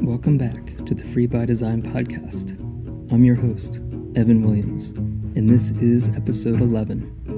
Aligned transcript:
Welcome 0.00 0.38
back 0.38 0.84
to 0.86 0.94
the 0.94 1.04
Free 1.12 1.26
by 1.26 1.44
Design 1.44 1.82
podcast. 1.82 2.58
I'm 3.12 3.24
your 3.24 3.36
host, 3.36 3.76
Evan 4.14 4.40
Williams, 4.40 4.90
and 5.36 5.48
this 5.48 5.70
is 5.72 6.08
episode 6.16 6.60
11. 6.60 7.35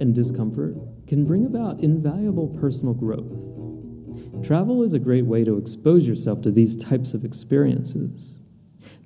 And 0.00 0.14
discomfort 0.14 0.74
can 1.06 1.24
bring 1.24 1.46
about 1.46 1.80
invaluable 1.80 2.48
personal 2.48 2.94
growth. 2.94 4.44
Travel 4.44 4.82
is 4.82 4.94
a 4.94 4.98
great 4.98 5.26
way 5.26 5.44
to 5.44 5.56
expose 5.56 6.06
yourself 6.06 6.42
to 6.42 6.50
these 6.50 6.76
types 6.76 7.14
of 7.14 7.24
experiences. 7.24 8.40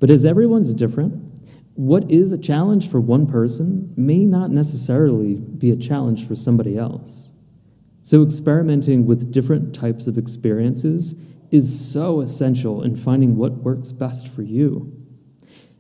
But 0.01 0.11
as 0.11 0.25
everyone's 0.25 0.73
different, 0.73 1.23
what 1.75 2.11
is 2.11 2.33
a 2.33 2.39
challenge 2.39 2.91
for 2.91 3.01
one 3.01 3.27
person 3.27 3.93
may 3.97 4.25
not 4.25 4.51
necessarily 4.51 5.37
be 5.37 5.71
a 5.71 5.77
challenge 5.77 6.27
for 6.27 6.35
somebody 6.35 6.77
else. 6.77 7.31
So, 8.03 8.23
experimenting 8.23 9.07
with 9.07 9.31
different 9.31 9.75
types 9.75 10.07
of 10.07 10.19
experiences 10.19 11.15
is 11.51 11.93
so 11.93 12.21
essential 12.21 12.83
in 12.83 12.97
finding 12.97 13.37
what 13.37 13.59
works 13.59 13.93
best 13.93 14.29
for 14.29 14.43
you. 14.43 14.93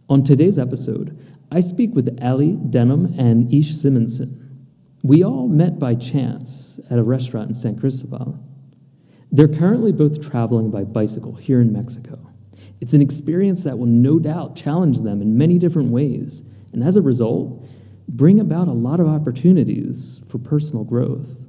On 0.09 0.23
today's 0.23 0.59
episode, 0.59 1.18
I 1.51 1.60
speak 1.60 1.95
with 1.95 2.16
Alee 2.20 2.52
Denham 2.52 3.15
and 3.18 3.52
Ish 3.52 3.74
Simonson. 3.74 4.48
We 5.08 5.24
all 5.24 5.48
met 5.48 5.78
by 5.78 5.94
chance 5.94 6.78
at 6.90 6.98
a 6.98 7.02
restaurant 7.02 7.48
in 7.48 7.54
San 7.54 7.78
Cristobal. 7.78 8.38
They're 9.32 9.48
currently 9.48 9.90
both 9.90 10.20
traveling 10.20 10.70
by 10.70 10.84
bicycle 10.84 11.34
here 11.34 11.62
in 11.62 11.73
Mexico. 11.73 12.18
It's 12.82 12.92
an 12.92 13.00
experience 13.00 13.65
that 13.65 13.78
will 13.78 13.87
no 13.87 14.18
doubt 14.18 14.54
challenge 14.54 15.00
them 15.00 15.23
in 15.23 15.38
many 15.38 15.59
different 15.59 15.92
ways, 15.92 16.42
and 16.74 16.84
as 16.84 16.96
a 16.96 17.00
result, 17.00 17.66
bring 18.06 18.38
about 18.38 18.68
a 18.68 18.73
lot 18.73 19.00
of 19.00 19.09
opportunities 19.09 20.20
for 20.28 20.37
personal 20.37 20.84
growth. 20.84 21.40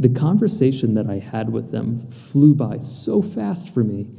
The 0.00 0.08
conversation 0.08 0.94
that 0.94 1.08
I 1.08 1.20
had 1.20 1.50
with 1.50 1.70
them 1.70 2.10
flew 2.10 2.52
by 2.52 2.78
so 2.80 3.22
fast 3.22 3.72
for 3.72 3.84
me 3.84 4.10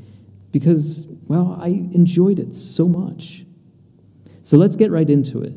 because, 0.54 1.06
well, 1.28 1.60
I 1.62 1.68
enjoyed 1.68 2.40
it 2.40 2.56
so 2.56 2.88
much. 2.88 3.46
So 4.42 4.56
let's 4.56 4.78
get 4.78 4.90
right 4.90 5.10
into 5.10 5.42
it. 5.42 5.52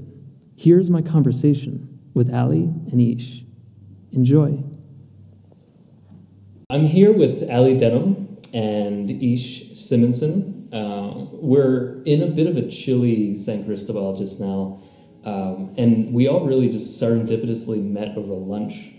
Here's 0.57 0.91
my 0.91 1.03
conversation 1.03 1.90
with 2.15 2.29
Alee 2.33 2.63
and 2.91 3.01
Ish. 3.01 3.45
Enjoy. 4.13 4.63
I'm 6.69 6.87
here 6.87 7.13
with 7.13 7.43
Alee 7.51 7.77
Denham 7.77 8.39
and 8.53 9.11
Ish 9.11 9.79
Simonson. 9.79 10.69
Uh, 10.73 11.27
we're 11.33 12.03
in 12.05 12.23
a 12.23 12.27
bit 12.27 12.47
of 12.47 12.57
a 12.57 12.69
chilly 12.69 13.35
San 13.35 13.65
Cristobal 13.65 14.17
just 14.17 14.41
now, 14.41 14.81
um, 15.25 15.75
and 15.77 16.13
we 16.13 16.29
all 16.29 16.47
really 16.47 16.69
just 16.69 17.01
serendipitously 17.03 17.83
met 17.83 18.17
over 18.17 18.35
lunch 18.35 18.93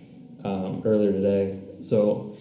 um, 0.44 0.82
earlier 0.86 1.12
today. 1.14 1.62
So 1.80 2.36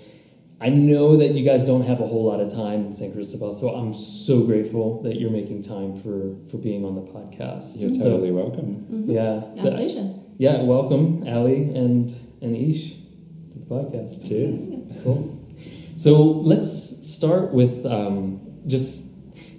I 0.61 0.69
know 0.69 1.17
that 1.17 1.33
you 1.35 1.45
guys 1.45 1.65
don't 1.65 1.83
have 1.83 2.01
a 2.01 2.07
whole 2.07 2.25
lot 2.25 2.41
of 2.41 2.53
time 2.53 2.87
in 2.87 2.93
San 2.93 3.13
Cristobal, 3.13 3.55
so 3.55 3.71
I'm 3.71 3.95
so 3.95 4.43
grateful 4.43 5.01
that 5.03 5.21
you're 5.21 5.31
making 5.31 5.63
time 5.63 5.97
for 5.97 6.35
for 6.51 6.59
being 6.59 6.85
on 6.85 6.97
the 6.97 7.03
podcast. 7.03 7.81
You're 7.81 7.95
so, 7.95 8.11
totally 8.11 8.33
welcome. 8.33 8.87
Mm-hmm. 8.91 9.11
Yeah, 9.11 9.43
Our 9.51 9.57
so- 9.57 9.71
pleasure. 9.71 10.15
Yeah. 10.41 10.63
Welcome, 10.63 11.23
Alee 11.29 11.65
and 11.75 12.11
and 12.41 12.57
Ish, 12.57 12.93
to 12.93 13.59
the 13.59 13.67
podcast. 13.67 14.27
Cheers. 14.27 14.71
Cool. 15.05 15.39
So 15.99 16.23
let's 16.23 17.07
start 17.07 17.53
with 17.53 17.85
um, 17.85 18.41
just 18.67 19.13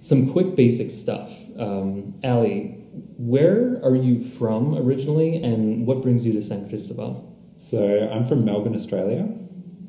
some 0.04 0.32
quick 0.32 0.56
basic 0.56 0.90
stuff. 0.90 1.32
Um, 1.60 2.20
Alee, 2.24 2.84
where 3.20 3.80
are 3.84 3.96
you 3.96 4.24
from 4.24 4.76
originally, 4.76 5.36
and 5.44 5.86
what 5.86 6.02
brings 6.02 6.26
you 6.26 6.34
to 6.34 6.42
San 6.42 6.68
Cristobal? 6.68 7.32
So 7.58 8.10
I'm 8.12 8.26
from 8.26 8.44
Melbourne, 8.44 8.74
Australia, 8.74 9.32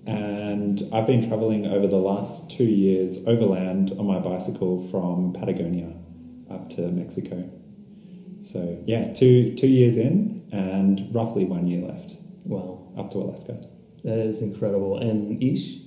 and 0.06 0.82
I've 0.92 1.06
been 1.06 1.26
traveling 1.26 1.68
over 1.68 1.86
the 1.86 1.96
last 1.96 2.50
two 2.50 2.64
years 2.64 3.16
overland 3.26 3.92
on 3.98 4.06
my 4.06 4.18
bicycle 4.18 4.86
from 4.88 5.32
Patagonia 5.32 5.94
up 6.50 6.68
to 6.76 6.82
Mexico. 6.90 7.48
So 8.42 8.78
yeah, 8.84 9.10
two 9.14 9.54
two 9.54 9.68
years 9.68 9.96
in, 9.96 10.31
and 10.52 11.12
roughly 11.14 11.44
one 11.44 11.66
year 11.66 11.82
left 11.86 12.16
Wow, 12.44 12.92
up 12.96 13.10
to 13.12 13.18
Alaska. 13.18 13.56
that 14.04 14.18
is 14.18 14.42
incredible. 14.42 14.98
And 14.98 15.42
Ish, 15.42 15.78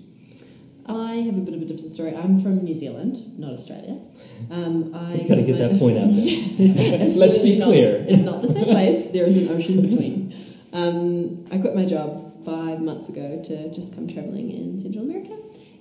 I 0.88 1.16
have 1.16 1.36
a 1.38 1.42
bit 1.42 1.54
of 1.56 1.62
a 1.62 1.66
different 1.66 1.92
story. 1.92 2.16
I'm 2.16 2.40
from 2.42 2.64
New 2.64 2.74
Zealand, 2.76 3.18
not 3.40 3.52
Australia. 3.54 4.00
Um, 4.52 4.94
I 4.96 5.16
you 5.16 5.28
gotta 5.28 5.42
get 5.42 5.60
my- 5.60 5.68
that 5.68 5.80
point 5.80 5.98
out 5.98 6.10
there. 6.12 6.98
Let's 7.10 7.16
be 7.16 7.20
certainly 7.20 7.58
not- 7.60 7.66
clear. 7.66 8.06
it's 8.08 8.24
not 8.24 8.42
the 8.42 8.48
same 8.54 8.66
place. 8.66 9.12
There 9.12 9.26
is 9.26 9.38
an 9.38 9.50
ocean 9.56 9.82
between. 9.90 10.34
Um, 10.74 11.46
I 11.52 11.58
quit 11.58 11.76
my 11.76 11.86
job 11.86 12.44
five 12.46 12.80
months 12.82 13.10
ago 13.10 13.42
to 13.46 13.74
just 13.74 13.94
come 13.96 14.08
traveling 14.08 14.52
in 14.52 14.80
Central 14.82 15.04
America. 15.04 15.36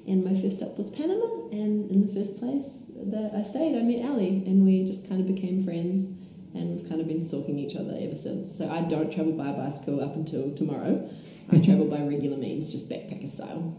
And 0.07 0.25
my 0.25 0.35
first 0.35 0.59
stop 0.59 0.77
was 0.79 0.91
Panama. 0.91 1.49
And 1.51 1.91
in 1.91 2.07
the 2.07 2.13
first 2.13 2.39
place 2.39 2.85
that 3.13 3.33
I 3.37 3.43
stayed, 3.43 3.77
I 3.77 3.83
met 3.83 4.05
Ali. 4.05 4.43
And 4.47 4.65
we 4.65 4.85
just 4.87 5.09
kind 5.09 5.21
of 5.21 5.27
became 5.35 5.63
friends. 5.65 6.09
And 6.55 6.77
we've 6.77 6.89
kind 6.89 7.01
of 7.01 7.09
been 7.09 7.21
stalking 7.21 7.59
each 7.59 7.75
other 7.77 7.97
ever 8.01 8.15
since. 8.15 8.57
So 8.57 8.71
I 8.71 8.83
don't 8.83 9.13
travel 9.13 9.33
by 9.33 9.53
bicycle 9.53 10.01
up 10.03 10.15
until 10.15 10.55
tomorrow. 10.55 11.11
I 11.51 11.59
travel 11.59 11.87
by 11.87 12.01
regular 12.01 12.37
means, 12.37 12.71
just 12.71 12.89
backpacker 12.89 13.29
style. 13.29 13.77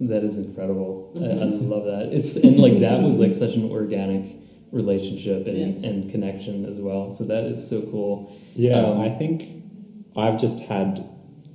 That 0.00 0.24
is 0.24 0.36
incredible. 0.36 1.12
I, 1.16 1.26
I 1.26 1.44
love 1.44 1.84
that. 1.84 2.16
It's 2.16 2.36
and 2.36 2.58
like 2.58 2.78
that 2.78 3.02
was 3.02 3.18
like 3.18 3.34
such 3.34 3.56
an 3.56 3.70
organic 3.70 4.36
relationship 4.72 5.46
and, 5.46 5.84
and 5.84 6.10
connection 6.10 6.64
as 6.64 6.78
well. 6.78 7.12
So 7.12 7.24
that 7.24 7.44
is 7.44 7.68
so 7.68 7.82
cool. 7.82 8.34
Yeah, 8.54 8.80
Um, 8.80 9.00
I 9.00 9.10
think 9.10 9.62
I've 10.16 10.40
just 10.40 10.60
had 10.60 11.04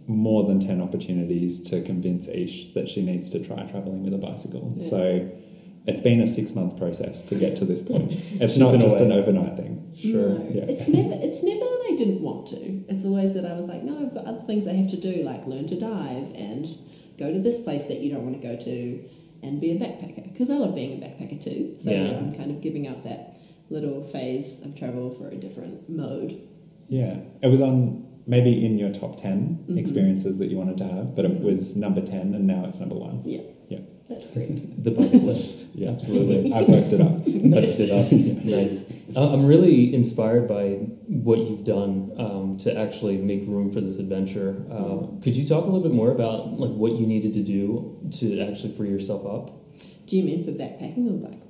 more 0.08 0.44
than 0.48 0.60
10 0.60 0.82
opportunities 0.82 1.62
to 1.70 1.82
convince 1.82 2.28
Ish 2.28 2.74
that 2.74 2.88
she 2.88 3.02
needs 3.04 3.30
to 3.32 3.44
try 3.44 3.64
traveling 3.64 4.04
with 4.04 4.14
a 4.14 4.18
bicycle. 4.18 4.74
Yeah. 4.78 4.90
So 4.90 5.32
it's 5.88 6.02
been 6.02 6.20
a 6.22 6.28
six 6.28 6.54
month 6.54 6.78
process 6.78 7.24
to 7.30 7.36
get 7.36 7.56
to 7.58 7.66
this 7.66 7.82
point. 7.82 8.14
It's 8.44 8.58
not 8.58 8.80
just 8.80 8.96
away. 8.96 9.06
an 9.06 9.12
overnight 9.12 9.56
thing. 9.58 9.92
Sure. 9.98 10.30
No, 10.30 10.50
Yeah. 10.54 10.66
it's 10.74 10.88
never 10.88 11.14
it's 11.28 11.42
never 11.44 11.60
that 11.74 11.84
I 11.92 11.96
didn't 11.96 12.22
want 12.22 12.48
to. 12.50 12.60
It's 12.94 13.06
always 13.06 13.34
that 13.34 13.46
I 13.46 13.54
was 13.54 13.66
like, 13.66 13.84
no, 13.84 13.98
I've 14.00 14.14
got 14.14 14.26
other 14.26 14.42
things 14.42 14.68
I 14.68 14.74
have 14.74 14.90
to 14.92 14.98
do, 14.98 15.24
like 15.24 15.48
learn 15.48 15.66
to 15.68 15.80
dive 15.80 16.32
and 16.36 16.68
go 17.18 17.32
to 17.34 17.40
this 17.40 17.60
place 17.64 17.84
that 17.86 18.00
you 18.02 18.12
don't 18.12 18.24
want 18.24 18.40
to 18.42 18.48
go 18.48 18.56
to, 18.56 19.04
and 19.44 19.60
be 19.62 19.72
a 19.72 19.76
backpacker 19.76 20.32
because 20.32 20.50
I 20.50 20.58
love 20.58 20.76
being 20.76 21.02
a 21.02 21.06
backpacker 21.06 21.40
too. 21.44 21.76
So 21.80 21.90
Yeah. 21.92 22.18
I'm 22.18 22.32
kind 22.34 22.52
of 22.52 22.62
giving 22.62 22.88
up 22.88 23.04
that 23.04 23.40
little 23.70 24.02
phase 24.04 24.60
of 24.64 24.76
travel 24.76 25.10
for 25.10 25.28
a 25.30 25.36
different 25.36 25.90
mode. 25.90 26.40
Yeah, 26.90 27.18
it 27.42 27.48
was 27.48 27.62
on 27.62 28.04
maybe 28.28 28.66
in 28.66 28.78
your 28.78 28.92
top 28.92 29.16
10 29.18 29.60
Mhm. 29.70 29.78
experiences 29.80 30.38
that 30.40 30.50
you 30.52 30.58
wanted 30.58 30.78
to 30.78 30.84
have, 30.86 31.16
but 31.16 31.24
it 31.26 31.32
Mhm. 31.32 31.44
was 31.44 31.76
number 31.76 32.02
10 32.02 32.34
and 32.34 32.46
now 32.46 32.66
it's 32.68 32.80
number 32.80 32.96
one. 32.96 33.22
Yeah, 33.26 33.38
Yeah. 33.38 33.44
That's 34.10 34.28
great. 34.28 34.84
The 34.84 34.92
bucket 34.92 35.24
list. 35.24 35.66
Yeah. 35.78 35.92
Absolutely. 35.92 36.52
I've 36.54 36.68
worked 36.68 36.92
it 36.92 37.02
up. 37.02 37.18
Touched 37.18 37.80
it 37.80 37.92
up. 37.92 38.12
Nice. 38.48 38.92
Uh, 39.16 39.32
I'm 39.34 39.46
really 39.46 39.94
inspired 39.94 40.48
by 40.48 40.76
what 41.08 41.40
you've 41.40 41.64
done 41.64 42.14
um, 42.18 42.58
to 42.60 42.76
actually 42.76 43.18
make 43.18 43.42
room 43.48 43.72
for 43.72 43.80
this 43.82 44.00
adventure. 44.00 44.64
Uh, 44.72 45.06
could 45.22 45.36
you 45.36 45.48
talk 45.48 45.64
a 45.64 45.68
little 45.68 45.82
bit 45.82 45.92
more 45.92 46.12
about 46.12 46.60
like 46.60 46.72
what 46.72 46.94
you 46.94 47.06
needed 47.06 47.34
to 47.34 47.44
do 47.44 48.00
to 48.20 48.40
actually 48.42 48.76
free 48.76 48.90
yourself 48.90 49.26
up? 49.26 49.54
Do 50.08 50.18
you 50.18 50.24
mean 50.24 50.44
for 50.44 50.52
backpacking 50.52 51.08
or 51.08 51.30
bike? 51.30 51.42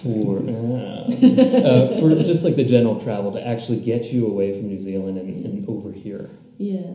For, 0.00 0.38
uh, 0.48 1.68
uh, 1.68 2.00
for 2.00 2.22
just 2.22 2.44
like 2.44 2.56
the 2.56 2.64
general 2.64 3.00
travel 3.00 3.32
to 3.32 3.46
actually 3.46 3.80
get 3.80 4.12
you 4.12 4.26
away 4.26 4.52
from 4.52 4.68
New 4.68 4.78
Zealand 4.78 5.18
and, 5.18 5.44
and 5.44 5.68
over 5.68 5.92
here. 5.92 6.30
Yeah. 6.58 6.92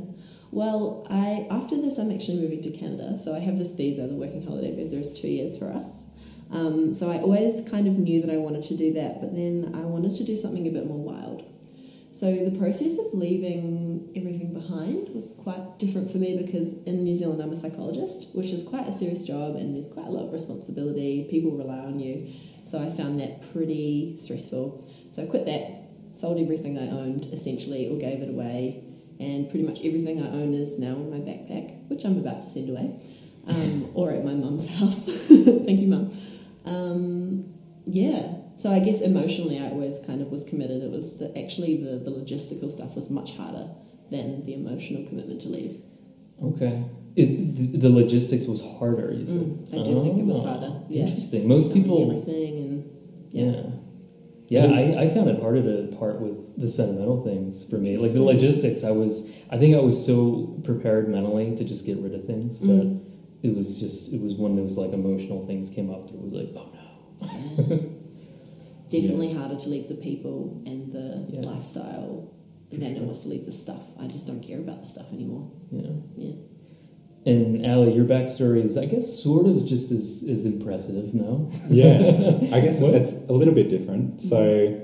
Well, 0.51 1.05
I 1.09 1.47
after 1.51 1.75
this, 1.75 1.97
I'm 1.97 2.11
actually 2.11 2.41
moving 2.41 2.61
to 2.61 2.71
Canada. 2.71 3.17
So 3.17 3.35
I 3.35 3.39
have 3.39 3.57
this 3.57 3.73
visa, 3.73 4.07
the 4.07 4.15
working 4.15 4.45
holiday 4.45 4.75
visa 4.75 4.97
is 4.97 5.19
two 5.19 5.27
years 5.27 5.57
for 5.57 5.71
us. 5.71 6.05
Um, 6.51 6.93
so 6.93 7.11
I 7.11 7.17
always 7.17 7.67
kind 7.69 7.87
of 7.87 7.93
knew 7.99 8.21
that 8.21 8.31
I 8.31 8.37
wanted 8.37 8.63
to 8.63 8.75
do 8.75 8.93
that, 8.93 9.21
but 9.21 9.35
then 9.35 9.71
I 9.75 9.81
wanted 9.81 10.15
to 10.15 10.23
do 10.23 10.35
something 10.35 10.67
a 10.67 10.71
bit 10.71 10.87
more 10.87 10.97
wild. 10.97 11.45
So 12.11 12.35
the 12.35 12.57
process 12.57 12.97
of 12.97 13.13
leaving 13.13 14.11
everything 14.15 14.51
behind 14.53 15.09
was 15.09 15.31
quite 15.43 15.77
different 15.77 16.11
for 16.11 16.17
me 16.17 16.35
because 16.35 16.73
in 16.85 17.03
New 17.03 17.13
Zealand 17.13 17.41
I'm 17.41 17.51
a 17.51 17.55
psychologist, 17.55 18.29
which 18.33 18.49
is 18.49 18.63
quite 18.63 18.87
a 18.87 18.91
serious 18.91 19.23
job 19.23 19.55
and 19.55 19.75
there's 19.75 19.87
quite 19.87 20.07
a 20.07 20.09
lot 20.09 20.25
of 20.25 20.33
responsibility. 20.33 21.27
People 21.29 21.51
rely 21.51 21.77
on 21.77 21.99
you. 21.99 22.27
So 22.65 22.79
I 22.79 22.89
found 22.89 23.19
that 23.19 23.53
pretty 23.53 24.17
stressful. 24.17 24.85
So 25.11 25.23
I 25.23 25.27
quit 25.27 25.45
that, 25.45 26.17
sold 26.17 26.39
everything 26.39 26.77
I 26.77 26.89
owned 26.89 27.25
essentially 27.31 27.87
or 27.87 27.97
gave 27.97 28.21
it 28.21 28.29
away, 28.29 28.83
and 29.19 29.49
pretty 29.49 29.65
much 29.65 29.79
everything 29.83 30.21
I 30.23 30.29
own 30.29 30.53
is 30.53 30.79
now 30.79 30.93
in 30.95 31.09
my 31.09 31.17
backpack, 31.17 31.87
which 31.89 32.03
I'm 32.05 32.17
about 32.17 32.41
to 32.43 32.49
send 32.49 32.69
away, 32.69 32.95
um, 33.47 33.89
or 33.93 34.11
at 34.11 34.23
my 34.23 34.33
mum's 34.33 34.67
house. 34.79 35.05
Thank 35.05 35.79
you, 35.81 35.87
mum. 35.87 36.11
Um, 36.65 37.53
yeah, 37.85 38.35
so 38.55 38.71
I 38.71 38.79
guess 38.79 39.01
emotionally 39.01 39.59
I 39.59 39.69
always 39.69 39.99
kind 40.05 40.21
of 40.21 40.29
was 40.29 40.43
committed. 40.43 40.83
It 40.83 40.91
was 40.91 41.21
actually 41.35 41.77
the, 41.77 41.97
the 41.97 42.11
logistical 42.11 42.69
stuff 42.69 42.95
was 42.95 43.09
much 43.09 43.35
harder 43.37 43.69
than 44.11 44.43
the 44.45 44.53
emotional 44.53 45.05
commitment 45.07 45.41
to 45.41 45.49
leave. 45.49 45.81
Okay. 46.43 46.83
it, 47.15 47.55
the, 47.55 47.77
the 47.77 47.89
logistics 47.89 48.45
was 48.47 48.61
harder. 48.79 49.11
You 49.13 49.25
said. 49.25 49.35
Mm, 49.35 49.81
I 49.81 49.83
do 49.83 50.01
think 50.03 50.19
it 50.19 50.25
was 50.25 50.37
Oh, 50.37 50.45
harder. 50.45 50.81
Yeah. 50.89 51.03
Interesting. 51.03 51.47
Most 51.47 51.73
people. 51.73 52.01
everything 52.11 52.57
and 52.57 52.99
Yeah. 53.31 53.43
Yeah, 53.45 53.61
Is- 54.49 54.95
I, 54.97 55.03
I 55.03 55.07
found 55.09 55.29
it 55.29 55.41
harder 55.41 55.61
to 55.61 55.95
part 55.97 56.19
with 56.19 56.59
the 56.59 56.67
sentimental 56.67 57.23
things 57.23 57.69
for 57.69 57.77
me. 57.77 57.97
Like 57.97 58.13
the 58.13 58.23
logistics, 58.23 58.83
I 58.83 58.91
was, 58.91 59.29
I 59.51 59.57
think 59.57 59.75
I 59.75 59.79
was 59.79 60.03
so 60.05 60.59
prepared 60.63 61.07
mentally 61.07 61.55
to 61.55 61.63
just 61.63 61.85
get 61.85 61.97
rid 61.99 62.13
of 62.15 62.25
things 62.25 62.59
that 62.61 62.67
Mm. 62.67 63.01
it 63.43 63.55
was 63.55 63.79
just, 63.79 64.11
it 64.13 64.21
was 64.21 64.33
when 64.35 64.55
those 64.55 64.77
like 64.77 64.91
emotional 64.91 65.45
things 65.47 65.69
came 65.69 65.89
up 65.91 66.07
that 66.07 66.15
it 66.15 66.21
was 66.21 66.33
like, 66.33 66.49
oh 66.55 66.69
no. 66.73 67.89
Yeah. 68.91 69.01
Definitely 69.01 69.33
harder 69.33 69.55
to 69.55 69.69
leave 69.69 69.87
the 69.87 69.95
people 69.95 70.63
and 70.65 70.91
the 70.91 71.27
Yeah. 71.29 71.41
lifestyle 71.41 72.33
than 72.71 72.81
it 72.97 73.01
was 73.03 73.21
to 73.21 73.29
leave 73.29 73.45
the 73.45 73.51
stuff. 73.51 73.83
I 73.99 74.07
just 74.07 74.25
don't 74.25 74.41
care 74.41 74.57
about 74.59 74.81
the 74.81 74.87
stuff 74.87 75.13
anymore. 75.13 75.51
Yeah. 75.71 75.89
Yeah. 76.17 76.35
And 77.25 77.65
Alee, 77.65 77.93
your 77.93 78.05
backstory 78.05 78.63
is, 78.63 78.77
I 78.77 78.85
guess, 78.85 79.21
sort 79.21 79.45
of 79.45 79.65
just 79.65 79.91
as, 79.91 80.25
as 80.29 80.45
impressive, 80.45 81.13
no? 81.13 81.51
Yeah, 81.69 81.97
I 82.55 82.61
guess 82.61 82.81
it's 82.81 83.27
a 83.27 83.33
little 83.33 83.53
bit 83.53 83.69
different. 83.69 84.21
So, 84.21 84.81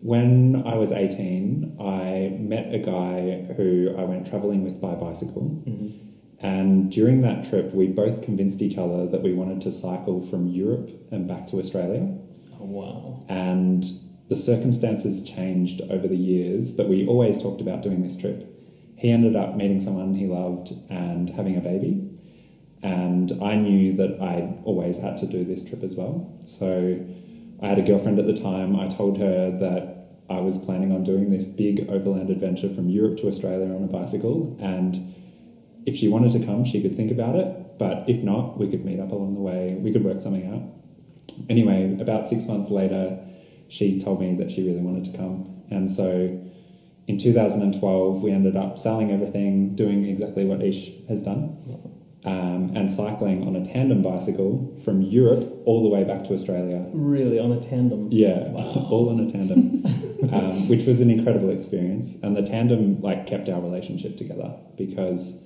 when 0.00 0.62
I 0.64 0.76
was 0.76 0.92
18, 0.92 1.78
I 1.80 2.36
met 2.40 2.72
a 2.72 2.78
guy 2.78 3.52
who 3.56 3.94
I 3.98 4.04
went 4.04 4.28
traveling 4.28 4.62
with 4.62 4.80
by 4.80 4.94
bicycle. 4.94 5.62
Mhm. 5.66 5.92
And 6.40 6.92
during 6.92 7.22
that 7.22 7.48
trip, 7.48 7.72
we 7.74 7.86
both 7.86 8.22
convinced 8.22 8.60
each 8.60 8.76
other 8.78 9.06
that 9.06 9.22
we 9.22 9.32
wanted 9.32 9.62
to 9.62 9.72
cycle 9.72 10.20
from 10.20 10.48
Europe 10.48 10.90
and 11.10 11.26
back 11.26 11.46
to 11.46 11.58
Australia. 11.58 12.14
Oh, 12.60 12.64
wow. 12.66 13.24
And 13.28 13.84
the 14.28 14.36
circumstances 14.36 15.22
changed 15.24 15.80
over 15.90 16.06
the 16.06 16.16
years, 16.16 16.70
but 16.70 16.88
we 16.88 17.06
always 17.06 17.40
talked 17.40 17.60
about 17.60 17.82
doing 17.82 18.02
this 18.02 18.16
trip. 18.16 18.52
He 18.96 19.10
ended 19.10 19.36
up 19.36 19.56
meeting 19.56 19.80
someone 19.80 20.14
he 20.14 20.26
loved 20.26 20.72
and 20.88 21.28
having 21.30 21.56
a 21.56 21.60
baby. 21.60 22.10
And 22.82 23.32
I 23.42 23.56
knew 23.56 23.94
that 23.96 24.20
I'd 24.20 24.62
always 24.64 24.98
had 24.98 25.18
to 25.18 25.26
do 25.26 25.44
this 25.44 25.68
trip 25.68 25.82
as 25.82 25.94
well. 25.94 26.38
So 26.44 27.04
I 27.62 27.68
had 27.68 27.78
a 27.78 27.82
girlfriend 27.82 28.18
at 28.18 28.26
the 28.26 28.36
time. 28.36 28.78
I 28.78 28.86
told 28.86 29.18
her 29.18 29.50
that 29.50 29.96
I 30.28 30.40
was 30.40 30.58
planning 30.58 30.92
on 30.92 31.04
doing 31.04 31.30
this 31.30 31.44
big 31.44 31.88
overland 31.90 32.30
adventure 32.30 32.72
from 32.72 32.88
Europe 32.88 33.18
to 33.18 33.28
Australia 33.28 33.74
on 33.74 33.84
a 33.84 33.86
bicycle. 33.86 34.56
And 34.60 35.14
if 35.84 35.96
she 35.96 36.08
wanted 36.08 36.32
to 36.32 36.44
come, 36.44 36.64
she 36.64 36.82
could 36.82 36.96
think 36.96 37.10
about 37.10 37.36
it. 37.36 37.78
But 37.78 38.08
if 38.08 38.22
not, 38.22 38.58
we 38.58 38.68
could 38.68 38.84
meet 38.84 38.98
up 38.98 39.12
along 39.12 39.34
the 39.34 39.40
way. 39.40 39.74
We 39.74 39.92
could 39.92 40.04
work 40.04 40.20
something 40.20 40.46
out. 40.52 40.62
Anyway, 41.50 41.98
about 42.00 42.26
six 42.26 42.46
months 42.46 42.70
later, 42.70 43.18
she 43.68 44.00
told 44.00 44.20
me 44.20 44.34
that 44.36 44.50
she 44.50 44.66
really 44.66 44.80
wanted 44.80 45.04
to 45.12 45.16
come. 45.16 45.62
And 45.70 45.90
so 45.90 46.40
in 47.06 47.18
2012, 47.18 48.22
we 48.22 48.30
ended 48.32 48.56
up 48.56 48.78
selling 48.78 49.10
everything, 49.12 49.74
doing 49.74 50.04
exactly 50.06 50.44
what 50.44 50.62
Ish 50.62 50.90
has 51.08 51.22
done, 51.22 51.56
um, 52.24 52.72
and 52.74 52.90
cycling 52.90 53.46
on 53.46 53.54
a 53.54 53.64
tandem 53.64 54.02
bicycle 54.02 54.76
from 54.84 55.02
Europe 55.02 55.62
all 55.64 55.82
the 55.84 55.88
way 55.88 56.02
back 56.02 56.24
to 56.24 56.34
Australia. 56.34 56.84
Really, 56.92 57.38
on 57.38 57.52
a 57.52 57.60
tandem. 57.60 58.08
Yeah, 58.10 58.48
Wow. 58.48 58.88
all 58.90 59.08
on 59.10 59.20
a 59.20 59.30
tandem, 59.30 59.84
um, 60.32 60.68
which 60.68 60.84
was 60.86 61.00
an 61.00 61.10
incredible 61.10 61.50
experience. 61.50 62.16
And 62.22 62.36
the 62.36 62.42
tandem 62.42 63.00
like 63.00 63.26
kept 63.26 63.48
our 63.48 63.60
relationship 63.60 64.16
together 64.16 64.54
because 64.76 65.44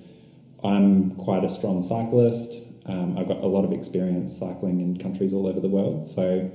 I'm 0.63 1.11
quite 1.15 1.43
a 1.43 1.49
strong 1.49 1.83
cyclist. 1.83 2.57
Um, 2.87 3.17
I've 3.17 3.27
got 3.27 3.37
a 3.37 3.47
lot 3.47 3.63
of 3.63 3.71
experience 3.71 4.35
cycling 4.37 4.81
in 4.81 4.97
countries 4.97 5.33
all 5.33 5.45
over 5.47 5.59
the 5.59 5.69
world. 5.69 6.07
So 6.07 6.49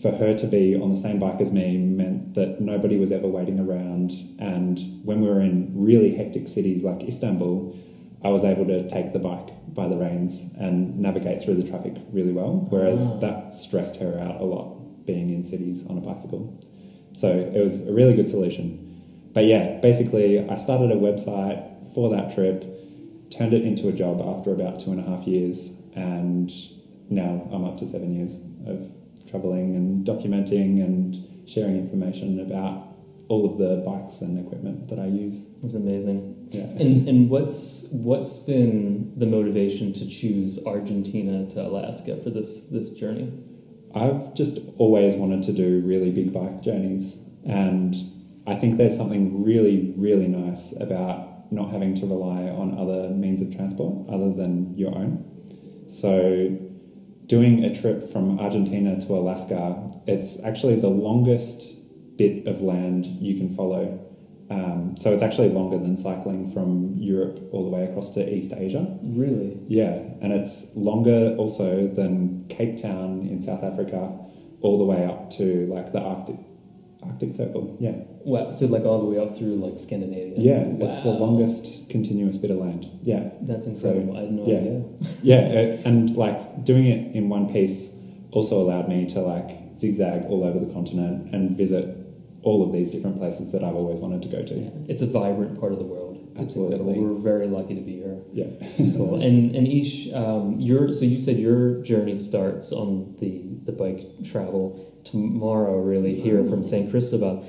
for 0.00 0.10
her 0.10 0.34
to 0.34 0.46
be 0.46 0.74
on 0.74 0.90
the 0.90 0.96
same 0.96 1.18
bike 1.18 1.40
as 1.40 1.52
me 1.52 1.76
meant 1.78 2.34
that 2.34 2.60
nobody 2.60 2.98
was 2.98 3.12
ever 3.12 3.28
waiting 3.28 3.60
around. 3.60 4.12
And 4.38 4.78
when 5.04 5.20
we 5.20 5.28
were 5.28 5.40
in 5.40 5.72
really 5.74 6.14
hectic 6.16 6.48
cities 6.48 6.82
like 6.84 7.02
Istanbul, 7.02 7.76
I 8.22 8.28
was 8.28 8.42
able 8.44 8.66
to 8.66 8.88
take 8.88 9.12
the 9.12 9.18
bike 9.18 9.50
by 9.72 9.86
the 9.88 9.96
reins 9.96 10.52
and 10.58 10.98
navigate 10.98 11.42
through 11.42 11.56
the 11.56 11.68
traffic 11.68 11.94
really 12.12 12.32
well. 12.32 12.66
Whereas 12.70 13.12
Ah. 13.12 13.18
that 13.20 13.54
stressed 13.54 13.96
her 13.96 14.18
out 14.18 14.40
a 14.40 14.44
lot 14.44 15.06
being 15.06 15.30
in 15.30 15.44
cities 15.44 15.86
on 15.86 15.98
a 15.98 16.00
bicycle. 16.00 16.54
So 17.12 17.28
it 17.30 17.62
was 17.62 17.86
a 17.86 17.92
really 17.92 18.14
good 18.14 18.28
solution. 18.28 18.78
But 19.32 19.44
yeah, 19.46 19.78
basically, 19.80 20.40
I 20.48 20.56
started 20.56 20.90
a 20.90 20.96
website 20.96 21.62
for 21.94 22.08
that 22.10 22.34
trip, 22.34 22.64
turned 23.30 23.52
it 23.52 23.62
into 23.62 23.88
a 23.88 23.92
job 23.92 24.20
after 24.20 24.52
about 24.52 24.80
two 24.80 24.90
and 24.92 25.00
a 25.00 25.02
half 25.04 25.26
years, 25.26 25.72
and 25.94 26.50
now 27.10 27.48
I'm 27.52 27.64
up 27.64 27.76
to 27.78 27.86
seven 27.86 28.14
years 28.14 28.40
of 28.66 28.90
traveling 29.34 29.74
and 29.74 30.06
documenting 30.06 30.82
and 30.82 31.48
sharing 31.48 31.76
information 31.76 32.40
about 32.40 32.88
all 33.28 33.50
of 33.50 33.58
the 33.58 33.82
bikes 33.84 34.20
and 34.20 34.38
equipment 34.38 34.88
that 34.88 34.98
I 34.98 35.06
use. 35.06 35.46
That's 35.62 35.74
amazing. 35.74 36.48
Yeah. 36.50 36.62
And 36.62 37.08
and 37.08 37.30
what's 37.30 37.88
what's 37.90 38.38
been 38.40 39.12
the 39.18 39.26
motivation 39.26 39.92
to 39.94 40.08
choose 40.08 40.64
Argentina 40.66 41.48
to 41.50 41.66
Alaska 41.66 42.16
for 42.18 42.30
this 42.30 42.68
this 42.68 42.90
journey? 42.92 43.32
I've 43.94 44.34
just 44.34 44.58
always 44.78 45.14
wanted 45.14 45.42
to 45.44 45.52
do 45.52 45.80
really 45.84 46.10
big 46.10 46.32
bike 46.32 46.62
journeys, 46.62 47.28
and 47.44 47.94
I 48.46 48.56
think 48.56 48.76
there's 48.76 48.96
something 48.96 49.42
really, 49.42 49.94
really 49.96 50.28
nice 50.28 50.78
about 50.80 51.52
not 51.52 51.70
having 51.70 51.94
to 51.96 52.06
rely 52.06 52.48
on 52.48 52.76
other 52.76 53.10
means 53.10 53.40
of 53.40 53.54
transport 53.54 54.08
other 54.08 54.32
than 54.32 54.76
your 54.76 54.94
own. 54.94 55.24
So, 55.86 56.58
doing 57.26 57.64
a 57.64 57.74
trip 57.74 58.10
from 58.10 58.38
Argentina 58.38 59.00
to 59.00 59.12
Alaska, 59.14 59.90
it's 60.06 60.42
actually 60.44 60.76
the 60.76 60.88
longest 60.88 61.74
bit 62.16 62.46
of 62.46 62.60
land 62.60 63.06
you 63.06 63.36
can 63.36 63.54
follow. 63.54 64.00
Um, 64.50 64.94
so, 64.98 65.12
it's 65.12 65.22
actually 65.22 65.48
longer 65.48 65.78
than 65.78 65.96
cycling 65.96 66.52
from 66.52 66.94
Europe 66.98 67.40
all 67.50 67.64
the 67.64 67.70
way 67.70 67.84
across 67.84 68.12
to 68.14 68.34
East 68.34 68.52
Asia. 68.52 68.98
Really? 69.02 69.58
Yeah, 69.68 69.94
and 70.20 70.32
it's 70.32 70.76
longer 70.76 71.34
also 71.38 71.88
than 71.88 72.46
Cape 72.48 72.76
Town 72.76 73.26
in 73.26 73.40
South 73.40 73.64
Africa, 73.64 74.12
all 74.60 74.76
the 74.76 74.84
way 74.84 75.06
up 75.06 75.30
to 75.38 75.66
like 75.66 75.92
the 75.92 76.00
Arctic 76.00 76.36
Arctic 77.06 77.34
Circle. 77.34 77.76
Yeah, 77.80 77.96
Wow. 78.24 78.50
So 78.50 78.66
like 78.66 78.84
all 78.84 79.00
the 79.00 79.06
way 79.06 79.18
up 79.18 79.36
through 79.36 79.56
like 79.56 79.78
Scandinavia. 79.78 80.34
yeah, 80.38 80.64
it's 80.86 81.02
the 81.02 81.10
longest 81.10 81.88
continuous 81.90 82.36
bit 82.38 82.50
of 82.50 82.58
land. 82.58 82.88
Yeah, 83.02 83.30
That's 83.42 83.66
So, 83.66 83.72
incredible. 83.90 84.16
I 84.16 84.20
had 84.20 84.32
no 84.32 84.46
yeah. 84.46 84.56
idea. 84.58 84.82
yeah, 85.22 85.36
uh, 85.82 85.88
and 85.88 86.16
like 86.16 86.64
doing 86.64 86.86
it 86.86 87.14
in 87.14 87.28
one 87.28 87.52
piece 87.52 87.92
also 88.30 88.60
allowed 88.60 88.88
me 88.88 89.06
to 89.06 89.20
like 89.20 89.76
zigzag 89.76 90.24
all 90.26 90.44
over 90.44 90.58
the 90.58 90.72
continent 90.72 91.32
and 91.34 91.56
visit 91.56 91.96
all 92.42 92.62
of 92.66 92.72
these 92.72 92.90
different 92.90 93.18
places 93.18 93.52
that 93.52 93.64
I've 93.64 93.74
always 93.74 94.00
wanted 94.00 94.22
to 94.22 94.28
go 94.28 94.42
to. 94.44 94.54
Yeah. 94.54 94.70
It's 94.88 95.02
a 95.02 95.06
vibrant 95.06 95.58
part 95.58 95.72
of 95.72 95.78
the 95.78 95.84
world. 95.84 96.18
It's 96.32 96.40
Absolutely. 96.40 96.76
incredible. 96.78 97.14
We're 97.14 97.20
very 97.20 97.46
lucky 97.46 97.74
to 97.74 97.80
be 97.80 97.92
here. 97.96 98.18
Yeah. 98.32 98.46
cool. 98.96 99.22
And 99.22 99.54
and 99.54 99.66
Ish, 99.68 100.12
um, 100.12 100.56
your 100.58 100.90
so 100.92 101.04
you 101.04 101.18
said 101.20 101.36
your 101.36 101.80
journey 101.82 102.16
starts 102.16 102.72
on 102.72 103.16
the 103.20 103.42
the 103.64 103.72
bike 103.72 104.04
travel 104.24 104.90
tomorrow. 105.04 105.80
Really, 105.80 106.20
here 106.20 106.44
from 106.44 106.64
San 106.64 106.90
Cristobal. 106.90 107.46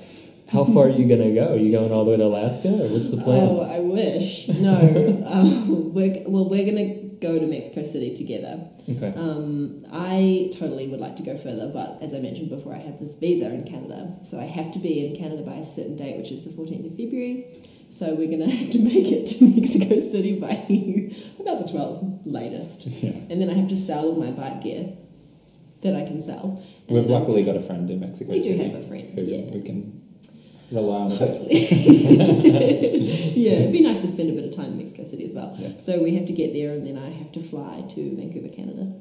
How 0.52 0.64
far 0.64 0.86
are 0.86 0.90
you 0.90 1.08
gonna 1.08 1.34
go? 1.34 1.54
Are 1.54 1.58
you 1.58 1.72
going 1.72 1.92
all 1.92 2.06
the 2.06 2.12
way 2.12 2.18
to 2.18 2.26
Alaska, 2.26 2.70
or 2.70 2.88
what's 2.90 3.12
the 3.12 3.24
plan? 3.24 3.42
Oh, 3.42 3.62
I 3.62 3.80
wish. 3.80 4.48
No. 4.48 5.24
um, 5.28 5.94
we're, 5.94 6.24
well, 6.28 6.48
we're 6.48 6.66
going 6.66 6.76
to 6.76 7.06
go 7.26 7.40
to 7.40 7.48
Mexico 7.48 7.84
City 7.84 8.14
together. 8.14 8.68
Okay. 8.90 9.14
Um, 9.18 9.84
I 9.92 10.52
totally 10.54 10.88
would 10.88 11.00
like 11.00 11.16
to 11.18 11.24
go 11.24 11.38
further, 11.38 11.68
but 11.68 11.98
as 12.02 12.14
I 12.14 12.20
mentioned 12.20 12.50
before, 12.50 12.76
I 12.76 12.80
have 12.80 13.00
this 13.00 13.16
visa 13.16 13.48
in 13.48 13.64
Canada. 13.64 14.18
So 14.24 14.40
I 14.40 14.46
have 14.46 14.72
to 14.74 14.80
be 14.80 15.06
in 15.06 15.16
Canada 15.16 15.44
by 15.44 15.56
a 15.56 15.66
certain 15.66 15.96
date, 15.96 16.18
which 16.18 16.32
is 16.32 16.44
the 16.44 16.52
14th 16.52 16.86
of 16.86 16.96
February. 16.96 17.46
So 17.90 18.14
we're 18.14 18.28
going 18.28 18.40
to 18.48 18.50
have 18.50 18.72
to 18.72 18.80
make 18.80 19.12
it 19.12 19.26
to 19.28 19.46
Mexico 19.46 20.00
City 20.00 20.40
by 20.40 20.52
about 21.40 21.66
the 21.66 21.72
12th 21.72 22.22
latest. 22.26 22.88
Yeah. 22.88 23.12
And 23.30 23.42
then 23.42 23.50
I 23.50 23.54
have 23.54 23.70
to 23.70 23.78
sell 23.78 24.06
all 24.06 24.16
my 24.16 24.32
bike 24.32 24.62
gear 24.62 24.94
that 25.82 25.96
I 25.96 26.06
can 26.06 26.22
sell. 26.22 26.64
And 26.88 26.96
We've 26.98 27.08
then- 27.08 27.20
luckily 27.20 27.44
got 27.44 27.56
a 27.56 27.62
friend 27.62 27.90
in 27.90 28.00
Mexico 28.00 28.32
We 28.32 28.40
do 28.40 28.58
City 28.58 28.70
have 28.70 28.76
a 28.76 28.86
friend, 28.86 29.14
who 29.18 29.22
yeah. 29.24 29.52
we 29.52 29.62
can 29.62 30.02
rely 30.72 30.98
on 30.98 31.12
a. 31.12 31.16
Hopefully. 31.16 31.56
yeah, 33.36 33.52
it'd 33.60 33.72
be 33.72 33.82
nice 33.82 34.02
to 34.02 34.08
spend 34.08 34.30
a 34.30 34.34
bit 34.34 34.46
of 34.46 34.56
time 34.56 34.68
in 34.68 34.78
Mexico 34.78 35.04
City 35.04 35.26
as 35.26 35.34
well. 35.34 35.56
Yeah. 35.58 35.80
So 35.80 36.02
we 36.02 36.16
have 36.16 36.26
to 36.28 36.34
get 36.34 36.54
there 36.54 36.74
and 36.74 36.86
then 36.86 36.98
I 36.98 37.10
have 37.12 37.32
to 37.34 37.42
fly 37.42 37.84
to 37.90 38.16
Vancouver, 38.16 38.50
Canada 38.50 38.94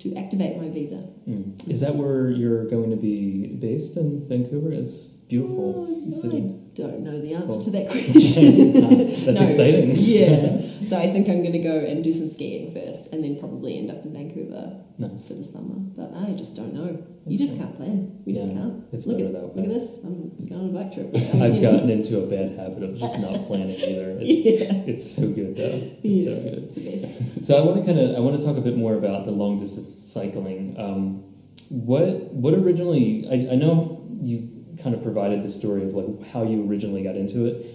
to 0.00 0.16
activate 0.16 0.56
my 0.56 0.68
visa. 0.68 1.06
Mm. 1.28 1.68
Is 1.68 1.80
that 1.80 1.94
where 1.94 2.30
you're 2.30 2.64
going 2.68 2.90
to 2.90 2.96
be 2.96 3.48
based 3.48 3.96
in 3.96 4.26
Vancouver? 4.28 4.72
It's 4.72 5.14
beautiful 5.30 5.86
Oh, 6.08 6.12
city. 6.12 6.38
I 6.38 6.74
don't 6.74 7.00
know 7.00 7.20
the 7.20 7.34
answer 7.34 7.46
Cool. 7.46 7.62
to 7.62 7.70
that 7.70 7.86
question. 7.90 8.72
That's 8.72 9.26
No, 9.26 9.42
exciting. 9.42 9.90
Yeah. 9.96 10.62
So 10.84 10.98
I 10.98 11.06
think 11.12 11.28
I'm 11.28 11.40
going 11.42 11.52
to 11.52 11.58
go 11.72 11.76
and 11.78 12.02
do 12.02 12.12
some 12.12 12.28
skiing 12.28 12.70
first 12.72 13.12
and 13.12 13.22
then 13.22 13.38
probably 13.38 13.78
end 13.78 13.90
up 13.90 14.04
in 14.04 14.12
Vancouver 14.12 14.80
Nice. 14.98 15.28
for 15.28 15.34
the 15.34 15.44
summer. 15.44 15.76
But 15.96 16.12
I 16.16 16.32
just 16.32 16.56
don't 16.56 16.72
know. 16.74 16.90
You 17.26 17.36
just 17.38 17.56
can't 17.58 17.76
plan. 17.76 18.22
We 18.24 18.32
just 18.32 18.48
can't. 18.52 18.84
It's 18.92 19.06
look 19.06 19.20
at, 19.20 19.30
look 19.32 19.56
at 19.64 19.68
this. 19.68 20.00
I'm 20.04 20.46
going 20.48 20.60
on 20.62 20.70
a 20.70 20.72
bike 20.84 20.94
trip. 20.94 21.10
I've 21.14 21.54
know. 21.54 21.60
gotten 21.60 21.90
into 21.90 22.18
a 22.24 22.26
bad 22.26 22.58
habit 22.58 22.82
of 22.82 22.96
just 22.96 23.18
not 23.20 23.34
planning 23.46 23.76
either. 23.78 24.16
It's, 24.20 24.32
Yeah. 24.46 24.82
it's 24.92 25.06
so 25.16 25.28
good 25.30 25.56
though. 25.56 25.78
It's 26.02 26.02
Yeah, 26.02 26.24
so 26.34 26.42
good. 26.42 26.58
it's 26.64 26.74
the 26.74 26.82
best. 26.90 27.46
So 27.46 27.58
I 27.58 27.66
want 27.66 27.76
to 27.80 27.84
kind 27.86 27.98
of 28.00 28.16
I 28.16 28.20
want 28.20 28.40
to 28.40 28.46
talk 28.46 28.56
a 28.56 28.60
bit 28.62 28.76
more 28.76 28.94
about 28.94 29.26
the 29.26 29.32
long 29.32 29.58
distance 29.58 30.04
cycling. 30.06 30.74
Um, 30.78 31.24
what 31.68 32.32
what 32.32 32.54
originally 32.54 33.26
I, 33.30 33.52
I 33.52 33.56
know 33.56 34.02
you 34.20 34.48
kind 34.82 34.94
of 34.94 35.02
provided 35.02 35.42
the 35.42 35.50
story 35.50 35.84
of 35.84 35.94
like 35.94 36.28
how 36.32 36.42
you 36.42 36.68
originally 36.68 37.02
got 37.02 37.16
into 37.16 37.46
it, 37.46 37.66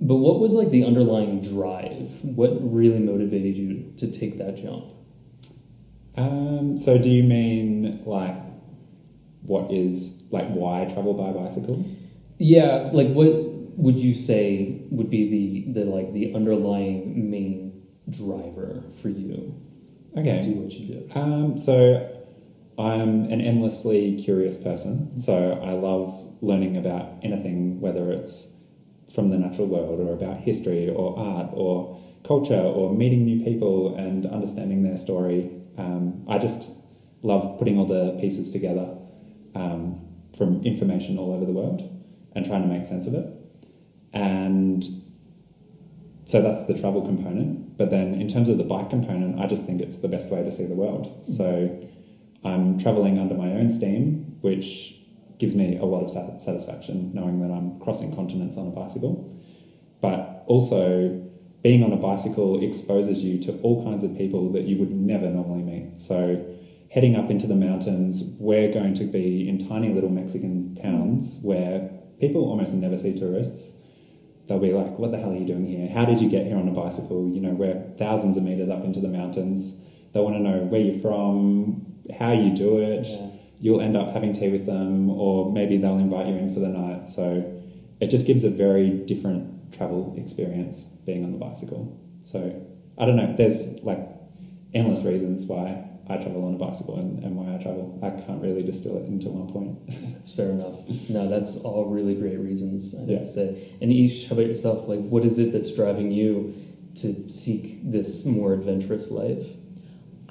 But 0.00 0.16
what 0.16 0.38
was 0.40 0.52
like 0.54 0.70
the 0.70 0.84
underlying 0.84 1.40
drive? 1.40 2.08
What 2.22 2.50
really 2.60 2.98
motivated 3.00 3.56
you 3.56 3.92
to 3.96 4.10
take 4.10 4.38
that 4.38 4.56
jump? 4.56 4.84
Um, 6.16 6.76
so, 6.78 6.98
do 6.98 7.08
you 7.08 7.22
mean 7.22 8.02
like 8.04 8.36
what 9.42 9.72
is 9.72 10.22
like 10.30 10.48
why 10.48 10.84
travel 10.92 11.14
by 11.14 11.32
bicycle? 11.32 11.84
Yeah, 12.38 12.90
like 12.92 13.08
what 13.12 13.32
would 13.78 13.96
you 13.96 14.14
say 14.14 14.82
would 14.90 15.08
be 15.10 15.30
the 15.30 15.80
the 15.80 15.84
like 15.90 16.12
the 16.12 16.34
underlying 16.34 17.30
main 17.30 17.82
driver 18.10 18.82
for 19.00 19.08
you 19.08 19.28
to 20.14 20.20
Okay. 20.20 20.44
do 20.44 20.60
what 20.60 20.72
you 20.72 20.94
do? 20.94 21.18
Um, 21.18 21.56
so, 21.58 22.08
I'm 22.78 23.24
an 23.32 23.40
endlessly 23.40 24.22
curious 24.22 24.62
person. 24.62 25.18
So, 25.18 25.58
I 25.64 25.72
love 25.72 26.31
learning 26.42 26.76
about 26.76 27.14
anything, 27.22 27.80
whether 27.80 28.12
it's 28.12 28.52
from 29.14 29.30
the 29.30 29.38
natural 29.38 29.68
world 29.68 30.00
or 30.00 30.12
about 30.12 30.38
history 30.38 30.90
or 30.90 31.18
art 31.18 31.50
or 31.52 32.00
culture 32.24 32.60
or 32.60 32.94
meeting 32.94 33.24
new 33.24 33.42
people 33.44 33.94
and 33.96 34.26
understanding 34.26 34.82
their 34.82 34.96
story. 34.96 35.50
Um, 35.78 36.24
I 36.28 36.38
just 36.38 36.70
love 37.22 37.58
putting 37.58 37.78
all 37.78 37.86
the 37.86 38.18
pieces 38.20 38.50
together 38.50 38.96
um, 39.54 40.00
from 40.36 40.62
information 40.64 41.18
all 41.18 41.32
over 41.32 41.44
the 41.44 41.52
world 41.52 41.88
and 42.34 42.44
trying 42.44 42.62
to 42.62 42.68
make 42.68 42.86
sense 42.86 43.06
of 43.06 43.14
it. 43.14 43.26
And 44.12 44.84
so 46.24 46.42
that's 46.42 46.66
the 46.66 46.78
travel 46.78 47.02
component. 47.02 47.76
But 47.76 47.90
then 47.90 48.14
in 48.14 48.28
terms 48.28 48.48
of 48.48 48.58
the 48.58 48.64
bike 48.64 48.90
component, 48.90 49.40
I 49.40 49.46
just 49.46 49.64
think 49.64 49.80
it's 49.80 49.98
the 49.98 50.08
best 50.08 50.30
way 50.30 50.42
to 50.42 50.50
see 50.50 50.66
the 50.66 50.74
world. 50.74 51.26
So 51.26 51.88
I'm 52.44 52.78
traveling 52.78 53.18
under 53.18 53.34
my 53.34 53.52
own 53.52 53.70
steam, 53.70 54.38
which 54.40 55.01
gives 55.42 55.56
me 55.56 55.76
a 55.76 55.84
lot 55.84 56.04
of 56.04 56.08
sat- 56.08 56.40
satisfaction 56.40 57.10
knowing 57.12 57.40
that 57.40 57.50
I'm 57.50 57.80
crossing 57.80 58.14
continents 58.14 58.56
on 58.56 58.68
a 58.68 58.70
bicycle. 58.70 59.28
But 60.00 60.44
also, 60.46 61.20
being 61.62 61.82
on 61.82 61.92
a 61.92 61.96
bicycle 61.96 62.62
exposes 62.62 63.24
you 63.24 63.42
to 63.42 63.58
all 63.62 63.84
kinds 63.84 64.04
of 64.04 64.16
people 64.16 64.52
that 64.52 64.62
you 64.62 64.78
would 64.78 64.92
never 64.92 65.28
normally 65.28 65.64
meet. 65.64 65.98
So, 65.98 66.44
heading 66.92 67.16
up 67.16 67.28
into 67.28 67.48
the 67.48 67.56
mountains, 67.56 68.36
we're 68.38 68.72
going 68.72 68.94
to 68.94 69.04
be 69.04 69.48
in 69.48 69.58
tiny 69.68 69.92
little 69.92 70.10
Mexican 70.10 70.76
towns 70.76 71.40
where 71.42 71.90
people 72.20 72.42
almost 72.48 72.72
never 72.72 72.96
see 72.96 73.18
tourists. 73.18 73.76
They'll 74.46 74.60
be 74.60 74.72
like, 74.72 74.96
What 74.96 75.10
the 75.10 75.18
hell 75.18 75.32
are 75.32 75.36
you 75.36 75.46
doing 75.46 75.66
here? 75.66 75.88
How 75.88 76.04
did 76.04 76.20
you 76.20 76.28
get 76.28 76.46
here 76.46 76.56
on 76.56 76.68
a 76.68 76.72
bicycle? 76.72 77.28
You 77.28 77.40
know, 77.40 77.50
we're 77.50 77.82
thousands 77.98 78.36
of 78.36 78.44
meters 78.44 78.68
up 78.68 78.84
into 78.84 79.00
the 79.00 79.08
mountains. 79.08 79.82
They 80.12 80.20
want 80.20 80.36
to 80.36 80.40
know 80.40 80.58
where 80.70 80.80
you're 80.80 81.00
from, 81.00 81.84
how 82.16 82.30
you 82.30 82.54
do 82.54 82.78
it 82.78 83.08
Yeah. 83.08 83.31
You'll 83.62 83.80
end 83.80 83.96
up 83.96 84.12
having 84.12 84.32
tea 84.34 84.48
with 84.50 84.66
them, 84.66 85.08
or 85.08 85.50
maybe 85.50 85.76
they'll 85.78 85.98
invite 85.98 86.26
you 86.26 86.34
in 86.34 86.52
for 86.52 86.60
the 86.60 86.68
night. 86.68 87.08
So 87.08 87.26
it 88.00 88.08
just 88.08 88.26
gives 88.26 88.42
a 88.44 88.50
very 88.50 88.90
different 88.90 89.72
travel 89.72 90.14
experience 90.18 90.82
being 91.06 91.24
on 91.24 91.30
the 91.32 91.38
bicycle. 91.38 91.98
So 92.22 92.38
I 92.98 93.06
don't 93.06 93.16
know, 93.16 93.34
there's 93.36 93.80
like 93.82 94.00
endless 94.74 95.04
reasons 95.04 95.46
why 95.46 95.88
I 96.08 96.16
travel 96.16 96.44
on 96.46 96.54
a 96.54 96.58
bicycle 96.58 96.96
and, 96.98 97.22
and 97.22 97.36
why 97.36 97.54
I 97.54 97.62
travel. 97.62 97.98
I 98.02 98.10
can't 98.10 98.42
really 98.42 98.62
distill 98.64 98.96
it 98.98 99.06
into 99.06 99.28
one 99.28 99.48
point. 99.52 99.78
That's 100.14 100.34
fair 100.34 100.50
enough. 100.50 100.80
No, 101.08 101.28
that's 101.28 101.58
all 101.58 101.84
really 101.86 102.14
great 102.14 102.38
reasons, 102.38 102.94
I 102.98 103.04
Yeah. 103.04 103.18
have 103.18 103.26
to 103.26 103.32
say. 103.32 103.72
And 103.80 103.92
Ish, 103.92 104.28
how 104.28 104.34
about 104.34 104.46
yourself? 104.46 104.88
Like, 104.88 105.00
what 105.00 105.24
is 105.24 105.38
it 105.38 105.52
that's 105.52 105.74
driving 105.74 106.10
you 106.10 106.54
to 106.96 107.28
seek 107.30 107.80
this 107.90 108.24
more 108.24 108.52
adventurous 108.54 109.10
life? 109.10 109.46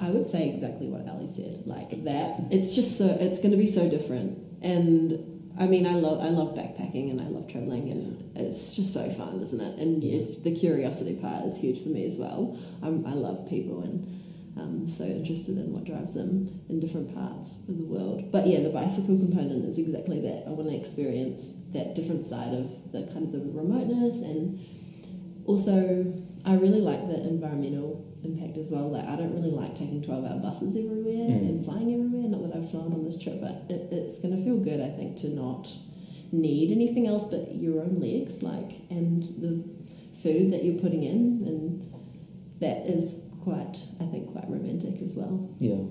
I 0.02 0.10
would 0.10 0.26
say 0.26 0.48
exactly 0.50 0.88
what 0.88 1.06
Alee 1.06 1.28
said. 1.28 1.62
Like 1.64 1.90
that, 2.04 2.40
it's 2.50 2.74
just 2.74 2.98
so 2.98 3.16
it's 3.20 3.38
going 3.38 3.52
to 3.52 3.56
be 3.56 3.68
so 3.68 3.88
different. 3.88 4.36
And 4.60 5.52
I 5.58 5.66
mean, 5.66 5.86
I 5.86 5.94
love 5.94 6.20
I 6.20 6.28
love 6.28 6.56
backpacking 6.56 7.10
and 7.10 7.20
I 7.20 7.28
love 7.28 7.46
traveling, 7.46 7.88
and 7.90 8.36
it's 8.36 8.74
just 8.74 8.92
so 8.92 9.08
fun, 9.10 9.40
isn't 9.40 9.60
it? 9.60 9.78
And 9.78 10.02
the 10.02 10.54
curiosity 10.54 11.14
part 11.14 11.46
is 11.46 11.56
huge 11.56 11.80
for 11.82 11.88
me 11.88 12.04
as 12.04 12.16
well. 12.16 12.58
I'm, 12.82 13.06
I 13.06 13.14
love 13.14 13.48
people 13.48 13.82
and. 13.82 14.18
I'm 14.54 14.86
so 14.86 15.04
interested 15.04 15.56
in 15.56 15.72
what 15.72 15.84
drives 15.84 16.12
them 16.12 16.60
in 16.68 16.78
different 16.78 17.14
parts 17.14 17.60
of 17.68 17.78
the 17.78 17.84
world. 17.84 18.30
But 18.30 18.46
yeah, 18.46 18.60
the 18.60 18.68
bicycle 18.68 19.16
component 19.16 19.64
is 19.64 19.78
exactly 19.78 20.20
that. 20.20 20.44
I 20.46 20.50
want 20.50 20.68
to 20.68 20.76
experience 20.76 21.54
that 21.72 21.94
different 21.94 22.22
side 22.22 22.52
of 22.52 22.92
the 22.92 23.10
kind 23.10 23.24
of 23.24 23.32
the 23.32 23.40
remoteness 23.50 24.20
and 24.20 24.60
also 25.46 26.04
I 26.44 26.54
really 26.56 26.82
like 26.82 27.08
the 27.08 27.16
environmental 27.26 28.11
impact 28.24 28.56
as 28.56 28.70
well. 28.70 28.88
Like 28.90 29.06
I 29.06 29.16
don't 29.16 29.34
really 29.34 29.50
like 29.50 29.74
taking 29.74 30.02
twelve 30.02 30.24
hour 30.24 30.38
buses 30.38 30.76
everywhere 30.76 31.28
Mm. 31.28 31.48
and 31.48 31.64
flying 31.64 31.92
everywhere. 31.94 32.28
Not 32.28 32.42
that 32.44 32.56
I've 32.56 32.70
flown 32.70 32.92
on 32.92 33.04
this 33.04 33.18
trip, 33.22 33.40
but 33.40 33.64
it, 33.68 33.92
it's 33.92 34.18
going 34.18 34.36
to 34.36 34.42
feel 34.42 34.58
good. 34.58 34.80
I 34.80 34.88
think 34.90 35.16
to 35.18 35.28
not 35.28 35.68
need 36.32 36.72
anything 36.72 37.06
else 37.06 37.26
but 37.26 37.54
your 37.54 37.82
own 37.82 37.98
legs, 38.00 38.42
like 38.42 38.72
and 38.90 39.22
the 39.38 39.64
food 40.22 40.52
that 40.52 40.64
you're 40.64 40.80
putting 40.80 41.02
in, 41.02 41.42
and 41.46 41.92
that 42.60 42.86
is 42.86 43.20
quite, 43.42 43.76
I 44.00 44.04
think, 44.06 44.30
quite 44.32 44.48
romantic 44.48 45.02
as 45.02 45.14
well. 45.14 45.50
Yeah. 45.58 45.82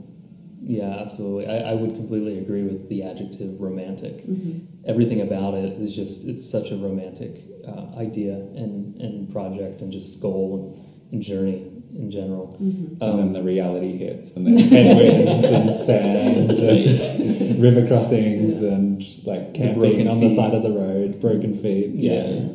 Yeah, 0.64 1.00
absolutely. 1.02 1.48
I, 1.48 1.72
I 1.72 1.74
would 1.74 1.96
completely 1.96 2.38
agree 2.38 2.62
with 2.64 2.88
the 2.88 3.04
adjective 3.04 3.60
romantic. 3.60 4.18
Mm-hmm. 4.28 4.60
Everything 4.86 5.22
about 5.22 5.56
it 5.56 5.74
is 5.82 5.96
just, 5.96 6.28
it's 6.28 6.50
such 6.50 6.70
a 6.72 6.76
romantic 6.78 7.42
uh, 7.68 7.98
idea 7.98 8.36
and, 8.36 8.96
and 9.02 9.32
project 9.32 9.82
and 9.82 9.92
just 9.92 10.20
goal 10.22 10.76
and, 11.12 11.14
and 11.14 11.22
journey 11.24 11.71
in 11.98 12.10
general. 12.12 12.58
Mm-hmm. 12.62 13.04
And 13.04 13.20
then 13.20 13.28
Um, 13.28 13.34
the 13.34 13.44
reality 13.44 13.98
hits, 13.98 14.36
and 14.36 14.48
there's 14.48 14.70
headwinds 14.70 15.50
and 15.58 15.76
sand 15.76 16.52
and 16.52 17.62
river 17.62 17.88
crossings 17.88 18.62
and 18.62 19.04
like 19.26 19.54
camping 19.54 19.80
broken 19.80 20.08
on 20.08 20.20
the 20.20 20.30
side 20.30 20.54
of 20.54 20.64
the 20.64 20.72
road, 20.72 21.20
broken 21.20 21.56
feet. 21.56 21.92
Yeah. 21.92 22.50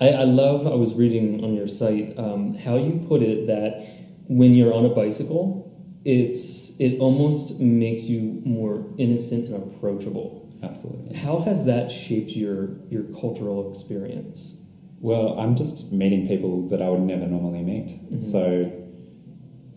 I, 0.00 0.10
I 0.10 0.24
love, 0.24 0.66
I 0.66 0.74
was 0.74 0.94
reading 0.94 1.42
on 1.42 1.54
your 1.54 1.66
site 1.66 2.16
um, 2.18 2.54
how 2.54 2.76
you 2.76 3.04
put 3.08 3.20
it 3.22 3.48
that 3.48 3.84
when 4.28 4.54
you're 4.54 4.72
on 4.72 4.84
a 4.84 4.90
bicycle, 4.90 5.64
it's 6.04 6.78
it 6.78 6.98
almost 7.00 7.60
makes 7.60 8.02
you 8.04 8.40
more 8.44 8.86
innocent 8.98 9.46
and 9.48 9.56
approachable. 9.56 10.48
absolutely. 10.62 11.16
How 11.16 11.40
has 11.40 11.66
that 11.66 11.90
shaped 11.90 12.30
your 12.30 12.78
your 12.88 13.04
cultural 13.20 13.70
experience? 13.72 14.57
Well, 15.00 15.38
I'm 15.38 15.54
just 15.54 15.92
meeting 15.92 16.26
people 16.26 16.68
that 16.68 16.82
I 16.82 16.88
would 16.90 17.02
never 17.02 17.26
normally 17.26 17.62
meet. 17.62 18.12
Mhm. 18.12 18.20
So, 18.20 18.70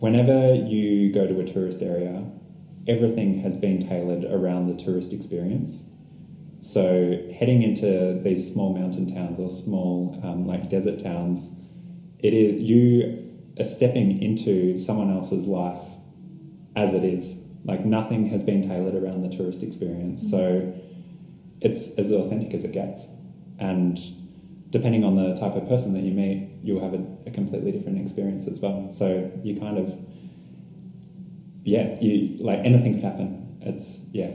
whenever 0.00 0.54
you 0.54 1.12
go 1.12 1.26
to 1.26 1.40
a 1.40 1.44
tourist 1.44 1.82
area, 1.82 2.24
everything 2.88 3.38
has 3.40 3.56
been 3.56 3.78
tailored 3.78 4.24
around 4.24 4.66
the 4.66 4.74
tourist 4.74 5.12
experience. 5.12 5.88
So, 6.58 7.18
heading 7.32 7.62
into 7.62 8.20
these 8.22 8.52
small 8.52 8.72
mountain 8.74 9.12
towns 9.14 9.38
or 9.38 9.48
small 9.48 10.18
um, 10.24 10.44
like 10.44 10.68
desert 10.68 11.00
towns, 11.00 11.56
it 12.18 12.34
is 12.34 12.62
you 12.62 13.18
are 13.60 13.64
stepping 13.64 14.20
into 14.20 14.78
someone 14.78 15.10
else's 15.12 15.46
life 15.46 15.82
as 16.74 16.94
it 16.94 17.04
is. 17.04 17.38
Like 17.64 17.84
nothing 17.84 18.26
has 18.26 18.42
been 18.42 18.62
tailored 18.62 18.94
around 18.96 19.22
the 19.22 19.28
tourist 19.28 19.62
experience. 19.62 20.28
So, 20.28 20.72
it's 21.60 21.96
as 21.96 22.10
authentic 22.10 22.54
as 22.54 22.64
it 22.64 22.72
gets, 22.72 23.06
and 23.60 24.00
depending 24.72 25.04
on 25.04 25.14
the 25.16 25.36
type 25.36 25.54
of 25.54 25.68
person 25.68 25.92
that 25.92 26.00
you 26.00 26.12
meet, 26.12 26.48
you'll 26.62 26.82
have 26.82 26.94
a, 26.94 27.04
a 27.26 27.30
completely 27.30 27.70
different 27.70 28.00
experience 28.00 28.48
as 28.48 28.58
well. 28.58 28.90
So 28.90 29.30
you 29.44 29.60
kind 29.60 29.76
of, 29.78 29.94
yeah, 31.62 32.00
you 32.00 32.38
like 32.38 32.60
anything 32.60 32.94
could 32.94 33.04
happen. 33.04 33.58
It's 33.60 34.00
yeah, 34.12 34.30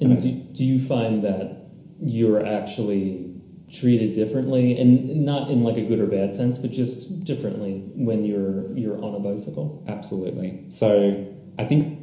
And 0.00 0.22
do, 0.22 0.30
do 0.32 0.64
you 0.64 0.78
find 0.78 1.22
that 1.24 1.66
you're 2.00 2.46
actually 2.46 3.34
treated 3.70 4.12
differently, 4.12 4.78
and 4.78 5.24
not 5.24 5.50
in 5.50 5.64
like 5.64 5.76
a 5.76 5.82
good 5.82 5.98
or 5.98 6.06
bad 6.06 6.34
sense, 6.34 6.56
but 6.56 6.70
just 6.70 7.24
differently 7.24 7.82
when 7.94 8.24
you're 8.24 8.72
you're 8.76 9.02
on 9.02 9.14
a 9.16 9.18
bicycle? 9.18 9.84
absolutely. 9.88 10.64
So 10.68 11.26
I 11.58 11.64
think 11.64 11.98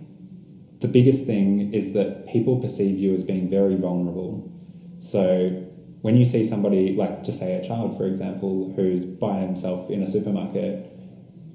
the 0.82 0.90
biggest 0.90 1.26
thing 1.26 1.74
is 1.74 1.94
that 1.94 2.28
people 2.28 2.60
perceive 2.60 3.00
you 3.00 3.16
as 3.16 3.24
being 3.24 3.50
very 3.50 3.76
vulnerable. 3.76 4.52
So 5.00 5.71
when 6.02 6.18
you 6.18 6.26
see 6.26 6.46
somebody 6.46 6.94
like, 6.94 7.24
just 7.24 7.40
say 7.40 7.54
a 7.56 7.68
child, 7.68 7.98
for 7.98 8.06
example, 8.06 8.74
who's 8.76 9.06
by 9.06 9.40
himself 9.40 9.90
in 9.90 10.02
a 10.02 10.08
supermarket, 10.08 10.88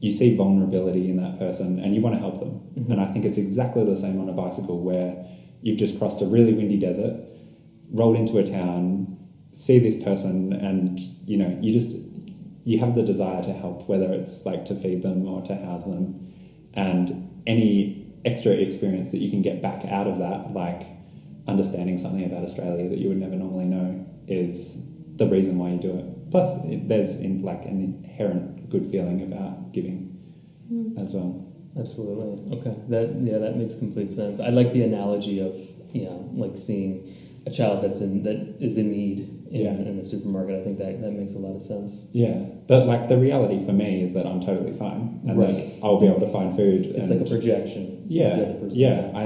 you 0.01 0.13
see 0.13 0.37
vulnerability 0.37 1.11
in 1.11 1.17
that 1.17 1.39
person 1.39 1.79
and 1.81 1.95
you 1.95 2.01
want 2.01 2.15
to 2.15 2.21
help 2.21 2.39
them. 2.39 2.61
Mhm. 2.79 2.91
And 2.93 3.01
I 3.01 3.13
think 3.13 3.25
it's 3.25 3.39
exactly 3.39 3.85
the 3.85 3.97
same 3.97 4.21
on 4.21 4.29
a 4.29 4.33
bicycle 4.33 4.81
where 4.81 5.27
you've 5.63 5.79
just 5.79 5.99
crossed 5.99 6.23
a 6.23 6.27
really 6.27 6.53
windy 6.53 6.77
desert, 6.77 7.17
rolled 7.91 8.17
into 8.17 8.39
a 8.39 8.45
town, 8.45 9.17
see 9.53 9.79
this 9.79 9.97
person, 9.97 10.53
and 10.53 11.01
you 11.27 11.37
know, 11.37 11.57
you 11.61 11.73
just 11.73 11.97
you 12.65 12.79
have 12.79 12.95
the 12.95 13.03
desire 13.03 13.43
to 13.43 13.53
help, 13.53 13.89
whether 13.89 14.13
it's 14.13 14.45
like 14.45 14.65
to 14.67 14.75
feed 14.75 15.03
them 15.03 15.27
or 15.27 15.41
to 15.43 15.55
house 15.55 15.85
them, 15.85 16.21
and 16.75 17.31
any 17.47 18.13
extra 18.25 18.53
experience 18.53 19.11
that 19.11 19.19
you 19.19 19.31
can 19.31 19.41
get 19.41 19.63
back 19.63 19.85
out 19.87 20.07
of 20.07 20.19
that, 20.19 20.53
like 20.53 20.83
understanding 21.47 21.97
something 21.97 22.25
about 22.25 22.43
Australia 22.43 22.89
that 22.89 22.99
you 22.99 23.09
would 23.09 23.19
never 23.19 23.37
normally 23.37 23.67
know, 23.67 24.05
is 24.29 24.83
the 25.17 25.27
reason 25.27 25.59
why 25.59 25.71
you 25.71 25.79
do 25.79 25.97
it. 25.99 26.31
Plus, 26.31 26.47
it, 26.65 26.89
there's 26.89 27.17
in, 27.21 27.43
like 27.43 27.65
an 27.65 27.81
inherent 28.05 28.69
good 28.69 28.87
feeling 28.91 29.23
about 29.23 29.73
giving 29.73 30.13
Mm. 30.73 31.01
as 31.01 31.13
well. 31.13 31.45
Absolutely. 31.79 32.59
Okay. 32.59 32.75
That 32.89 33.15
yeah, 33.23 33.39
that 33.39 33.57
makes 33.57 33.77
complete 33.77 34.11
sense. 34.13 34.41
I 34.41 34.49
like 34.49 34.73
the 34.73 34.83
analogy 34.83 35.39
of 35.39 35.55
yeah, 35.93 36.17
like 36.33 36.59
seeing 36.59 37.15
a 37.47 37.51
child 37.51 37.83
that's 37.85 38.01
in 38.01 38.25
that 38.25 38.57
is 38.61 38.77
in 38.77 38.91
need 38.91 39.21
in, 39.53 39.61
Yeah. 39.61 39.75
in 39.75 39.97
a 40.01 40.05
supermarket. 40.05 40.61
I 40.61 40.65
think 40.65 40.79
that 40.79 41.01
that 41.03 41.13
makes 41.13 41.35
a 41.35 41.39
lot 41.39 41.55
of 41.55 41.63
sense. 41.63 42.09
Yeah, 42.13 42.35
but 42.67 42.87
like 42.89 43.07
the 43.09 43.17
reality 43.17 43.65
for 43.65 43.73
me 43.73 44.03
is 44.03 44.13
that 44.15 44.27
I'm 44.27 44.41
totally 44.41 44.73
fine, 44.73 45.21
and 45.29 45.39
Right. 45.39 45.55
that 45.55 45.73
I'll 45.85 46.01
be 46.01 46.07
able 46.09 46.19
to 46.21 46.33
find 46.33 46.57
food. 46.57 46.87
It's 46.87 47.11
and 47.11 47.21
like 47.21 47.29
a 47.29 47.31
projection. 47.31 48.03
yeah, 48.09 48.55
yeah. 48.71 49.13
I 49.15 49.25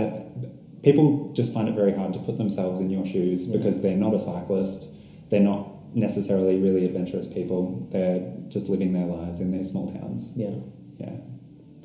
people 0.83 1.33
just 1.35 1.53
find 1.53 1.69
it 1.69 1.75
very 1.75 1.93
hard 1.95 2.13
to 2.15 2.19
put 2.21 2.39
themselves 2.39 2.81
in 2.81 2.91
your 2.91 3.05
shoes 3.05 3.49
Yeah. 3.49 3.57
because 3.59 3.81
they're 3.83 3.97
not 3.97 4.15
a 4.15 4.19
cyclist. 4.19 4.89
They're 5.31 5.41
not 5.41 5.69
necessarily 5.95 6.59
really 6.61 6.85
adventurous 6.85 7.27
people. 7.27 7.87
They're 7.91 8.33
just 8.49 8.69
living 8.69 8.93
their 8.93 9.07
lives 9.07 9.41
in 9.41 9.51
their 9.51 9.65
small 9.65 9.91
towns. 9.93 10.33
Yeah. 10.37 10.51
Yeah, 10.99 11.17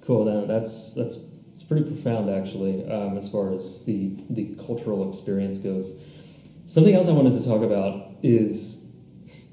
Cool. 0.02 0.46
That's 0.48 0.94
that's 0.94 1.26
it's 1.54 1.64
pretty 1.64 1.86
profound 1.86 2.30
actually, 2.30 2.86
um, 2.92 3.18
as 3.18 3.30
far 3.30 3.54
as 3.54 3.86
the 3.86 4.12
the 4.30 4.56
cultural 4.66 5.08
experience 5.10 5.58
goes. 5.58 6.04
Something 6.66 6.96
else 6.96 7.08
I 7.08 7.14
wanted 7.14 7.34
to 7.42 7.46
talk 7.48 7.62
about 7.62 8.12
is 8.22 8.86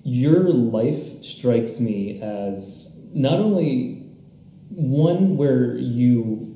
your 0.02 0.48
life 0.50 1.22
strikes 1.22 1.78
me 1.78 2.20
as 2.20 3.00
not 3.14 3.34
only 3.38 4.10
one 4.70 5.36
where 5.36 5.76
you 5.76 6.51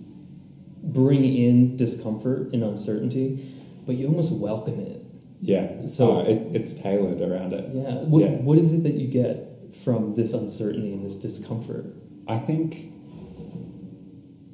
bring 0.87 1.25
in 1.25 1.76
discomfort 1.76 2.52
and 2.52 2.62
uncertainty, 2.62 3.52
but 3.87 3.97
you 3.97 4.07
almost 4.07 4.40
welcome 4.40 4.78
it. 4.81 5.02
yeah. 5.43 5.83
So- 5.87 5.87
So 5.87 6.21
it, 6.21 6.38
it's 6.55 6.73
tailored 6.81 7.21
around 7.21 7.52
it. 7.52 7.64
Yeah. 7.75 8.02
What, 8.05 8.23
Yeah. 8.23 8.37
what 8.40 8.59
is 8.59 8.73
it 8.73 8.83
that 8.85 8.95
you 8.95 9.09
get 9.09 9.75
from 9.85 10.14
this 10.14 10.33
uncertainty 10.33 10.93
and 10.93 11.05
this 11.05 11.16
discomfort? 11.16 11.85
I 12.28 12.38
think. 12.38 12.93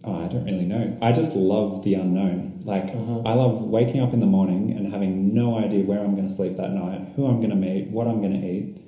Oh, 0.05 0.25
I 0.25 0.27
don't 0.27 0.45
really 0.45 0.65
know. 0.67 0.99
I 1.01 1.13
just 1.13 1.37
love 1.37 1.85
the 1.85 1.95
unknown. 1.95 2.63
Like, 2.65 2.87
Uh-huh. 2.95 3.21
I 3.25 3.35
love 3.35 3.63
waking 3.63 4.01
up 4.01 4.13
in 4.13 4.19
the 4.21 4.27
morning 4.27 4.73
and 4.73 4.93
having 4.93 5.33
no 5.33 5.57
idea 5.57 5.85
where 5.85 6.01
I'm 6.01 6.17
going 6.17 6.27
to 6.27 6.35
sleep 6.35 6.57
that 6.57 6.73
night, 6.73 7.09
who 7.15 7.27
I'm 7.27 7.37
going 7.39 7.51
to 7.51 7.57
meet, 7.57 7.89
what 7.91 8.09
I'm 8.09 8.21
going 8.21 8.33
to 8.41 8.45
eat. 8.47 8.79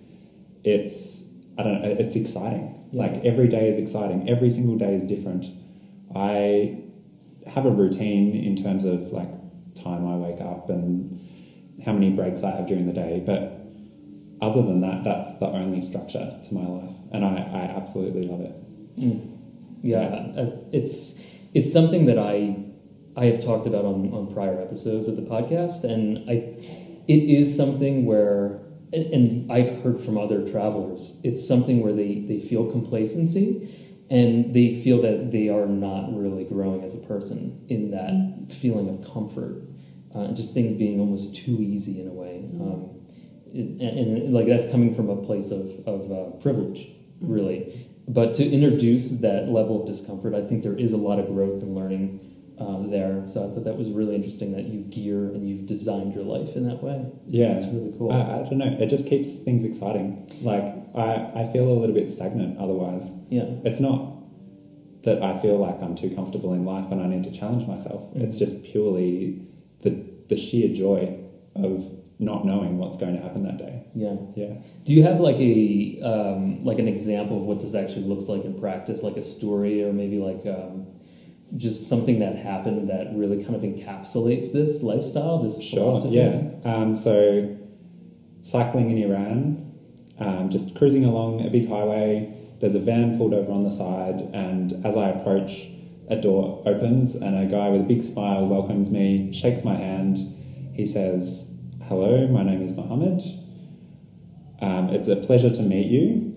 It's, 0.64 1.30
I 1.56 1.62
don't 1.62 1.82
know, 1.82 1.88
it's 1.88 2.16
exciting. 2.16 2.74
Yeah. 2.90 3.02
Like, 3.02 3.24
every 3.24 3.46
day 3.48 3.68
is 3.68 3.78
exciting. 3.78 4.28
Every 4.28 4.50
single 4.50 4.76
day 4.76 4.94
is 4.94 5.04
different. 5.06 5.44
I 6.16 6.78
have 7.46 7.66
a 7.66 7.70
routine 7.70 8.34
in 8.34 8.56
terms 8.56 8.84
of 8.84 9.12
like 9.12 9.30
time 9.74 10.06
I 10.06 10.16
wake 10.16 10.40
up 10.40 10.70
and 10.70 11.20
how 11.84 11.92
many 11.92 12.10
breaks 12.10 12.42
I 12.42 12.50
have 12.52 12.66
during 12.66 12.86
the 12.86 12.92
day, 12.92 13.22
but 13.24 13.60
other 14.40 14.62
than 14.62 14.80
that, 14.80 15.04
that's 15.04 15.38
the 15.38 15.46
only 15.46 15.80
structure 15.80 16.38
to 16.42 16.54
my 16.54 16.66
life, 16.66 16.96
and 17.12 17.24
I, 17.24 17.36
I 17.36 17.76
absolutely 17.76 18.24
love 18.24 18.40
it. 18.40 19.00
Mm. 19.00 19.30
Yeah, 19.82 20.32
it's 20.72 21.22
it's 21.52 21.72
something 21.72 22.06
that 22.06 22.18
I 22.18 22.56
I 23.16 23.26
have 23.26 23.40
talked 23.40 23.66
about 23.66 23.84
on, 23.84 24.12
on 24.12 24.32
prior 24.32 24.60
episodes 24.60 25.08
of 25.08 25.16
the 25.16 25.22
podcast, 25.22 25.84
and 25.84 26.28
I 26.28 26.34
it 27.06 27.22
is 27.30 27.54
something 27.56 28.06
where 28.06 28.60
and, 28.92 29.06
and 29.12 29.52
I've 29.52 29.82
heard 29.82 30.00
from 30.00 30.16
other 30.16 30.48
travelers, 30.48 31.20
it's 31.22 31.46
something 31.46 31.82
where 31.82 31.92
they 31.92 32.20
they 32.20 32.40
feel 32.40 32.70
complacency 32.70 33.83
and 34.14 34.54
they 34.54 34.76
feel 34.76 35.02
that 35.02 35.32
they 35.32 35.48
are 35.48 35.66
not 35.66 36.16
really 36.16 36.44
growing 36.44 36.84
as 36.84 36.94
a 36.94 37.04
person 37.06 37.66
in 37.68 37.90
that 37.90 38.52
feeling 38.52 38.88
of 38.88 39.12
comfort, 39.12 39.62
uh, 40.14 40.28
just 40.32 40.54
things 40.54 40.72
being 40.72 41.00
almost 41.00 41.34
too 41.34 41.58
easy 41.60 42.00
in 42.00 42.06
a 42.06 42.12
way. 42.12 42.48
Um, 42.60 42.90
it, 43.52 43.66
and, 43.82 44.22
and 44.22 44.32
like 44.32 44.46
that's 44.46 44.70
coming 44.70 44.94
from 44.94 45.10
a 45.10 45.16
place 45.16 45.50
of 45.50 45.66
of 45.86 46.12
uh, 46.12 46.30
privilege, 46.38 46.92
really. 47.20 47.88
But 48.06 48.34
to 48.34 48.48
introduce 48.48 49.20
that 49.20 49.48
level 49.48 49.80
of 49.80 49.88
discomfort, 49.88 50.34
I 50.34 50.46
think 50.46 50.62
there 50.62 50.78
is 50.78 50.92
a 50.92 50.96
lot 50.96 51.18
of 51.18 51.26
growth 51.26 51.62
and 51.62 51.74
learning 51.74 52.33
uh, 52.58 52.86
there. 52.88 53.22
So 53.26 53.44
I 53.44 53.54
thought 53.54 53.64
that 53.64 53.76
was 53.76 53.90
really 53.90 54.14
interesting 54.14 54.52
that 54.52 54.64
you 54.64 54.80
gear 54.82 55.18
and 55.26 55.48
you've 55.48 55.66
designed 55.66 56.14
your 56.14 56.24
life 56.24 56.54
in 56.56 56.68
that 56.68 56.82
way. 56.82 57.04
Yeah, 57.26 57.54
It's 57.56 57.66
really 57.66 57.92
cool. 57.98 58.12
I, 58.12 58.36
I 58.36 58.38
don't 58.48 58.58
know. 58.58 58.76
It 58.80 58.86
just 58.88 59.06
keeps 59.06 59.38
things 59.40 59.64
exciting. 59.64 60.28
Like 60.40 60.64
I, 60.94 61.30
I 61.34 61.52
feel 61.52 61.64
a 61.68 61.74
little 61.78 61.94
bit 61.94 62.08
stagnant 62.08 62.58
otherwise. 62.58 63.10
yeah, 63.30 63.46
It's 63.64 63.80
not 63.80 64.12
that 65.02 65.22
I 65.22 65.36
feel 65.40 65.58
like 65.58 65.82
I'm 65.82 65.94
too 65.96 66.14
comfortable 66.14 66.54
in 66.54 66.64
life 66.64 66.90
and 66.90 67.02
I 67.02 67.06
need 67.06 67.24
to 67.24 67.32
challenge 67.38 67.66
myself. 67.66 68.14
Mm. 68.14 68.22
It's 68.22 68.38
just 68.38 68.64
purely 68.64 69.42
the 69.82 69.90
the 70.28 70.36
sheer 70.36 70.74
joy 70.74 71.18
of 71.56 71.84
not 72.18 72.46
knowing 72.46 72.78
what's 72.78 72.96
going 72.96 73.14
to 73.16 73.20
happen 73.20 73.42
that 73.42 73.58
day. 73.58 73.82
yeah. 73.94 74.14
Yeah. 74.36 74.54
Do 74.84 74.94
you 74.94 75.02
have 75.02 75.18
like 75.20 75.36
a 75.36 76.00
um, 76.02 76.64
like 76.64 76.78
an 76.78 76.88
example 76.88 77.36
of 77.38 77.42
what 77.42 77.60
this 77.60 77.74
actually 77.74 78.04
looks 78.04 78.28
like 78.28 78.44
in 78.44 78.58
practice, 78.58 79.02
like 79.02 79.16
a 79.16 79.22
story 79.22 79.82
or 79.84 79.92
maybe 79.92 80.18
like 80.18 80.46
um, 80.46 80.86
just 81.56 81.88
something 81.88 82.18
that 82.18 82.36
happened 82.36 82.88
that 82.88 83.14
really 83.14 83.42
kind 83.44 83.54
of 83.54 83.62
encapsulates 83.62 84.52
this 84.52 84.82
lifestyle, 84.82 85.42
this 85.42 85.62
Sure. 85.62 85.80
philosophy? 85.80 86.16
Yeah. 86.16 86.40
Um, 86.64 86.94
so, 86.94 87.48
cycling 88.40 88.90
in 88.90 88.98
Iran, 88.98 89.72
um, 90.18 90.50
just 90.50 90.74
cruising 90.74 91.04
along 91.04 91.44
a 91.46 91.50
big 91.50 91.68
highway. 91.68 92.32
There's 92.60 92.74
a 92.74 92.80
van 92.80 93.16
pulled 93.18 93.34
over 93.34 93.50
on 93.52 93.64
the 93.64 93.70
side, 93.70 94.28
and 94.32 94.72
as 94.84 94.96
I 94.96 95.10
approach, 95.10 95.68
a 96.08 96.16
door 96.16 96.62
opens, 96.66 97.14
and 97.16 97.36
a 97.36 97.46
guy 97.46 97.68
with 97.70 97.80
a 97.82 97.84
big 97.84 98.02
smile 98.02 98.46
welcomes 98.46 98.90
me, 98.90 99.32
shakes 99.32 99.64
my 99.64 99.74
hand. 99.74 100.18
He 100.72 100.84
says, 100.86 101.54
"Hello, 101.84 102.26
my 102.28 102.42
name 102.42 102.62
is 102.62 102.76
Mohammed. 102.76 103.22
Um, 104.60 104.88
it's 104.90 105.08
a 105.08 105.16
pleasure 105.16 105.50
to 105.50 105.62
meet 105.62 105.86
you. 105.88 106.33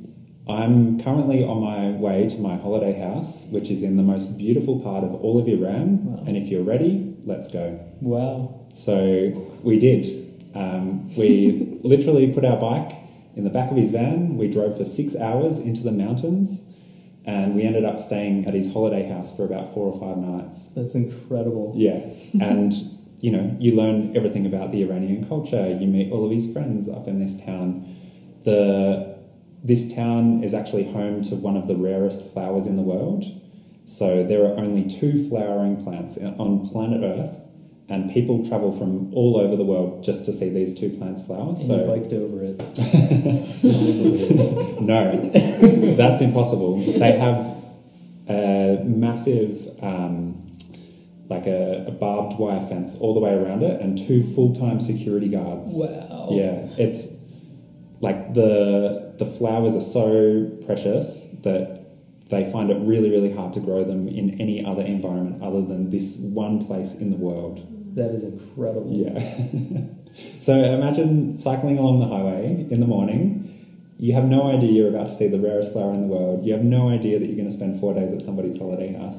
I'm 0.50 1.00
currently 1.02 1.44
on 1.44 1.62
my 1.62 1.92
way 1.92 2.28
to 2.28 2.38
my 2.40 2.56
holiday 2.58 2.98
house, 3.00 3.46
which 3.52 3.70
is 3.70 3.84
in 3.84 3.98
the 3.98 4.04
most 4.04 4.38
beautiful 4.38 4.80
part 4.80 5.04
of 5.04 5.14
all 5.16 5.38
of 5.40 5.48
Iran. 5.48 6.06
Wow. 6.06 6.24
And 6.26 6.38
if 6.38 6.48
you're 6.48 6.64
ready, 6.64 7.16
let's 7.26 7.48
go." 7.50 7.80
Wow. 8.02 8.68
So 8.74 9.50
we 9.64 9.80
did. 9.80 10.50
Um, 10.56 11.14
we 11.16 11.80
literally 11.84 12.34
put 12.34 12.46
our 12.46 12.58
bike 12.58 12.96
in 13.36 13.44
the 13.44 13.50
back 13.50 13.72
of 13.72 13.78
his 13.78 13.92
van. 13.92 14.38
We 14.38 14.50
drove 14.50 14.78
for 14.78 14.86
six 14.86 15.16
hours 15.16 15.60
into 15.60 15.82
the 15.84 15.92
mountains, 15.92 16.70
and 17.26 17.56
we 17.56 17.64
ended 17.64 17.86
up 17.86 18.00
staying 18.00 18.46
at 18.46 18.54
his 18.54 18.72
holiday 18.72 19.08
house 19.08 19.36
for 19.36 19.44
about 19.44 19.74
four 19.74 19.92
or 19.92 20.00
five 20.00 20.18
nights. 20.18 20.70
That's 20.76 20.96
incredible. 20.96 21.74
Yeah, 21.76 22.00
and 22.42 22.74
you 23.20 23.32
know, 23.32 23.56
you 23.60 23.76
learn 23.76 24.16
everything 24.16 24.46
about 24.46 24.72
the 24.72 24.84
Iranian 24.84 25.28
culture. 25.28 25.70
You 25.70 25.88
meet 25.88 26.12
all 26.12 26.26
of 26.26 26.32
his 26.32 26.52
friends 26.54 26.88
up 26.88 27.08
in 27.08 27.20
this 27.20 27.44
town. 27.44 27.96
The 28.44 29.17
this 29.64 29.94
town 29.94 30.44
is 30.44 30.54
actually 30.54 30.92
home 30.92 31.22
to 31.24 31.36
one 31.36 31.58
of 31.58 31.68
the 31.68 31.76
rarest 31.76 32.32
flowers 32.34 32.66
in 32.68 32.76
the 32.76 32.82
world. 32.82 33.26
So 33.86 34.24
there 34.24 34.44
are 34.44 34.58
only 34.58 34.88
two 34.88 35.28
flowering 35.30 35.82
plants 35.84 36.18
on 36.18 36.68
planet 36.68 37.04
Earth, 37.04 37.40
and 37.90 38.12
people 38.12 38.46
travel 38.48 38.72
from 38.72 39.14
all 39.14 39.38
over 39.38 39.56
the 39.56 39.64
world 39.64 40.04
just 40.04 40.26
to 40.26 40.34
see 40.34 40.50
these 40.50 40.78
two 40.78 40.90
plants 40.90 41.26
flower. 41.26 41.50
And 41.50 41.58
you 41.58 41.66
So 41.66 41.86
biked 41.88 42.12
over 42.14 42.44
it. 42.44 42.62
No, 44.82 45.30
that's 45.96 46.22
impossible. 46.22 46.80
They 46.80 47.14
have 47.14 47.56
a 48.30 48.82
massive, 48.86 49.68
um, 49.82 50.52
like 51.30 51.46
a, 51.48 51.86
a 51.88 51.92
barbed 51.92 52.38
wire 52.40 52.62
fence 52.62 52.98
all 53.00 53.14
the 53.14 53.20
way 53.20 53.34
around 53.34 53.64
it, 53.64 53.82
and 53.82 53.98
two 53.98 54.22
full-time 54.24 54.80
security 54.80 55.30
guards. 55.30 55.72
wow. 55.74 56.28
Yeah, 56.32 56.68
it's 56.78 57.18
like 58.02 58.34
the 58.34 59.07
the 59.18 59.26
flowers 59.26 59.76
are 59.76 59.82
so 59.82 60.50
precious 60.66 61.32
that 61.44 61.78
they 62.30 62.50
find 62.52 62.70
it 62.70 62.78
really, 62.82 63.10
really 63.10 63.32
hard 63.34 63.54
to 63.54 63.60
grow 63.60 63.84
them 63.84 64.08
in 64.08 64.40
any 64.42 64.64
other 64.66 64.84
environment 64.84 65.42
other 65.42 65.62
than 65.62 65.90
this 65.90 66.18
one 66.18 66.66
place 66.66 66.96
in 66.96 67.12
the 67.12 67.18
world. 67.18 67.66
That 67.96 68.12
is 68.12 68.24
incredible. 68.24 68.92
Yeah. 68.92 69.88
so 70.40 70.54
imagine 70.54 71.36
cycling 71.36 71.78
along 71.78 72.00
the 72.00 72.08
highway 72.08 72.68
in 72.70 72.80
the 72.80 72.88
morning. 72.88 73.44
You 73.98 74.14
have 74.14 74.26
no 74.26 74.52
idea 74.52 74.72
you're 74.72 74.90
about 74.90 75.10
to 75.10 75.16
see 75.16 75.28
the 75.28 75.40
rarest 75.40 75.72
flower 75.72 75.94
in 75.94 76.02
the 76.02 76.08
world. 76.08 76.46
You 76.46 76.54
have 76.54 76.64
no 76.64 76.90
idea 76.90 77.18
that 77.18 77.26
you're 77.26 77.36
going 77.36 77.50
to 77.50 77.56
spend 77.56 77.80
four 77.80 77.94
days 77.94 78.14
at 78.14 78.24
somebody's 78.24 78.58
holiday 78.58 78.94
house 78.94 79.18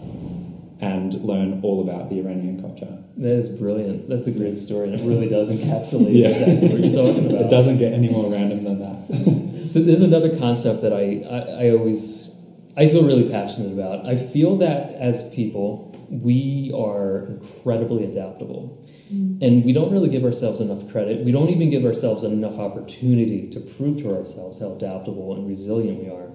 and 0.80 1.14
learn 1.24 1.60
all 1.62 1.80
about 1.88 2.08
the 2.10 2.20
Iranian 2.20 2.60
culture. 2.60 2.98
That 3.16 3.32
is 3.32 3.48
brilliant. 3.48 4.08
That's 4.08 4.26
a 4.28 4.32
great 4.32 4.56
story, 4.56 4.90
and 4.90 5.00
it 5.00 5.04
really 5.04 5.28
does 5.38 5.50
encapsulate 5.50 6.14
Yeah. 6.14 6.28
exactly 6.28 6.68
what 6.68 6.80
you're 6.84 6.94
talking 6.94 7.26
about. 7.30 7.42
It 7.42 7.50
doesn't 7.50 7.78
get 7.78 7.92
any 7.92 8.08
more 8.08 8.30
random 8.30 8.64
than 8.64 8.78
that. 8.80 9.48
So 9.58 9.80
there's 9.82 10.02
another 10.02 10.38
concept 10.38 10.82
that 10.82 10.92
I, 10.92 11.24
I, 11.28 11.66
I 11.66 11.70
always 11.72 12.32
I 12.76 12.86
feel 12.86 13.02
really 13.04 13.28
passionate 13.28 13.72
about. 13.72 14.06
I 14.06 14.14
feel 14.14 14.56
that 14.58 14.92
as 14.92 15.34
people, 15.34 15.96
we 16.08 16.72
are 16.76 17.24
incredibly 17.26 18.04
adaptable. 18.04 18.86
And 19.10 19.64
we 19.64 19.72
don't 19.72 19.90
really 19.90 20.10
give 20.10 20.22
ourselves 20.24 20.60
enough 20.60 20.88
credit. 20.92 21.24
We 21.24 21.32
don't 21.32 21.48
even 21.48 21.70
give 21.70 21.84
ourselves 21.84 22.22
enough 22.24 22.58
opportunity 22.58 23.48
to 23.50 23.58
prove 23.60 23.98
to 24.02 24.14
ourselves 24.16 24.60
how 24.60 24.74
adaptable 24.74 25.34
and 25.34 25.48
resilient 25.48 26.04
we 26.04 26.08
are. 26.10 26.30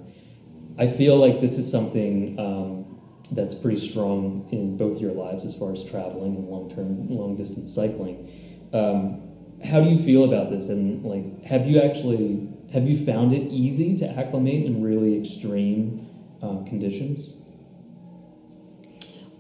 I 0.78 0.88
feel 0.88 1.16
like 1.18 1.40
this 1.40 1.58
is 1.58 1.70
something 1.72 2.38
um, 2.40 2.93
that's 3.32 3.56
pretty 3.56 3.80
strong 3.80 4.48
in 4.52 4.78
both 4.78 5.00
your 5.00 5.12
lives 5.14 5.46
as 5.46 5.56
far 5.58 5.72
as 5.72 5.84
traveling 5.84 6.36
and 6.36 6.48
long 6.48 6.70
term, 6.70 7.10
long 7.10 7.36
distance 7.36 7.74
cycling. 7.74 8.30
Um, 8.74 9.22
how 9.64 9.82
do 9.82 9.90
you 9.90 9.98
feel 9.98 10.24
about 10.26 10.50
this? 10.50 10.70
And 10.70 11.04
like, 11.04 11.46
have 11.46 11.68
you 11.68 11.82
actually 11.82 12.50
have 12.74 12.88
you 12.88 13.06
found 13.06 13.34
it 13.34 13.44
easy 13.52 13.96
to 14.00 14.10
acclimate 14.10 14.66
in 14.66 14.84
really 14.84 15.18
extreme 15.20 16.08
um, 16.42 16.66
conditions? 16.66 17.36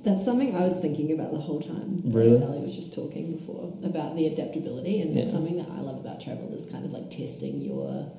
That's 0.04 0.24
something 0.26 0.56
I 0.56 0.67
was 0.67 0.80
thinking 0.80 1.13
about 1.13 1.32
the 1.32 1.39
whole 1.39 1.62
time. 1.62 2.02
Really? 2.06 2.43
Alee 2.43 2.60
was 2.60 2.76
just 2.76 2.93
talking 2.93 3.32
before 3.36 3.74
about 3.84 4.15
the 4.15 4.28
adaptability, 4.28 5.00
and 5.02 5.15
Yeah. 5.15 5.22
that's 5.24 5.34
something 5.34 5.58
that 5.58 5.67
I 5.72 5.80
love 5.80 5.98
about 5.98 6.19
travel 6.19 6.54
is 6.54 6.65
kind 6.69 6.86
of 6.86 6.91
like 6.91 7.10
testing 7.10 7.62
your 7.62 8.12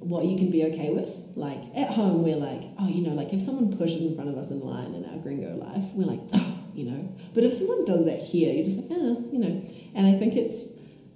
what 0.00 0.24
you 0.24 0.36
can 0.36 0.50
be 0.50 0.64
okay 0.64 0.90
with. 0.92 1.10
Like 1.36 1.58
at 1.76 1.90
home, 1.90 2.22
we're 2.22 2.36
like, 2.36 2.62
oh, 2.80 2.88
you 2.88 3.02
know, 3.02 3.14
like 3.14 3.32
if 3.32 3.40
someone 3.40 3.76
pushes 3.76 4.02
in 4.02 4.14
front 4.14 4.30
of 4.30 4.36
us 4.38 4.50
in 4.50 4.60
line 4.60 4.94
in 4.94 5.04
our 5.06 5.18
gringo 5.18 5.56
life, 5.56 5.84
we're 5.94 6.06
like, 6.06 6.20
oh, 6.32 6.58
you 6.74 6.84
know. 6.90 7.16
But 7.34 7.44
if 7.44 7.52
someone 7.52 7.84
does 7.84 8.04
that 8.06 8.18
here, 8.20 8.52
you're 8.54 8.64
just 8.64 8.78
like, 8.78 8.88
oh, 8.92 9.28
you 9.32 9.38
know. 9.38 9.62
And 9.94 10.06
I 10.06 10.18
think 10.18 10.34
it's 10.36 10.64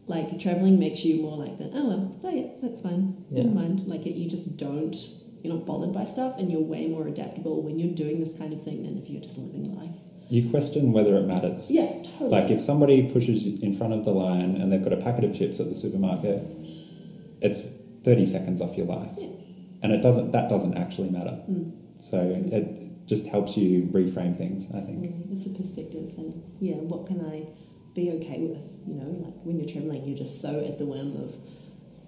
like 0.06 0.38
traveling 0.40 0.78
makes 0.78 1.04
you 1.04 1.22
more 1.22 1.36
like 1.36 1.58
the, 1.58 1.70
oh 1.74 1.88
well, 1.88 2.20
oh 2.24 2.30
yeah, 2.30 2.48
that's 2.60 2.80
fine, 2.80 3.24
Yeah. 3.30 3.44
never 3.44 3.54
mind. 3.54 3.86
Like 3.86 4.06
it, 4.06 4.14
you 4.16 4.28
just 4.28 4.56
don't. 4.56 4.94
You're 5.42 5.54
not 5.54 5.66
bothered 5.66 5.92
by 5.92 6.04
stuff, 6.04 6.38
and 6.38 6.52
you're 6.52 6.60
way 6.60 6.86
more 6.86 7.08
adaptable 7.08 7.62
when 7.62 7.78
you're 7.78 7.94
doing 7.94 8.20
this 8.20 8.32
kind 8.36 8.52
of 8.52 8.62
thing 8.62 8.84
than 8.84 8.96
if 8.98 9.10
you're 9.10 9.20
just 9.20 9.38
living 9.38 9.74
life. 9.76 9.96
You 10.28 10.48
question 10.50 10.92
whether 10.92 11.16
it 11.16 11.26
matters. 11.26 11.68
Yeah, 11.70 11.88
totally. 12.04 12.30
Like 12.30 12.50
if 12.50 12.62
somebody 12.62 13.10
pushes 13.10 13.42
you 13.44 13.58
in 13.60 13.74
front 13.74 13.92
of 13.92 14.04
the 14.04 14.12
line 14.12 14.54
and 14.56 14.72
they've 14.72 14.82
got 14.82 14.92
a 14.92 14.96
packet 14.98 15.24
of 15.24 15.36
chips 15.36 15.58
at 15.60 15.68
the 15.68 15.74
supermarket, 15.74 16.42
it's 17.40 17.62
thirty 18.04 18.26
seconds 18.26 18.60
off 18.60 18.76
your 18.76 18.86
life, 18.86 19.12
Yeah. 19.18 19.28
and 19.82 19.92
it 19.92 20.02
doesn't. 20.02 20.32
That 20.32 20.48
doesn't 20.48 20.76
actually 20.76 21.10
matter. 21.10 21.40
Mm. 21.50 21.72
So 22.00 22.18
it 22.52 23.06
just 23.06 23.26
helps 23.28 23.56
you 23.56 23.84
reframe 23.92 24.36
things. 24.36 24.70
I 24.72 24.80
think. 24.80 25.02
Mm, 25.04 25.32
It's 25.32 25.46
a 25.46 25.50
perspective, 25.50 26.12
and 26.16 26.34
it's 26.34 26.60
yeah. 26.60 26.76
What 26.76 27.06
can 27.06 27.20
I 27.24 27.48
be 27.94 28.10
okay 28.12 28.40
with? 28.40 28.78
You 28.86 28.94
know, 28.94 29.10
like 29.24 29.34
when 29.44 29.58
you're 29.58 29.68
traveling, 29.68 30.06
you're 30.06 30.16
just 30.16 30.40
so 30.40 30.60
at 30.60 30.78
the 30.78 30.86
whim 30.86 31.16
of 31.22 31.36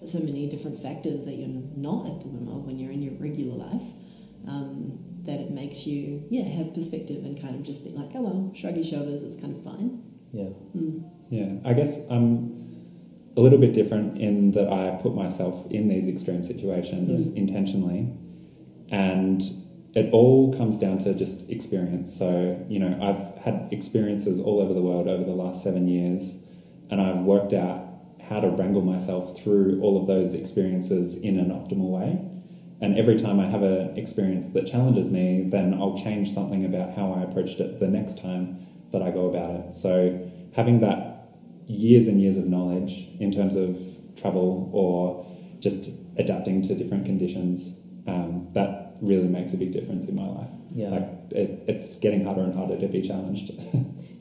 so 0.08 0.18
many 0.20 0.48
different 0.48 0.78
factors 0.78 1.24
that 1.24 1.34
you're 1.34 1.48
not 1.76 2.06
at 2.08 2.20
the 2.20 2.28
whim 2.28 2.48
of 2.48 2.64
when 2.66 2.78
you're 2.78 2.92
in 2.92 3.02
your 3.02 3.14
regular 3.14 3.54
life. 3.56 3.86
Um, 4.46 4.98
that 5.24 5.40
it 5.40 5.50
makes 5.50 5.86
you 5.86 6.22
yeah 6.28 6.42
have 6.44 6.74
perspective 6.74 7.24
and 7.24 7.40
kind 7.40 7.54
of 7.54 7.62
just 7.62 7.82
be 7.82 7.90
like, 7.90 8.10
oh 8.14 8.20
well, 8.22 8.52
shrug 8.54 8.74
your 8.76 8.84
shoulders. 8.84 9.22
It's 9.22 9.36
kind 9.40 9.56
of 9.56 9.62
fine. 9.64 10.02
Yeah. 10.32 10.50
Mm. 10.76 11.10
Yeah, 11.30 11.52
I 11.64 11.72
guess 11.72 12.06
I'm 12.10 12.63
a 13.36 13.40
little 13.40 13.58
bit 13.58 13.72
different 13.72 14.18
in 14.18 14.52
that 14.52 14.72
I 14.72 14.96
put 15.02 15.14
myself 15.14 15.66
in 15.70 15.88
these 15.88 16.08
extreme 16.08 16.44
situations 16.44 17.34
intentionally, 17.34 18.12
and 18.90 19.42
it 19.94 20.12
all 20.12 20.56
comes 20.56 20.78
down 20.78 20.98
to 20.98 21.14
just 21.14 21.50
experience. 21.50 22.16
So, 22.16 22.64
you 22.68 22.78
know, 22.78 22.98
I've 23.00 23.42
had 23.42 23.68
experiences 23.72 24.40
all 24.40 24.60
over 24.60 24.74
the 24.74 24.82
world 24.82 25.08
over 25.08 25.24
the 25.24 25.32
last 25.32 25.62
seven 25.62 25.88
years, 25.88 26.44
and 26.90 27.00
I've 27.00 27.20
worked 27.20 27.52
out 27.52 27.84
how 28.28 28.40
to 28.40 28.48
wrangle 28.48 28.82
myself 28.82 29.38
through 29.38 29.80
all 29.82 30.00
of 30.00 30.06
those 30.06 30.34
experiences 30.34 31.16
in 31.16 31.38
an 31.38 31.50
optimal 31.50 31.90
way. 31.90 32.20
And 32.80 32.98
every 32.98 33.16
time 33.16 33.38
I 33.38 33.46
have 33.46 33.62
an 33.62 33.96
experience 33.96 34.48
that 34.48 34.66
challenges 34.66 35.10
me, 35.10 35.48
then 35.48 35.74
I'll 35.74 35.98
change 35.98 36.32
something 36.32 36.64
about 36.64 36.94
how 36.94 37.12
I 37.12 37.22
approached 37.22 37.60
it 37.60 37.80
the 37.80 37.88
next 37.88 38.20
time 38.20 38.66
that 38.92 39.02
I 39.02 39.10
go 39.10 39.28
about 39.28 39.50
it. 39.50 39.74
So, 39.74 40.30
having 40.54 40.80
that 40.80 41.03
years 41.66 42.06
and 42.06 42.20
years 42.20 42.36
of 42.36 42.46
knowledge 42.46 43.08
in 43.20 43.30
terms 43.32 43.54
of 43.56 43.78
travel 44.16 44.70
or 44.72 45.26
just 45.60 45.90
adapting 46.18 46.62
to 46.62 46.74
different 46.74 47.04
conditions, 47.06 47.80
um, 48.06 48.48
that 48.52 48.96
really 49.00 49.28
makes 49.28 49.52
a 49.54 49.56
big 49.56 49.72
difference 49.72 50.06
in 50.06 50.14
my 50.16 50.26
life. 50.26 50.50
Yeah. 50.72 50.88
Like 50.88 51.08
it, 51.30 51.64
it's 51.68 51.98
getting 52.00 52.24
harder 52.24 52.42
and 52.42 52.54
harder 52.54 52.78
to 52.78 52.88
be 52.88 53.02
challenged. 53.02 53.50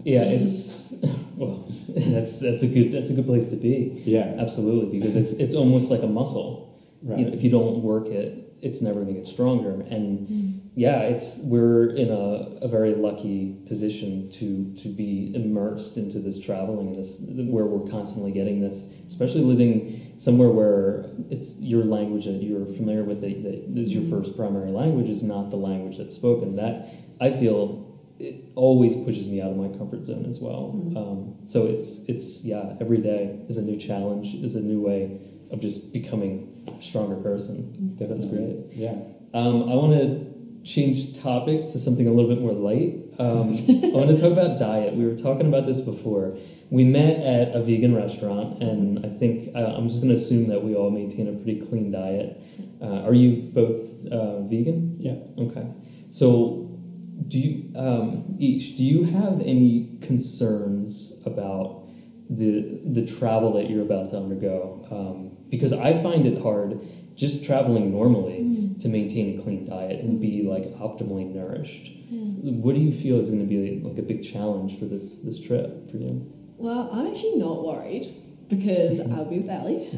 Yeah, 0.05 0.23
it's 0.23 0.93
well, 1.37 1.65
that's 1.87 2.41
that's 2.41 2.61
a 2.61 2.67
good 2.67 2.91
that's 2.91 3.09
a 3.09 3.13
good 3.13 3.25
place 3.25 3.47
to 3.51 3.55
be. 3.55 4.01
yeah, 4.05 4.35
Absolutely, 4.37 4.99
because 4.99 5.15
it's 5.15 5.31
it's 5.31 5.53
almost 5.53 5.89
like 5.89 6.01
a 6.03 6.07
muscle. 6.07 6.77
right. 7.01 7.19
You 7.19 7.25
know, 7.25 7.31
if 7.33 7.41
you 7.41 7.49
don't 7.49 7.81
work 7.81 8.07
it, 8.07 8.53
it's 8.61 8.81
never 8.81 8.95
going 9.01 9.13
to 9.15 9.19
get 9.21 9.27
stronger. 9.27 9.79
And 9.89 10.62
yeah, 10.75 11.01
it's 11.01 11.41
we're 11.45 11.95
in 11.95 12.09
a, 12.09 12.65
a 12.65 12.67
very 12.67 12.95
lucky 12.95 13.57
position 13.67 14.29
to 14.31 14.73
to 14.81 14.87
be 14.87 15.31
immersed 15.35 15.97
into 15.97 16.19
this 16.19 16.39
traveling 16.39 16.87
and 16.89 16.97
this 16.97 17.23
where 17.27 17.65
we're 17.65 17.89
constantly 17.91 18.31
getting 18.31 18.59
this, 18.59 18.93
especially 19.05 19.41
living 19.41 20.13
somewhere 20.17 20.49
where 20.49 21.05
it's 21.29 21.61
your 21.61 21.83
language 21.83 22.25
that 22.25 22.41
you're 22.41 22.65
familiar 22.65 23.03
with 23.03 23.21
that, 23.21 23.43
that 23.43 23.79
is 23.79 23.93
your 23.93 24.03
first 24.09 24.35
primary 24.35 24.71
language 24.71 25.09
is 25.09 25.21
not 25.21 25.51
the 25.51 25.57
language 25.57 25.97
that's 25.97 26.15
spoken. 26.15 26.55
That 26.55 26.87
I 27.21 27.29
feel 27.31 27.99
it 28.19 28.45
always 28.55 28.95
pushes 28.95 29.27
me 29.27 29.41
out 29.41 29.51
of 29.51 29.57
my 29.57 29.67
comfort 29.77 30.05
zone 30.05 30.25
as 30.25 30.39
well. 30.39 30.73
Mhm. 30.75 30.97
Um, 30.97 31.35
so 31.45 31.67
it's 31.67 32.09
it's 32.09 32.43
yeah, 32.45 32.75
every 32.81 32.99
day 32.99 33.39
is 33.47 33.57
a 33.57 33.61
new 33.63 33.77
challenge, 33.77 34.33
is 34.35 34.55
a 34.55 34.61
new 34.61 34.81
way 34.81 35.19
of 35.51 35.59
just 35.59 35.93
becoming 35.93 36.63
a 36.67 36.81
stronger 36.81 37.17
person. 37.17 37.95
That's 37.99 38.25
great. 38.25 38.57
Yeah. 38.73 38.95
Um, 39.35 39.69
I 39.69 39.75
want 39.75 39.93
to 39.93 40.32
change 40.63 41.19
topics 41.21 41.67
to 41.67 41.79
something 41.79 42.07
a 42.07 42.11
little 42.11 42.33
bit 42.33 42.41
more 42.41 42.53
light. 42.53 43.03
Um, 43.19 43.49
I 43.93 43.95
want 43.95 44.09
to 44.09 44.17
talk 44.17 44.31
about 44.31 44.59
diet. 44.59 44.95
We 44.95 45.05
were 45.05 45.15
talking 45.15 45.47
about 45.47 45.65
this 45.65 45.81
before. 45.81 46.37
We 46.69 46.83
met 46.83 47.19
at 47.19 47.55
a 47.55 47.61
vegan 47.61 47.93
restaurant, 47.93 48.63
and 48.63 49.05
I 49.05 49.09
think 49.09 49.55
uh, 49.55 49.59
I'm 49.59 49.87
just 49.87 50.01
going 50.01 50.15
to 50.15 50.19
assume 50.19 50.47
that 50.49 50.63
we 50.63 50.73
all 50.73 50.89
maintain 50.89 51.27
a 51.27 51.33
pretty 51.33 51.61
clean 51.61 51.91
diet. 51.91 52.41
Uh, 52.81 53.03
are 53.03 53.13
you 53.13 53.49
both 53.53 54.07
uh, 54.07 54.41
vegan? 54.43 54.95
Yeah. 54.97 55.17
Okay. 55.37 55.67
So, 56.09 56.79
do 57.27 57.39
you 57.39 57.79
um, 57.79 58.35
each 58.39 58.75
do 58.77 58.83
you 58.83 59.03
have 59.03 59.39
any 59.41 59.97
concerns 60.01 61.21
about 61.25 61.87
the 62.29 62.81
the 62.85 63.05
travel 63.05 63.53
that 63.53 63.69
you're 63.69 63.83
about 63.83 64.09
to 64.09 64.17
undergo? 64.17 64.85
Um, 64.89 65.37
because 65.49 65.73
I 65.73 65.93
find 66.01 66.25
it 66.25 66.41
hard 66.41 66.79
just 67.15 67.45
traveling 67.45 67.91
normally 67.91 68.43
Mm. 68.43 68.52
To 68.79 68.87
maintain 68.89 69.39
a 69.39 69.43
clean 69.43 69.65
diet 69.65 70.01
and 70.01 70.19
be 70.19 70.43
like 70.43 70.65
optimally 70.77 71.25
nourished. 71.33 71.91
Yeah. 72.09 72.51
What 72.53 72.75
do 72.75 72.81
you 72.81 72.91
feel 72.91 73.19
is 73.19 73.29
going 73.29 73.41
to 73.41 73.47
be 73.47 73.79
like 73.83 73.97
a 73.97 74.01
big 74.01 74.23
challenge 74.23 74.79
for 74.79 74.85
this 74.85 75.19
this 75.19 75.39
trip 75.39 75.89
for 75.91 75.97
you? 75.97 76.31
Well, 76.57 76.89
I'm 76.91 77.07
actually 77.07 77.37
not 77.37 77.63
worried 77.65 78.13
because 78.49 78.99
I'll 79.11 79.25
be 79.25 79.39
with 79.39 79.49
Alee. 79.49 79.89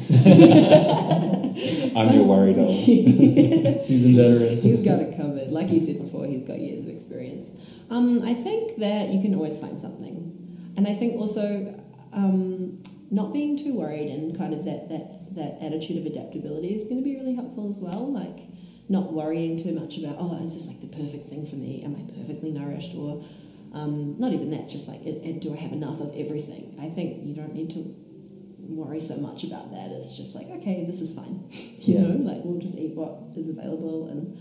I'm 1.96 2.14
your 2.14 2.24
worry 2.24 2.54
doll. 2.54 2.72
Seasoned 3.78 4.16
veteran. 4.16 4.60
he's 4.60 4.80
got 4.80 5.00
it 5.00 5.16
covered. 5.16 5.48
Like 5.50 5.70
you 5.70 5.84
said 5.84 5.98
before, 6.00 6.26
he's 6.26 6.46
got 6.46 6.58
years 6.58 6.82
of 6.84 6.88
experience. 6.88 7.50
Um, 7.90 8.22
I 8.22 8.34
think 8.34 8.78
that 8.78 9.10
you 9.10 9.20
can 9.22 9.34
always 9.34 9.58
find 9.58 9.80
something, 9.80 10.72
and 10.76 10.86
I 10.86 10.94
think 10.94 11.14
also 11.20 11.74
um, 12.12 12.82
not 13.10 13.32
being 13.32 13.56
too 13.56 13.74
worried 13.74 14.10
and 14.10 14.36
kind 14.36 14.52
of 14.54 14.64
that 14.64 14.88
that 14.88 15.34
that 15.36 15.58
attitude 15.60 15.98
of 15.98 16.06
adaptability 16.06 16.74
is 16.74 16.84
going 16.84 16.96
to 16.96 17.02
be 17.04 17.16
really 17.16 17.34
helpful 17.34 17.68
as 17.70 17.78
well. 17.80 18.10
Like 18.12 18.38
not 18.88 19.12
worrying 19.12 19.56
too 19.56 19.72
much 19.72 19.98
about 19.98 20.16
oh, 20.18 20.36
is 20.44 20.54
this 20.54 20.66
like 20.66 20.80
the 20.80 20.86
perfect 20.88 21.26
thing 21.26 21.46
for 21.46 21.56
me? 21.56 21.82
Am 21.84 21.94
I 21.96 22.02
perfectly 22.18 22.50
nourished 22.50 22.94
or 22.94 23.24
um, 23.72 24.14
not 24.18 24.32
even 24.32 24.50
that? 24.50 24.68
Just 24.68 24.88
like 24.88 25.02
do 25.40 25.52
I 25.52 25.56
have 25.56 25.72
enough 25.72 26.00
of 26.00 26.12
everything? 26.14 26.76
I 26.80 26.88
think 26.88 27.24
you 27.26 27.34
don't 27.34 27.52
need 27.54 27.70
to 27.70 27.94
worry 28.58 29.00
so 29.00 29.16
much 29.18 29.44
about 29.44 29.70
that. 29.72 29.90
It's 29.90 30.16
just 30.16 30.34
like 30.34 30.48
okay, 30.48 30.84
this 30.86 31.00
is 31.00 31.14
fine. 31.14 31.44
you 31.50 31.94
Yeah. 31.94 32.00
know, 32.02 32.32
like 32.32 32.40
we'll 32.44 32.60
just 32.60 32.76
eat 32.78 32.94
what 32.94 33.36
is 33.36 33.48
available 33.48 34.08
and 34.08 34.36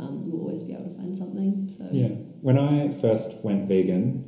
um, 0.00 0.30
we'll 0.30 0.42
always 0.42 0.62
be 0.62 0.72
able 0.74 0.84
to 0.90 0.94
find 0.96 1.16
something. 1.16 1.68
So 1.76 1.88
Yeah. 1.90 2.08
When 2.42 2.58
I 2.58 2.90
first 2.90 3.42
went 3.42 3.66
vegan 3.68 4.24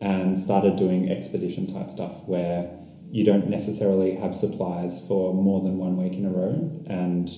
and 0.00 0.36
started 0.36 0.76
doing 0.76 1.10
expedition 1.10 1.72
type 1.74 1.90
stuff 1.90 2.24
where 2.26 2.70
you 3.10 3.24
don't 3.24 3.48
necessarily 3.50 4.14
have 4.14 4.34
supplies 4.34 5.04
for 5.06 5.34
more 5.34 5.60
than 5.60 5.76
one 5.76 5.96
week 5.96 6.14
in 6.14 6.24
a 6.24 6.30
row 6.30 6.82
and 6.86 7.28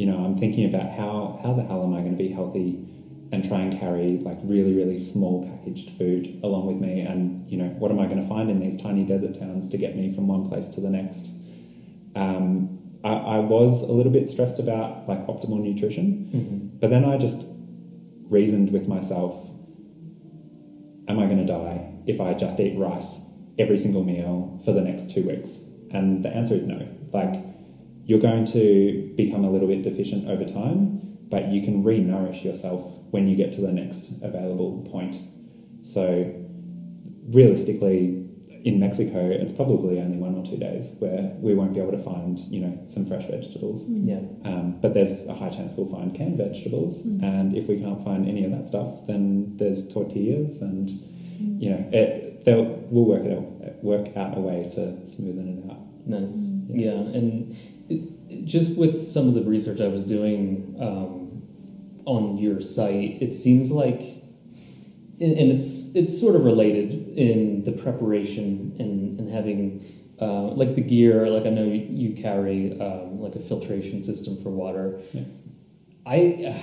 you 0.00 0.06
know, 0.06 0.24
I'm 0.24 0.38
thinking 0.38 0.64
about 0.64 0.88
how 0.92 1.38
how 1.42 1.52
the 1.52 1.62
hell 1.62 1.82
am 1.84 1.92
I 1.92 2.00
going 2.00 2.16
to 2.16 2.22
be 2.26 2.32
healthy 2.32 2.68
and 3.32 3.46
try 3.46 3.60
and 3.60 3.78
carry 3.78 4.16
like 4.18 4.38
really 4.44 4.74
really 4.74 4.98
small 4.98 5.46
packaged 5.46 5.90
food 5.90 6.40
along 6.42 6.68
with 6.68 6.78
me 6.78 7.02
and 7.02 7.48
you 7.50 7.58
know, 7.58 7.68
what 7.80 7.90
am 7.90 8.00
I 8.00 8.06
going 8.06 8.22
to 8.22 8.26
find 8.26 8.50
in 8.50 8.60
these 8.60 8.80
tiny 8.80 9.04
desert 9.04 9.38
towns 9.38 9.68
to 9.68 9.76
get 9.76 9.96
me 9.96 10.10
from 10.14 10.26
one 10.26 10.48
place 10.48 10.70
to 10.70 10.80
the 10.80 10.88
next? 10.88 11.26
Um, 12.14 12.78
I, 13.04 13.12
I 13.12 13.38
was 13.40 13.82
a 13.82 13.92
little 13.92 14.10
bit 14.10 14.26
stressed 14.26 14.58
about 14.58 15.06
like 15.06 15.26
optimal 15.26 15.60
nutrition 15.60 16.06
hmm 16.32 16.56
but 16.80 16.88
then 16.88 17.04
I 17.04 17.18
just 17.18 17.46
reasoned 18.30 18.72
with 18.72 18.88
myself 18.88 19.50
Am 21.08 21.18
I 21.18 21.26
going 21.26 21.44
to 21.44 21.44
die 21.44 21.92
if 22.06 22.20
I 22.22 22.32
just 22.32 22.58
eat 22.58 22.78
rice 22.78 23.28
every 23.58 23.76
single 23.76 24.04
meal 24.04 24.62
for 24.64 24.72
the 24.72 24.80
next 24.80 25.10
two 25.10 25.24
weeks? 25.24 25.64
And 25.90 26.24
the 26.24 26.30
answer 26.30 26.54
is 26.54 26.66
no. 26.66 26.86
Like, 27.12 27.34
you're 28.10 28.18
going 28.18 28.44
to 28.44 29.12
become 29.16 29.44
a 29.44 29.50
little 29.50 29.68
bit 29.68 29.82
deficient 29.84 30.28
over 30.28 30.44
time, 30.44 31.16
but 31.30 31.46
you 31.46 31.62
can 31.62 31.84
re 31.84 32.00
nourish 32.00 32.44
yourself 32.44 32.82
when 33.12 33.28
you 33.28 33.36
get 33.36 33.52
to 33.52 33.60
the 33.60 33.70
next 33.70 34.10
available 34.20 34.84
point. 34.90 35.16
So, 35.80 36.34
realistically, 37.28 38.26
in 38.64 38.80
Mexico, 38.80 39.20
it's 39.30 39.52
probably 39.52 40.00
only 40.00 40.18
one 40.18 40.34
or 40.34 40.44
two 40.44 40.56
days 40.58 40.96
where 40.98 41.32
we 41.38 41.54
won't 41.54 41.72
be 41.72 41.78
able 41.80 41.92
to 41.92 42.02
find, 42.02 42.38
you 42.50 42.60
know, 42.60 42.82
some 42.86 43.06
fresh 43.06 43.26
vegetables. 43.26 43.88
Yeah. 43.88 44.16
Um, 44.44 44.80
but 44.82 44.92
there's 44.92 45.24
a 45.28 45.34
high 45.34 45.48
chance 45.50 45.74
we'll 45.76 45.86
find 45.88 46.12
canned 46.12 46.36
vegetables, 46.36 47.06
Mm. 47.06 47.22
and 47.22 47.56
if 47.56 47.68
we 47.68 47.78
can't 47.78 48.02
find 48.02 48.28
any 48.28 48.44
of 48.44 48.50
that 48.50 48.66
stuff, 48.66 49.06
then 49.06 49.56
there's 49.56 49.86
tortillas, 49.88 50.60
and 50.62 50.88
Mm. 50.90 51.62
you 51.62 51.70
know, 51.70 51.84
it, 51.92 52.44
they'll, 52.44 52.64
we'll 52.90 53.04
work 53.06 53.24
it 53.24 53.38
out, 53.38 53.84
work 53.84 54.16
out 54.16 54.36
a 54.36 54.40
way 54.40 54.68
to 54.74 54.80
smoothen 55.04 55.64
it 55.64 55.70
out. 55.70 55.78
Nice. 56.06 56.36
Mm. 56.36 56.80
Yeah, 56.84 56.90
and 57.16 57.16
it, 57.16 57.56
it- 57.56 57.56
just 58.44 58.78
with 58.78 59.06
some 59.06 59.28
of 59.28 59.34
the 59.34 59.42
research 59.42 59.80
I 59.80 59.88
was 59.88 60.02
doing 60.02 60.76
um, 60.80 61.42
on 62.04 62.38
your 62.38 62.60
site, 62.60 63.20
it 63.20 63.34
seems 63.34 63.70
like 63.70 64.20
and, 65.20 65.52
it's 65.52 65.94
it's 65.94 66.18
sort 66.18 66.34
of 66.34 66.44
related 66.44 66.92
in 67.16 67.64
the 67.64 67.72
preparation 67.72 68.74
and, 68.78 69.20
and 69.20 69.30
having 69.30 69.84
uh, 70.20 70.48
like 70.48 70.74
the 70.74 70.80
gear. 70.80 71.28
Like 71.28 71.46
I 71.46 71.50
know 71.50 71.64
you, 71.64 71.86
you 71.88 72.22
carry 72.22 72.80
um, 72.80 73.20
like 73.20 73.34
a 73.34 73.40
filtration 73.40 74.02
system 74.02 74.42
for 74.42 74.50
water. 74.50 74.98
Yeah. 75.12 75.24
I 76.06 76.54
uh, 76.54 76.58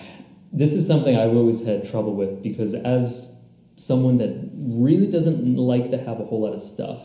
this 0.52 0.74
is 0.74 0.88
something 0.88 1.16
I've 1.16 1.36
always 1.36 1.66
had 1.66 1.90
trouble 1.90 2.16
with 2.16 2.42
because 2.42 2.74
as 2.74 3.40
someone 3.76 4.18
that 4.18 4.50
really 4.56 5.08
doesn't 5.08 5.56
like 5.56 5.92
to 5.92 5.98
have 5.98 6.20
a 6.20 6.26
whole 6.26 6.42
lot 6.42 6.54
of 6.54 6.62
stuff, 6.62 7.04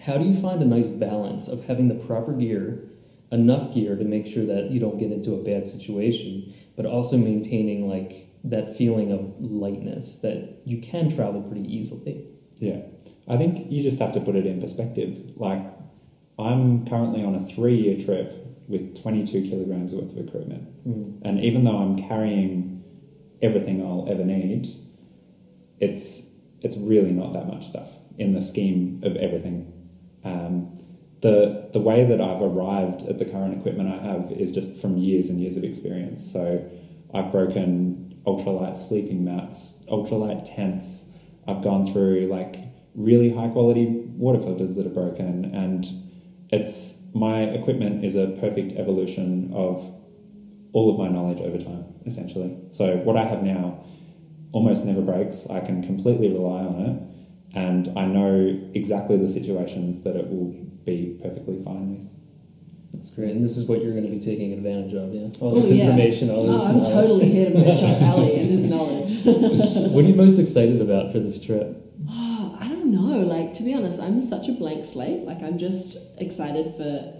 how 0.00 0.18
do 0.18 0.24
you 0.24 0.38
find 0.40 0.62
a 0.62 0.66
nice 0.66 0.90
balance 0.90 1.48
of 1.48 1.64
having 1.64 1.88
the 1.88 1.94
proper 1.94 2.32
gear, 2.32 2.90
enough 3.34 3.74
gear 3.74 3.96
to 3.96 4.04
make 4.04 4.26
sure 4.26 4.46
that 4.46 4.70
you 4.70 4.78
don't 4.78 4.96
get 4.96 5.10
into 5.10 5.34
a 5.34 5.42
bad 5.42 5.66
situation, 5.66 6.54
but 6.76 6.86
also 6.86 7.18
maintaining 7.18 7.88
like 7.88 8.28
that 8.44 8.76
feeling 8.76 9.10
of 9.10 9.34
lightness 9.40 10.20
that 10.20 10.60
you 10.64 10.80
can 10.80 11.14
travel 11.14 11.42
pretty 11.42 11.64
easily. 11.64 12.28
Yeah. 12.58 12.82
I 13.28 13.36
think 13.36 13.72
you 13.72 13.82
just 13.82 13.98
have 13.98 14.12
to 14.12 14.20
put 14.20 14.36
it 14.36 14.46
in 14.46 14.60
perspective. 14.60 15.32
Like, 15.36 15.66
I'm 16.38 16.86
currently 16.86 17.24
on 17.24 17.34
a 17.34 17.40
three 17.40 17.76
year 17.76 18.04
trip 18.04 18.40
with 18.68 19.00
22 19.02 19.48
kilograms 19.50 19.94
worth 19.94 20.12
of 20.12 20.28
equipment. 20.28 20.88
Mm. 20.88 21.20
And 21.22 21.40
even 21.40 21.64
though 21.64 21.76
I'm 21.76 21.98
carrying 22.08 22.84
everything 23.42 23.82
I'll 23.82 24.06
ever 24.08 24.24
need, 24.24 24.68
it's, 25.80 26.34
it's 26.60 26.76
really 26.76 27.10
not 27.10 27.32
that 27.32 27.48
much 27.48 27.66
stuff 27.66 27.90
in 28.16 28.32
the 28.32 28.40
scheme 28.40 29.00
of 29.02 29.16
everything. 29.16 29.72
Um, 30.22 30.76
the, 31.24 31.70
the 31.72 31.80
way 31.80 32.04
that 32.04 32.20
I've 32.20 32.42
arrived 32.42 33.08
at 33.08 33.16
the 33.18 33.24
current 33.24 33.58
equipment 33.58 33.88
I 33.88 33.96
have 33.96 34.30
is 34.30 34.52
just 34.52 34.78
from 34.78 34.98
years 34.98 35.30
and 35.30 35.40
years 35.40 35.56
of 35.56 35.64
experience. 35.64 36.22
So 36.30 36.62
I've 37.14 37.32
broken 37.32 38.20
ultralight 38.26 38.76
sleeping 38.76 39.24
mats, 39.24 39.86
ultralight 39.88 40.44
tents. 40.44 41.14
I've 41.48 41.62
gone 41.62 41.90
through 41.90 42.26
like 42.26 42.56
really 42.94 43.32
high 43.32 43.48
quality 43.48 43.86
water 43.86 44.38
filters 44.38 44.74
that 44.74 44.86
are 44.86 44.90
broken, 44.90 45.46
and 45.46 45.86
it's 46.50 47.08
my 47.14 47.44
equipment 47.44 48.04
is 48.04 48.16
a 48.16 48.26
perfect 48.38 48.72
evolution 48.72 49.50
of 49.54 49.82
all 50.74 50.90
of 50.92 50.98
my 50.98 51.08
knowledge 51.08 51.40
over 51.40 51.56
time, 51.56 51.86
essentially. 52.04 52.54
So 52.68 52.98
what 52.98 53.16
I 53.16 53.24
have 53.24 53.42
now 53.42 53.82
almost 54.52 54.84
never 54.84 55.00
breaks. 55.00 55.48
I 55.48 55.60
can 55.60 55.82
completely 55.82 56.28
rely 56.28 56.64
on 56.64 56.80
it, 56.82 57.56
and 57.56 57.98
I 57.98 58.04
know 58.04 58.60
exactly 58.74 59.16
the 59.16 59.30
situations 59.30 60.02
that 60.02 60.16
it 60.16 60.28
will 60.28 60.64
be 60.84 61.18
perfectly 61.22 61.62
fine 61.64 61.90
with. 61.98 62.08
That's 62.92 63.10
great. 63.10 63.30
And 63.32 63.44
this 63.44 63.56
is 63.56 63.68
what 63.68 63.82
you're 63.82 63.92
going 63.92 64.04
to 64.04 64.10
be 64.10 64.20
taking 64.20 64.52
advantage 64.52 64.94
of, 64.94 65.12
yeah? 65.12 65.28
All 65.40 65.50
Oh, 65.52 65.54
this 65.60 65.70
yeah. 65.70 65.84
information, 65.86 66.30
all 66.30 66.48
oh, 66.48 66.52
this 66.52 66.62
Oh, 66.62 66.66
I'm 66.66 66.74
knowledge. 66.78 66.88
totally 66.92 67.28
here 67.28 67.50
to 67.50 67.58
match 67.58 67.82
up 67.82 68.00
Alee 68.16 68.40
and 68.40 68.50
his 68.50 68.70
knowledge. 68.70 69.90
what 69.92 70.04
are 70.04 70.08
you 70.08 70.14
most 70.14 70.38
excited 70.38 70.80
about 70.80 71.10
for 71.12 71.18
this 71.18 71.44
trip? 71.44 71.76
Oh, 72.08 72.56
I 72.60 72.68
don't 72.68 72.92
know. 72.92 73.18
Like 73.20 73.52
to 73.54 73.62
be 73.64 73.74
honest, 73.74 73.98
I'm 74.00 74.20
such 74.20 74.48
a 74.48 74.52
blank 74.52 74.84
slate. 74.84 75.22
Like 75.22 75.42
I'm 75.42 75.58
just 75.58 75.96
excited 76.18 76.74
for 76.76 77.12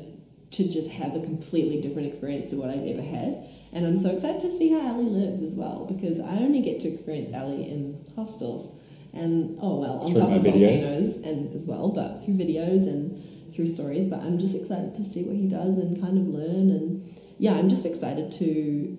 to 0.53 0.69
just 0.69 0.91
have 0.93 1.17
a 1.17 1.21
completely 1.21 1.81
different 1.81 2.07
experience 2.07 2.51
to 2.51 2.57
what 2.57 2.71
I've 2.71 2.87
ever 2.87 3.03
had. 3.03 3.45
And 3.73 3.85
I'm 3.85 3.99
so 3.99 4.11
excited 4.15 4.41
to 4.43 4.51
see 4.57 4.71
how 4.71 4.79
Alee 4.97 5.03
lives 5.11 5.43
as 5.43 5.55
well 5.55 5.85
because 5.87 6.21
I 6.21 6.37
only 6.37 6.61
get 6.61 6.79
to 6.81 6.89
experience 6.89 7.31
Alee 7.35 7.69
in 7.69 8.05
hostels 8.15 8.81
and 9.13 9.59
oh 9.61 9.81
well 9.81 9.99
on 9.99 10.13
Through 10.13 10.21
top 10.21 10.31
of 10.31 10.43
videos. 10.43 10.83
volcanoes 10.83 11.17
and 11.25 11.55
as 11.57 11.67
well, 11.67 11.89
but 11.89 12.25
through 12.25 12.35
videos 12.35 12.87
and 12.87 13.21
through 13.55 13.67
stories. 13.67 14.09
But 14.09 14.21
I'm 14.21 14.39
just 14.39 14.55
excited 14.57 14.95
to 14.97 15.05
see 15.05 15.23
what 15.23 15.37
he 15.37 15.47
does 15.49 15.77
and 15.79 16.01
kind 16.01 16.19
of 16.19 16.27
learn 16.35 16.71
and 16.71 17.19
yeah, 17.39 17.55
I'm 17.55 17.69
just 17.69 17.85
excited 17.87 18.31
to 18.33 18.99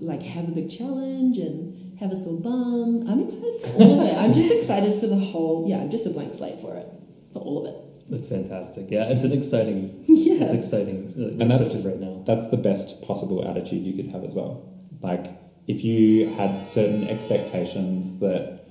like 0.00 0.22
have 0.22 0.48
a 0.48 0.52
big 0.52 0.70
challenge 0.70 1.38
and 1.38 1.98
have 1.98 2.10
a 2.12 2.16
sore 2.16 2.40
bum. 2.40 3.04
I'm 3.08 3.20
excited 3.20 3.60
for 3.62 3.82
all 3.82 4.00
of 4.00 4.06
it. 4.08 4.16
I'm 4.16 4.32
just 4.34 4.52
excited 4.54 4.98
for 5.00 5.06
the 5.06 5.16
whole. 5.18 5.64
Yeah, 5.68 5.78
I'm 5.80 5.90
just 5.90 6.06
a 6.06 6.10
blank 6.10 6.34
slate 6.34 6.60
for 6.60 6.76
it, 6.76 6.86
for 7.32 7.40
all 7.40 7.58
of 7.66 7.72
it. 7.72 8.10
That's 8.10 8.26
fantastic. 8.26 8.86
Yeah, 8.90 9.04
it's 9.04 9.24
an 9.24 9.32
exciting, 9.32 10.04
Yeah. 10.08 10.44
it's 10.44 10.52
exciting, 10.52 11.14
uh, 11.16 11.40
And 11.42 11.50
that's- 11.50 11.84
right 11.86 11.98
now. 11.98 12.22
That's 12.26 12.48
the 12.50 12.56
best 12.56 13.02
possible 13.02 13.46
attitude 13.48 13.84
you 13.84 13.94
could 13.94 14.12
have 14.12 14.22
as 14.24 14.34
well. 14.34 14.68
Like, 15.00 15.26
if 15.66 15.82
you 15.84 16.28
had 16.28 16.66
certain 16.68 17.08
expectations 17.08 18.18
that 18.20 18.64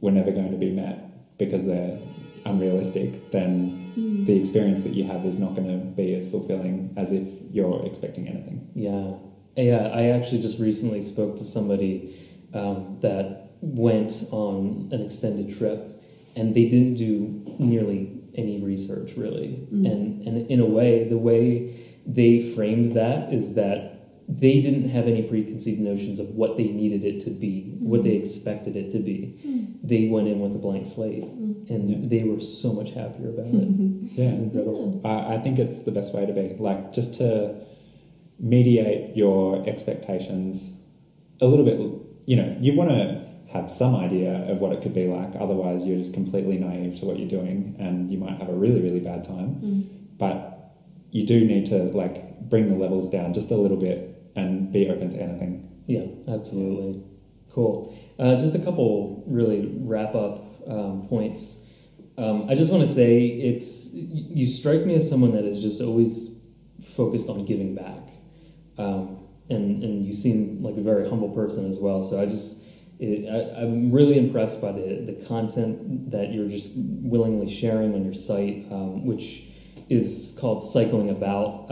were 0.00 0.10
never 0.10 0.30
going 0.32 0.50
to 0.50 0.56
be 0.56 0.70
met 0.70 1.38
because 1.38 1.64
they're 1.64 1.98
unrealistic, 2.44 3.30
then 3.30 3.81
Mm. 3.96 4.26
the 4.26 4.38
experience 4.38 4.82
that 4.82 4.94
you 4.94 5.04
have 5.04 5.24
is 5.26 5.38
not 5.38 5.54
going 5.54 5.68
to 5.68 5.84
be 5.84 6.14
as 6.14 6.30
fulfilling 6.30 6.94
as 6.96 7.12
if 7.12 7.28
you're 7.50 7.84
expecting 7.84 8.26
anything. 8.28 8.70
Yeah, 8.74 9.14
yeah. 9.56 9.88
I 9.88 10.06
actually 10.06 10.40
just 10.40 10.58
recently 10.58 11.02
spoke 11.02 11.36
to 11.38 11.44
somebody 11.44 12.16
um, 12.54 12.98
that 13.00 13.52
went 13.60 14.24
on 14.30 14.88
an 14.92 15.04
extended 15.04 15.56
trip, 15.56 16.02
and 16.36 16.54
they 16.54 16.66
didn't 16.66 16.94
do 16.94 17.44
nearly 17.58 18.18
any 18.34 18.60
research 18.60 19.12
really. 19.16 19.66
Mm. 19.72 19.90
And 19.90 20.26
and 20.26 20.50
in 20.50 20.60
a 20.60 20.66
way, 20.66 21.04
the 21.04 21.18
way 21.18 21.74
they 22.06 22.52
framed 22.54 22.94
that 22.94 23.32
is 23.32 23.54
that 23.54 23.91
they 24.28 24.60
didn't 24.62 24.88
have 24.90 25.06
any 25.08 25.22
preconceived 25.22 25.80
notions 25.80 26.20
of 26.20 26.28
what 26.30 26.56
they 26.56 26.68
needed 26.68 27.04
it 27.04 27.20
to 27.20 27.30
be, 27.30 27.74
what 27.80 28.02
they 28.02 28.12
expected 28.12 28.76
it 28.76 28.90
to 28.92 28.98
be. 28.98 29.38
Mm. 29.46 29.74
They 29.82 30.08
went 30.08 30.28
in 30.28 30.40
with 30.40 30.54
a 30.54 30.58
blank 30.58 30.86
slate, 30.86 31.24
Mm. 31.24 31.68
and 31.70 31.90
Yeah. 31.90 31.96
they 32.08 32.24
were 32.24 32.40
so 32.40 32.72
much 32.72 32.90
happier 32.90 33.28
about 33.30 33.46
it. 33.46 33.68
Yeah. 34.16 34.30
It's 34.30 34.40
incredible. 34.40 35.00
I, 35.04 35.34
I 35.34 35.38
think 35.38 35.58
it's 35.58 35.82
the 35.82 35.90
best 35.90 36.14
way 36.14 36.24
to 36.26 36.32
be. 36.32 36.54
Like, 36.58 36.92
just 36.92 37.14
to 37.18 37.56
mediate 38.38 39.16
your 39.16 39.66
expectations 39.68 40.80
a 41.40 41.46
little 41.46 41.64
bit, 41.64 41.78
you 42.26 42.36
know, 42.36 42.56
you 42.60 42.74
want 42.74 42.90
to 42.90 43.20
have 43.52 43.70
some 43.70 43.94
idea 43.96 44.50
of 44.50 44.60
what 44.60 44.72
it 44.72 44.82
could 44.82 44.94
be 44.94 45.06
like. 45.06 45.34
Otherwise, 45.38 45.86
you're 45.86 45.98
just 45.98 46.14
completely 46.14 46.58
naive 46.58 46.98
to 47.00 47.04
what 47.06 47.18
you're 47.18 47.28
doing 47.28 47.76
and 47.78 48.10
you 48.10 48.18
might 48.18 48.38
have 48.38 48.48
a 48.48 48.54
really, 48.54 48.80
really 48.80 49.00
bad 49.00 49.24
time. 49.24 49.56
Mm. 49.62 49.84
But 50.18 50.74
you 51.10 51.26
do 51.26 51.44
need 51.44 51.66
to, 51.66 51.84
like, 51.84 52.48
bring 52.48 52.68
the 52.70 52.76
levels 52.76 53.10
down 53.10 53.34
just 53.34 53.50
a 53.50 53.56
little 53.56 53.76
bit 53.76 54.11
and 54.34 54.72
be 54.72 54.88
open 54.88 55.10
to 55.10 55.16
anything. 55.20 55.68
Yeah, 55.86 56.06
absolutely. 56.32 57.02
Cool. 57.50 57.96
Uh, 58.18 58.36
just 58.36 58.54
a 58.54 58.64
couple 58.64 59.22
really 59.26 59.74
wrap 59.80 60.14
up 60.14 60.42
um, 60.66 61.06
points. 61.08 61.66
Um, 62.16 62.48
I 62.48 62.54
just 62.54 62.72
want 62.72 62.86
to 62.86 62.92
say 62.92 63.26
it's 63.26 63.90
you 63.94 64.46
strike 64.46 64.84
me 64.84 64.94
as 64.94 65.08
someone 65.08 65.32
that 65.32 65.44
is 65.44 65.62
just 65.62 65.80
always 65.80 66.44
focused 66.94 67.28
on 67.28 67.44
giving 67.44 67.74
back, 67.74 68.08
um, 68.78 69.18
and 69.48 69.82
and 69.82 70.06
you 70.06 70.12
seem 70.12 70.62
like 70.62 70.76
a 70.76 70.82
very 70.82 71.08
humble 71.08 71.30
person 71.30 71.68
as 71.68 71.78
well. 71.78 72.02
So 72.02 72.20
I 72.20 72.26
just 72.26 72.62
it, 72.98 73.28
I, 73.28 73.62
I'm 73.62 73.90
really 73.90 74.18
impressed 74.18 74.60
by 74.60 74.72
the 74.72 75.02
the 75.06 75.24
content 75.26 76.10
that 76.10 76.32
you're 76.32 76.48
just 76.48 76.72
willingly 76.76 77.50
sharing 77.50 77.94
on 77.94 78.04
your 78.04 78.14
site, 78.14 78.66
um, 78.70 79.04
which 79.06 79.44
is 79.88 80.36
called 80.40 80.64
Cycling 80.64 81.10
About. 81.10 81.70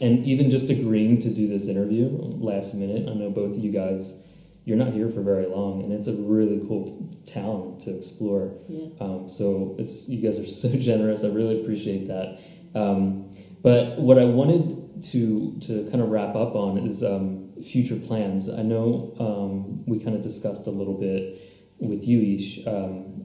And 0.00 0.24
even 0.24 0.50
just 0.50 0.70
agreeing 0.70 1.18
to 1.20 1.30
do 1.30 1.48
this 1.48 1.66
interview 1.66 2.08
last 2.10 2.74
minute, 2.74 3.08
I 3.08 3.14
know 3.14 3.30
both 3.30 3.56
of 3.56 3.64
you 3.64 3.72
guys, 3.72 4.22
you're 4.64 4.76
not 4.76 4.92
here 4.92 5.10
for 5.10 5.22
very 5.22 5.46
long, 5.46 5.82
and 5.82 5.92
it's 5.92 6.06
a 6.06 6.12
really 6.12 6.60
cool 6.68 6.86
t- 6.86 7.32
town 7.32 7.78
to 7.80 7.96
explore. 7.96 8.52
Yeah. 8.68 8.88
Um, 9.00 9.28
so 9.28 9.74
it's 9.78 10.08
you 10.08 10.20
guys 10.20 10.38
are 10.38 10.46
so 10.68 10.68
generous. 10.76 11.24
I 11.24 11.28
really 11.28 11.60
appreciate 11.62 12.06
that. 12.08 12.38
Um, 12.74 13.34
but 13.62 13.98
what 13.98 14.18
I 14.18 14.24
wanted 14.24 15.02
to 15.04 15.58
to 15.62 15.88
kind 15.90 16.02
of 16.02 16.10
wrap 16.10 16.36
up 16.36 16.54
on 16.54 16.78
is 16.78 17.02
um, 17.02 17.52
future 17.62 17.96
plans. 17.96 18.48
I 18.48 18.62
know 18.62 19.14
um, 19.18 19.84
we 19.86 19.98
kind 19.98 20.14
of 20.14 20.22
discussed 20.22 20.66
a 20.66 20.70
little 20.70 20.94
bit 20.94 21.40
with 21.80 22.06
you, 22.06 22.36
Ish, 22.36 22.66
um, 22.66 23.24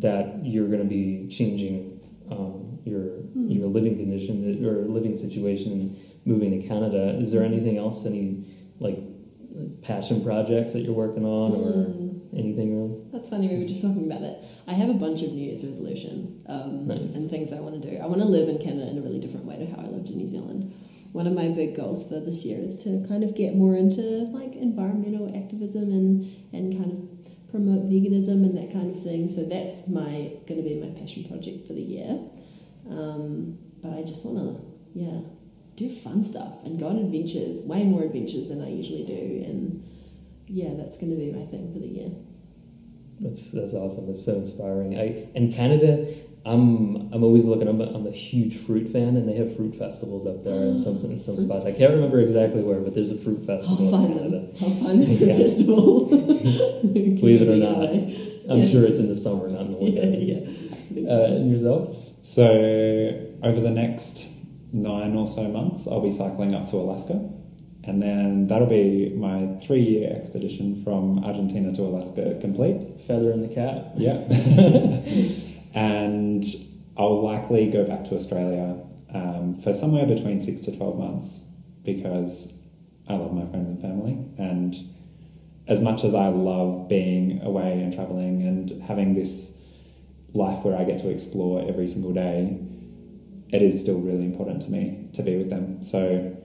that 0.00 0.44
you're 0.44 0.66
going 0.66 0.80
to 0.80 0.88
be 0.88 1.28
changing 1.28 1.99
um, 2.30 2.78
your 2.84 3.20
Hmm. 3.34 3.48
your 3.50 3.68
living 3.68 3.96
condition 3.96 4.64
or 4.64 4.86
living 4.88 5.16
situation 5.16 5.72
and 5.72 5.96
moving 6.24 6.50
to 6.60 6.66
Canada. 6.66 7.16
Is 7.20 7.30
there 7.32 7.44
anything 7.44 7.76
else? 7.76 8.06
Any 8.06 8.44
like 8.80 8.98
passion 9.82 10.22
projects 10.24 10.72
that 10.72 10.80
you're 10.80 10.94
working 10.94 11.24
on 11.24 11.52
or 11.52 11.72
Mm. 11.86 12.20
anything 12.36 12.68
really? 12.76 12.94
That's 13.12 13.28
funny. 13.28 13.48
We 13.48 13.58
were 13.58 13.64
just 13.66 13.82
talking 13.82 14.06
about 14.06 14.20
that. 14.22 14.44
I 14.66 14.74
have 14.74 14.88
a 14.88 14.94
bunch 14.94 15.22
of 15.22 15.32
New 15.32 15.44
Year's 15.44 15.64
resolutions 15.64 16.36
um, 16.46 16.86
Nice. 16.86 17.16
and 17.16 17.28
things 17.30 17.52
I 17.52 17.60
want 17.60 17.80
to 17.82 17.90
do. 17.90 17.96
I 17.96 18.06
want 18.06 18.20
to 18.20 18.26
live 18.28 18.48
in 18.48 18.58
Canada 18.58 18.88
in 18.90 18.98
a 18.98 19.00
really 19.02 19.18
different 19.18 19.46
way 19.46 19.56
to 19.56 19.66
how 19.66 19.78
I 19.82 19.88
lived 19.88 20.10
in 20.10 20.16
New 20.16 20.26
Zealand. 20.26 20.72
One 21.12 21.26
of 21.26 21.32
my 21.34 21.48
big 21.48 21.74
goals 21.74 22.06
for 22.08 22.20
this 22.20 22.44
year 22.44 22.58
is 22.60 22.84
to 22.84 23.04
kind 23.08 23.24
of 23.24 23.34
get 23.34 23.56
more 23.56 23.74
into 23.74 24.00
like 24.32 24.54
environmental 24.54 25.34
activism 25.36 25.90
and 25.90 26.26
and 26.52 26.72
kind 26.78 26.92
of 26.92 27.19
promote 27.50 27.88
veganism 27.88 28.44
and 28.44 28.56
that 28.56 28.72
kind 28.72 28.94
of 28.94 29.02
thing. 29.02 29.28
So 29.28 29.44
that's 29.44 29.88
my 29.88 30.32
going 30.46 30.62
to 30.62 30.68
be 30.68 30.80
my 30.80 30.90
passion 30.98 31.24
project 31.24 31.66
for 31.66 31.72
the 31.72 31.82
year. 31.82 32.20
Um, 32.88 33.58
but 33.82 33.92
I 33.92 34.02
just 34.02 34.24
want 34.24 34.56
to, 34.56 34.62
yeah, 34.94 35.20
do 35.76 35.88
fun 35.88 36.22
stuff 36.22 36.52
and 36.64 36.78
go 36.78 36.88
on 36.88 36.98
adventures, 36.98 37.62
way 37.62 37.84
more 37.84 38.02
adventures 38.02 38.48
than 38.48 38.62
I 38.62 38.70
usually 38.70 39.04
do. 39.04 39.44
And 39.46 39.88
yeah, 40.46 40.70
that's 40.76 40.96
going 40.96 41.10
to 41.10 41.16
be 41.16 41.32
my 41.32 41.44
thing 41.44 41.72
for 41.72 41.78
the 41.78 41.86
year. 41.86 42.10
That's 43.20 43.50
that's 43.50 43.74
awesome. 43.74 44.08
It's 44.08 44.24
so 44.24 44.36
inspiring. 44.36 44.98
I 44.98 45.28
in 45.34 45.52
Canada, 45.52 46.06
I'm 46.46 47.12
I'm 47.12 47.22
always 47.22 47.44
looking. 47.44 47.68
I'm 47.68 47.80
a, 47.80 47.84
I'm 47.84 48.06
a 48.06 48.10
huge 48.12 48.56
fruit 48.60 48.90
fan, 48.90 49.16
and 49.16 49.28
they 49.28 49.34
have 49.36 49.54
fruit 49.56 49.74
festivals 49.76 50.26
up 50.26 50.42
there 50.42 50.62
in 50.62 50.78
some 50.78 50.96
in 51.04 51.18
some 51.26 51.36
Fruit 51.36 51.44
spots. 51.46 51.66
I 51.66 51.72
can't 51.72 51.92
remember 51.92 52.18
exactly 52.20 52.62
where, 52.62 52.80
but 52.80 52.94
there's 52.94 53.12
a 53.12 53.18
fruit 53.18 53.44
festival 53.46 53.76
I'll 53.78 53.84
in 53.84 53.90
find 53.90 54.18
Canada. 54.18 54.38
them. 54.40 54.50
I'll 54.62 54.70
find 54.70 55.02
the 55.02 55.06
fruit 55.06 55.20
Yeah. 55.28 55.36
festival. 55.36 56.06
Believe 56.10 57.42
it 57.42 57.48
or 57.48 57.56
not. 57.56 57.90
I'm 58.50 58.66
sure 58.66 58.84
it's 58.84 58.98
in 58.98 59.08
the 59.08 59.16
summer, 59.16 59.48
not 59.48 59.62
in 59.62 59.72
the 59.72 59.78
Yeah, 59.78 60.06
winter. 60.06 61.00
yeah. 61.00 61.12
Uh, 61.12 61.24
and 61.36 61.50
yourself? 61.50 61.96
So 62.22 62.44
over 63.42 63.60
the 63.60 63.70
next 63.70 64.26
nine 64.72 65.14
or 65.16 65.28
so 65.28 65.46
months, 65.48 65.86
I'll 65.86 66.00
be 66.02 66.10
cycling 66.10 66.54
up 66.54 66.68
to 66.70 66.76
Alaska, 66.76 67.30
and 67.84 68.00
then 68.02 68.46
that'll 68.48 68.66
be 68.66 69.10
my 69.14 69.56
three-year 69.64 70.10
expedition 70.16 70.82
from 70.84 71.22
Argentina 71.24 71.72
to 71.74 71.82
Alaska 71.82 72.38
complete. 72.40 72.82
Feather 73.06 73.30
in 73.32 73.42
the 73.42 73.48
cap. 73.54 73.92
Yeah. 73.96 74.16
and 75.74 76.44
I'll 76.96 77.22
likely 77.22 77.70
go 77.70 77.84
back 77.84 78.04
to 78.06 78.16
Australia 78.16 78.76
um, 79.14 79.60
for 79.62 79.72
somewhere 79.72 80.06
between 80.06 80.40
six 80.40 80.60
to 80.62 80.76
12 80.76 80.98
months 80.98 81.48
because 81.84 82.52
I 83.08 83.14
love 83.14 83.32
my 83.32 83.46
friends 83.46 83.68
and 83.68 83.80
family. 83.80 84.18
And 84.38 84.74
as 85.66 85.80
much 85.80 86.04
as 86.04 86.14
I 86.14 86.28
love 86.28 86.88
being 86.88 87.40
away 87.42 87.80
and 87.80 87.92
traveling 87.92 88.42
and 88.42 88.82
having 88.82 89.14
this 89.14 89.56
life 90.34 90.64
where 90.64 90.76
I 90.76 90.84
get 90.84 90.98
to 91.00 91.10
explore 91.10 91.66
every 91.68 91.88
single 91.88 92.12
day, 92.12 92.58
it 93.52 93.62
is 93.62 93.80
still 93.80 94.00
really 94.00 94.24
important 94.24 94.62
to 94.62 94.70
me 94.70 95.08
to 95.14 95.22
be 95.22 95.36
with 95.36 95.50
them. 95.50 95.82
So 95.82 96.36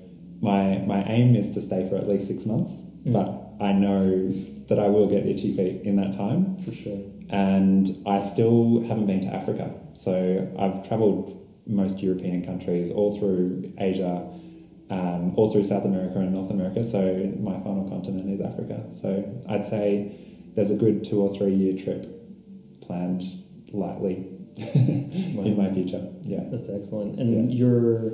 my, 0.41 0.79
my 0.79 1.03
aim 1.03 1.35
is 1.35 1.51
to 1.51 1.61
stay 1.61 1.87
for 1.89 1.95
at 1.97 2.07
least 2.07 2.27
six 2.27 2.45
months, 2.45 2.81
Mm. 3.05 3.13
but 3.13 3.63
I 3.63 3.71
know 3.71 4.29
that 4.67 4.79
I 4.79 4.87
will 4.87 5.07
get 5.07 5.27
itchy 5.27 5.55
feet 5.55 5.83
in 5.83 5.95
that 5.97 6.13
time 6.13 6.57
For 6.57 6.71
sure. 6.71 6.97
And 7.29 7.87
I 8.05 8.19
still 8.19 8.83
haven't 8.87 9.07
been 9.07 9.21
to 9.21 9.27
Africa. 9.27 9.73
So 9.93 10.51
I've 10.59 10.87
travelled 10.87 11.41
most 11.67 12.01
European 12.01 12.45
countries, 12.45 12.91
all 12.91 13.17
through 13.17 13.73
Asia, 13.77 14.27
um, 14.89 15.33
all 15.35 15.51
through 15.51 15.63
South 15.63 15.85
America 15.85 16.19
and 16.19 16.33
North 16.33 16.51
America. 16.51 16.83
So 16.83 17.33
my 17.39 17.59
final 17.59 17.89
continent 17.89 18.29
is 18.29 18.41
Africa. 18.41 18.85
So 18.91 19.41
I'd 19.49 19.65
say 19.65 20.15
there's 20.55 20.71
a 20.71 20.75
good 20.75 21.03
two 21.03 21.21
or 21.21 21.35
three 21.35 21.53
year 21.53 21.81
trip 21.81 22.11
planned 22.81 23.23
lightly 23.71 24.27
in 24.57 25.55
my 25.57 25.73
future. 25.73 26.07
Yeah. 26.21 26.43
That's 26.51 26.69
excellent. 26.69 27.19
And 27.19 27.51
you're 27.51 28.13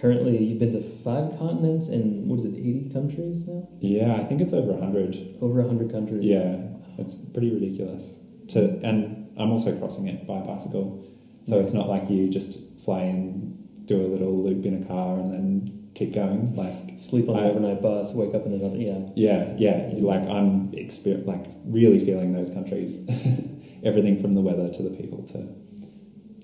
currently, 0.00 0.42
you've 0.44 0.58
been 0.58 0.72
to 0.72 0.82
five 0.82 1.38
continents 1.38 1.88
and 1.88 2.28
what 2.28 2.40
is 2.40 2.44
it, 2.44 2.54
80 2.54 2.90
countries 2.92 3.48
now? 3.48 3.68
Yeah, 3.80 4.14
I 4.14 4.24
think 4.24 4.40
it's 4.40 4.52
over 4.52 4.72
100. 4.72 5.38
Over 5.40 5.62
100 5.62 5.90
countries. 5.90 6.24
Yeah, 6.24 6.60
it's 6.98 7.14
pretty 7.14 7.50
ridiculous. 7.50 8.18
To 8.48 8.80
and 8.82 9.30
I'm 9.38 9.50
also 9.50 9.78
crossing 9.78 10.08
it 10.08 10.26
by 10.26 10.40
bicycle, 10.40 11.08
so 11.44 11.58
it's 11.60 11.72
not 11.72 11.88
like 11.88 12.10
you 12.10 12.28
just 12.28 12.58
fly 12.84 13.02
in, 13.02 13.56
do 13.86 14.00
a 14.00 14.08
little 14.08 14.42
loop 14.42 14.64
in 14.66 14.82
a 14.82 14.86
car, 14.86 15.18
and 15.18 15.32
then 15.32 15.88
keep 15.94 16.14
going. 16.14 16.54
Like 16.54 16.98
Sleep 16.98 17.28
on 17.28 17.36
an 17.36 17.44
overnight 17.44 17.82
bus, 17.82 18.14
wake 18.14 18.34
up 18.34 18.46
in 18.46 18.54
another, 18.54 18.76
yeah. 18.76 19.08
yeah, 19.16 19.54
yeah, 19.58 19.90
like 19.96 20.22
I'm 20.28 20.70
exper- 20.72 21.26
like 21.26 21.46
really 21.64 21.98
feeling 21.98 22.32
those 22.32 22.50
countries. 22.50 23.06
Everything 23.84 24.20
from 24.20 24.34
the 24.34 24.40
weather 24.40 24.72
to 24.72 24.82
the 24.82 24.90
people 24.90 25.26
to 25.32 25.38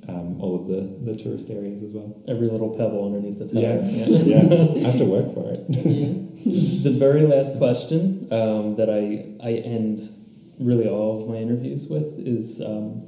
um, 0.09 0.41
all 0.41 0.57
of 0.57 0.67
the 0.67 1.13
the 1.13 1.17
tourist 1.23 1.51
areas 1.51 1.83
as 1.83 1.93
well. 1.93 2.21
Every 2.27 2.49
little 2.49 2.71
pebble 2.71 3.05
underneath 3.07 3.39
the 3.39 3.47
tower. 3.47 3.61
Yeah, 3.61 3.83
yeah, 4.83 4.87
I 4.87 4.91
have 4.91 4.99
to 4.99 5.05
work 5.05 5.33
for 5.35 5.53
it. 5.53 5.65
Yeah. 6.39 6.83
the 6.85 6.97
very 6.97 7.23
last 7.23 7.59
question 7.59 8.29
um, 8.31 8.77
that 8.77 8.89
I, 8.89 9.35
I 9.45 9.55
end 9.55 10.01
really 10.61 10.89
all 10.89 11.23
of 11.23 11.29
my 11.29 11.37
interviews 11.37 11.89
with 11.89 12.19
is 12.19 12.61
um, 12.61 13.05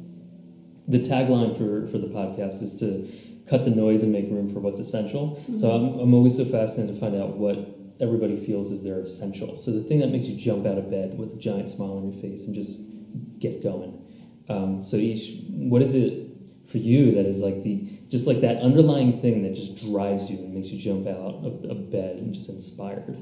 the 0.89 0.99
tagline 0.99 1.57
for, 1.57 1.87
for 1.89 1.99
the 1.99 2.07
podcast 2.09 2.63
is 2.63 2.75
to 2.77 3.09
cut 3.49 3.65
the 3.65 3.71
noise 3.71 4.03
and 4.03 4.13
make 4.13 4.31
room 4.31 4.53
for 4.53 4.61
what's 4.61 4.79
essential. 4.79 5.43
So 5.57 5.71
I'm, 5.71 5.99
I'm 5.99 6.15
always 6.15 6.37
so 6.37 6.45
fascinated 6.45 6.95
to 6.95 7.01
find 7.01 7.17
out 7.17 7.37
what 7.37 7.59
everybody 8.01 8.37
feels 8.37 8.71
is 8.71 8.83
their 8.83 9.01
essential. 9.01 9.57
So 9.57 9.73
the 9.73 9.83
thing 9.83 9.99
that 10.01 10.09
makes 10.09 10.27
you 10.27 10.37
jump 10.37 10.67
out 10.67 10.79
of 10.79 10.91
bed 10.91 11.19
with 11.19 11.35
a 11.35 11.37
giant 11.37 11.69
smile 11.69 11.99
on 11.99 12.13
your 12.13 12.23
face 12.23 12.47
and 12.47 12.55
just 12.55 12.91
get 13.39 13.63
going. 13.63 14.05
Um, 14.49 14.83
so 14.83 14.97
each, 14.97 15.43
what 15.49 15.83
is 15.83 15.95
it 15.95 16.29
for 16.67 16.79
you 16.79 17.15
that 17.17 17.27
is 17.27 17.41
like 17.41 17.63
the 17.65 17.89
just 18.09 18.27
like 18.27 18.41
that 18.41 18.57
underlying 18.59 19.21
thing 19.21 19.43
that 19.45 19.55
just 19.55 19.85
drives 19.85 20.31
you 20.31 20.39
and 20.39 20.55
makes 20.55 20.69
you 20.69 20.79
jump 20.79 21.07
out 21.07 21.45
of, 21.45 21.65
of 21.65 21.91
bed 21.91 22.17
and 22.17 22.35
just 22.35 22.49
inspired? 22.49 23.17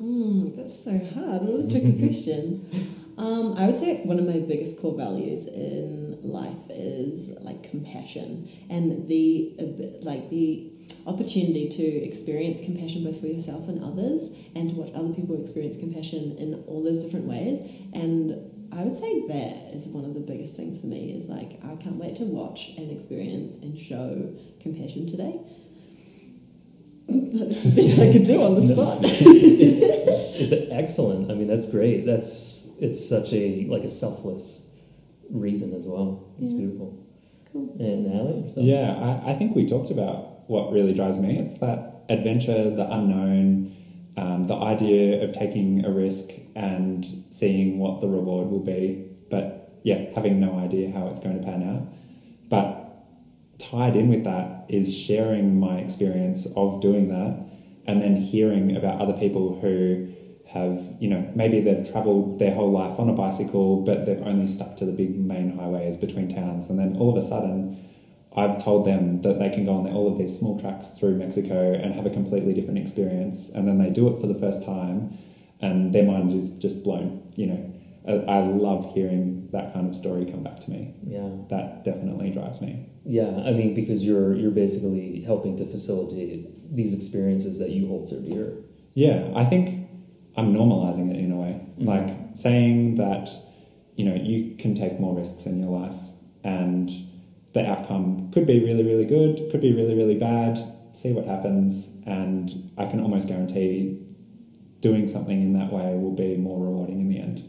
Mm, 0.00 0.54
that's 0.56 0.84
so 0.84 0.92
hard. 0.92 1.42
What 1.42 1.62
a 1.62 1.68
tricky 1.68 1.98
question. 2.06 2.96
Um, 3.18 3.54
I 3.58 3.66
would 3.66 3.76
say 3.76 4.02
one 4.04 4.18
of 4.20 4.26
my 4.26 4.38
biggest 4.38 4.80
core 4.80 4.96
values 4.96 5.46
in 5.46 6.20
life 6.22 6.70
is 6.70 7.30
like 7.40 7.68
compassion 7.68 8.48
and 8.70 9.08
the 9.08 9.54
like 10.02 10.30
the 10.30 10.70
opportunity 11.04 11.68
to 11.68 11.82
experience 11.82 12.60
compassion 12.60 13.02
both 13.02 13.20
for 13.20 13.26
yourself 13.26 13.68
and 13.68 13.82
others, 13.82 14.30
and 14.54 14.70
to 14.70 14.76
watch 14.76 14.92
other 14.94 15.12
people 15.12 15.40
experience 15.40 15.76
compassion 15.76 16.36
in 16.38 16.62
all 16.68 16.84
those 16.84 17.02
different 17.02 17.26
ways. 17.26 17.58
And 17.92 18.68
I 18.72 18.82
would 18.82 18.96
say 18.96 19.26
that 19.26 19.74
is 19.74 19.88
one 19.88 20.04
of 20.04 20.14
the 20.14 20.20
biggest 20.20 20.54
things 20.54 20.80
for 20.80 20.86
me. 20.86 21.10
Is 21.10 21.28
like 21.28 21.58
I 21.64 21.74
can't 21.74 21.96
wait 21.96 22.14
to 22.16 22.24
watch 22.24 22.70
and 22.76 22.88
experience 22.90 23.56
and 23.56 23.76
show 23.76 24.32
compassion 24.60 25.06
today. 25.06 25.40
That's 27.08 27.62
the 27.62 27.70
best 27.70 27.98
I 27.98 28.12
could 28.12 28.24
do 28.24 28.42
on 28.44 28.54
the 28.54 28.60
spot. 28.60 28.98
it's 29.02 29.80
it's 29.82 30.70
excellent. 30.70 31.32
I 31.32 31.34
mean, 31.34 31.48
that's 31.48 31.68
great. 31.68 32.06
That's 32.06 32.67
it's 32.80 33.06
such 33.08 33.32
a 33.32 33.66
like 33.68 33.82
a 33.84 33.88
selfless 33.88 34.68
reason 35.30 35.74
as 35.74 35.86
well. 35.86 36.24
It's 36.40 36.50
Yeah. 36.52 36.58
beautiful. 36.58 36.94
Cool. 37.52 37.76
And 37.78 38.06
Natalie. 38.06 38.44
Yeah, 38.56 39.20
I, 39.24 39.30
I 39.32 39.34
think 39.34 39.54
we 39.54 39.66
talked 39.66 39.90
about 39.90 40.48
what 40.50 40.72
really 40.72 40.92
drives 40.94 41.18
me. 41.18 41.38
It's 41.38 41.58
that 41.58 42.04
adventure, 42.08 42.70
the 42.70 42.90
unknown, 42.90 43.74
um, 44.16 44.46
the 44.46 44.54
idea 44.56 45.22
of 45.22 45.32
taking 45.32 45.84
a 45.84 45.90
risk 45.90 46.30
and 46.54 47.24
seeing 47.28 47.78
what 47.78 48.00
the 48.00 48.08
reward 48.08 48.48
will 48.50 48.60
be. 48.60 49.04
But 49.30 49.80
yeah, 49.82 50.06
having 50.14 50.40
no 50.40 50.58
idea 50.58 50.90
how 50.90 51.08
it's 51.08 51.20
going 51.20 51.38
to 51.40 51.44
pan 51.44 51.62
out. 51.62 51.92
But 52.48 52.84
tied 53.58 53.96
in 53.96 54.08
with 54.08 54.24
that 54.24 54.66
is 54.68 54.94
sharing 54.94 55.58
my 55.58 55.78
experience 55.78 56.46
of 56.56 56.80
doing 56.80 57.08
that 57.08 57.44
and 57.86 58.00
then 58.02 58.16
hearing 58.16 58.76
about 58.76 59.00
other 59.00 59.14
people 59.14 59.58
who 59.60 60.08
have, 60.48 60.82
you 60.98 61.08
know, 61.08 61.30
maybe 61.34 61.60
they've 61.60 61.90
traveled 61.90 62.38
their 62.38 62.54
whole 62.54 62.70
life 62.70 62.98
on 62.98 63.08
a 63.08 63.12
bicycle, 63.12 63.82
but 63.84 64.06
they've 64.06 64.22
only 64.22 64.46
stuck 64.46 64.76
to 64.78 64.84
the 64.86 64.92
big 64.92 65.18
main 65.18 65.56
highways 65.56 65.96
between 65.96 66.28
towns. 66.28 66.70
And 66.70 66.78
then 66.78 66.96
all 66.96 67.10
of 67.10 67.16
a 67.16 67.26
sudden, 67.26 67.84
I've 68.34 68.62
told 68.62 68.86
them 68.86 69.22
that 69.22 69.38
they 69.38 69.50
can 69.50 69.66
go 69.66 69.74
on 69.74 69.86
all 69.88 70.10
of 70.10 70.16
these 70.16 70.38
small 70.38 70.58
tracks 70.58 70.90
through 70.90 71.16
Mexico 71.16 71.72
and 71.74 71.92
have 71.94 72.06
a 72.06 72.10
completely 72.10 72.54
different 72.54 72.78
experience. 72.78 73.50
And 73.50 73.68
then 73.68 73.78
they 73.78 73.90
do 73.90 74.08
it 74.08 74.20
for 74.20 74.26
the 74.26 74.34
first 74.34 74.64
time, 74.64 75.18
and 75.60 75.94
their 75.94 76.04
mind 76.04 76.32
is 76.32 76.50
just 76.50 76.84
blown. 76.84 77.30
You 77.36 77.46
know, 77.46 77.74
I, 78.06 78.38
I 78.38 78.38
love 78.40 78.92
hearing 78.94 79.48
that 79.52 79.74
kind 79.74 79.88
of 79.88 79.96
story 79.96 80.24
come 80.24 80.42
back 80.42 80.60
to 80.60 80.70
me. 80.70 80.94
Yeah. 81.06 81.28
That 81.50 81.84
definitely 81.84 82.30
drives 82.30 82.60
me. 82.60 82.86
Yeah. 83.04 83.42
I 83.44 83.52
mean, 83.52 83.74
because 83.74 84.04
you're 84.04 84.34
you're 84.34 84.50
basically 84.50 85.22
helping 85.22 85.56
to 85.58 85.66
facilitate 85.66 86.74
these 86.74 86.94
experiences 86.94 87.58
that 87.58 87.70
you 87.70 87.88
hold 87.88 88.08
so 88.08 88.20
dear. 88.20 88.54
Yeah, 88.94 89.30
I 89.34 89.44
think 89.44 89.87
I'm 90.38 90.54
normalizing 90.54 91.10
it 91.10 91.18
in 91.18 91.32
a 91.32 91.36
way. 91.36 91.60
Mhm. 91.80 91.86
Like 91.86 92.08
saying 92.34 92.94
that, 92.94 93.28
you 93.96 94.04
know, 94.04 94.14
you 94.14 94.54
can 94.56 94.74
take 94.74 95.00
more 95.00 95.14
risks 95.14 95.46
in 95.46 95.58
your 95.58 95.70
life 95.70 95.98
and 96.44 96.88
the 97.54 97.66
outcome 97.66 98.30
could 98.32 98.46
be 98.46 98.60
really, 98.60 98.84
really 98.84 99.04
good, 99.04 99.50
could 99.50 99.60
be 99.60 99.72
really, 99.72 99.94
really 99.96 100.14
bad. 100.14 100.58
See 100.92 101.12
what 101.12 101.26
happens. 101.26 102.00
And 102.06 102.70
I 102.78 102.86
can 102.86 103.00
almost 103.00 103.26
guarantee 103.26 103.98
doing 104.80 105.08
something 105.08 105.42
in 105.42 105.52
that 105.54 105.72
way 105.72 105.96
will 105.96 106.14
be 106.14 106.36
more 106.36 106.64
rewarding 106.64 107.00
in 107.00 107.08
the 107.08 107.18
end. 107.18 107.42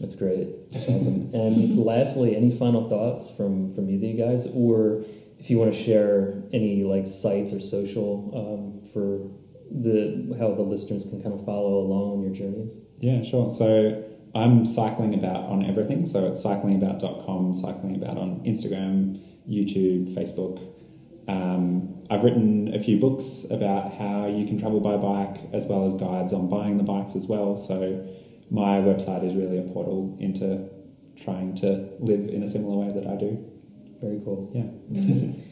That's 0.00 0.16
great. 0.16 0.72
That's 0.72 0.88
awesome. 0.88 1.30
and 1.34 1.78
lastly, 1.92 2.34
any 2.36 2.50
final 2.50 2.88
thoughts 2.88 3.30
from 3.30 3.74
from 3.74 3.90
either 3.90 4.06
you 4.06 4.16
guys, 4.16 4.46
or 4.54 5.04
if 5.38 5.50
you 5.50 5.58
want 5.58 5.74
to 5.74 5.78
share 5.82 6.42
any 6.52 6.84
like 6.84 7.06
sites 7.06 7.52
or 7.52 7.60
social 7.60 8.30
um, 8.34 8.88
for 8.92 9.28
the 9.70 10.36
how 10.38 10.54
the 10.54 10.62
listeners 10.62 11.04
can 11.08 11.22
kind 11.22 11.38
of 11.38 11.44
follow 11.44 11.78
along 11.78 12.18
on 12.18 12.22
your 12.22 12.32
journeys. 12.32 12.78
Yeah, 12.98 13.22
sure. 13.22 13.50
So 13.50 14.04
I'm 14.34 14.64
cycling 14.64 15.14
about 15.14 15.44
on 15.44 15.64
everything. 15.64 16.06
So 16.06 16.26
it's 16.26 16.42
cyclingabout.com, 16.42 17.54
cycling 17.54 17.96
about 17.96 18.18
on 18.18 18.40
Instagram, 18.44 19.20
YouTube, 19.48 20.14
Facebook. 20.14 20.64
Um, 21.28 22.02
I've 22.10 22.24
written 22.24 22.74
a 22.74 22.78
few 22.78 22.98
books 22.98 23.44
about 23.50 23.92
how 23.92 24.26
you 24.26 24.46
can 24.46 24.58
travel 24.58 24.80
by 24.80 24.96
bike, 24.96 25.40
as 25.52 25.66
well 25.66 25.86
as 25.86 25.94
guides 25.94 26.32
on 26.32 26.48
buying 26.48 26.78
the 26.78 26.84
bikes 26.84 27.14
as 27.16 27.26
well. 27.26 27.54
So 27.54 28.06
my 28.50 28.78
website 28.78 29.24
is 29.24 29.34
really 29.34 29.58
a 29.58 29.62
portal 29.62 30.16
into 30.18 30.68
trying 31.22 31.54
to 31.56 31.90
live 31.98 32.28
in 32.28 32.42
a 32.42 32.48
similar 32.48 32.76
way 32.76 32.88
that 32.88 33.06
I 33.06 33.16
do. 33.16 33.44
Very 34.00 34.20
cool. 34.24 34.50
Yeah. 34.54 35.34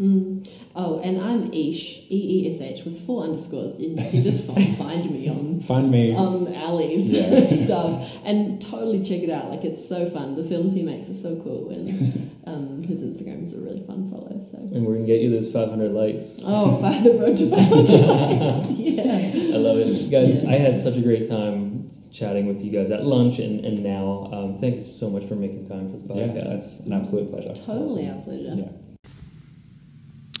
Mm. 0.00 0.48
Oh, 0.74 1.00
and 1.00 1.20
I'm 1.20 1.52
Ish, 1.52 1.98
E 2.10 2.46
E 2.46 2.54
S 2.54 2.60
H, 2.62 2.84
with 2.86 3.04
four 3.06 3.24
underscores. 3.24 3.78
You 3.78 3.90
you 3.90 3.96
can 4.10 4.22
just 4.22 4.46
find, 4.46 4.76
find 4.78 5.10
me 5.10 5.28
on 5.28 5.60
Find 5.60 5.90
me. 5.90 6.14
on 6.14 6.46
Alee's 6.46 7.08
Yeah. 7.10 7.64
stuff 7.66 8.16
and 8.24 8.60
totally 8.60 9.02
check 9.02 9.20
it 9.22 9.28
out. 9.30 9.50
Like 9.50 9.64
it's 9.64 9.86
so 9.86 10.06
fun. 10.06 10.34
The 10.36 10.44
films 10.44 10.72
he 10.72 10.82
makes 10.82 11.10
are 11.10 11.14
so 11.14 11.36
cool, 11.36 11.68
and 11.70 12.30
um, 12.46 12.82
his 12.82 13.02
Instagrams 13.04 13.54
are 13.56 13.60
really 13.60 13.82
fun 13.86 14.10
follow. 14.10 14.40
So 14.40 14.56
And 14.58 14.86
we're 14.86 14.94
gonna 14.94 15.06
get 15.06 15.20
you 15.20 15.30
those 15.30 15.52
500 15.52 15.92
likes. 15.92 16.40
oh, 16.42 16.76
find 16.80 17.04
the 17.04 17.12
road 17.18 17.36
to 17.36 17.50
500 17.50 17.90
likes. 18.06 18.70
Yeah. 18.70 19.54
I 19.54 19.58
love 19.58 19.76
it, 19.78 20.10
guys. 20.10 20.42
I 20.44 20.52
had 20.58 20.78
such 20.80 20.96
a 20.96 21.02
great 21.02 21.28
time 21.28 21.90
chatting 22.10 22.46
with 22.46 22.62
you 22.62 22.70
guys 22.72 22.90
at 22.90 23.04
lunch 23.04 23.38
and, 23.40 23.62
and 23.64 23.82
now. 23.82 24.30
Um, 24.32 24.58
thank 24.58 24.76
you 24.76 24.80
so 24.80 25.10
much 25.10 25.24
for 25.24 25.34
making 25.34 25.68
time 25.68 25.90
for 25.92 25.98
the 25.98 26.14
podcast. 26.14 26.34
Yeah, 26.34 26.42
podcast. 26.44 26.52
it's 26.54 26.80
an 26.86 26.92
absolute 26.94 27.30
pleasure. 27.30 27.52
Totally 27.54 28.08
our 28.08 28.20
pleasure. 28.22 28.54
Yeah. 28.56 28.91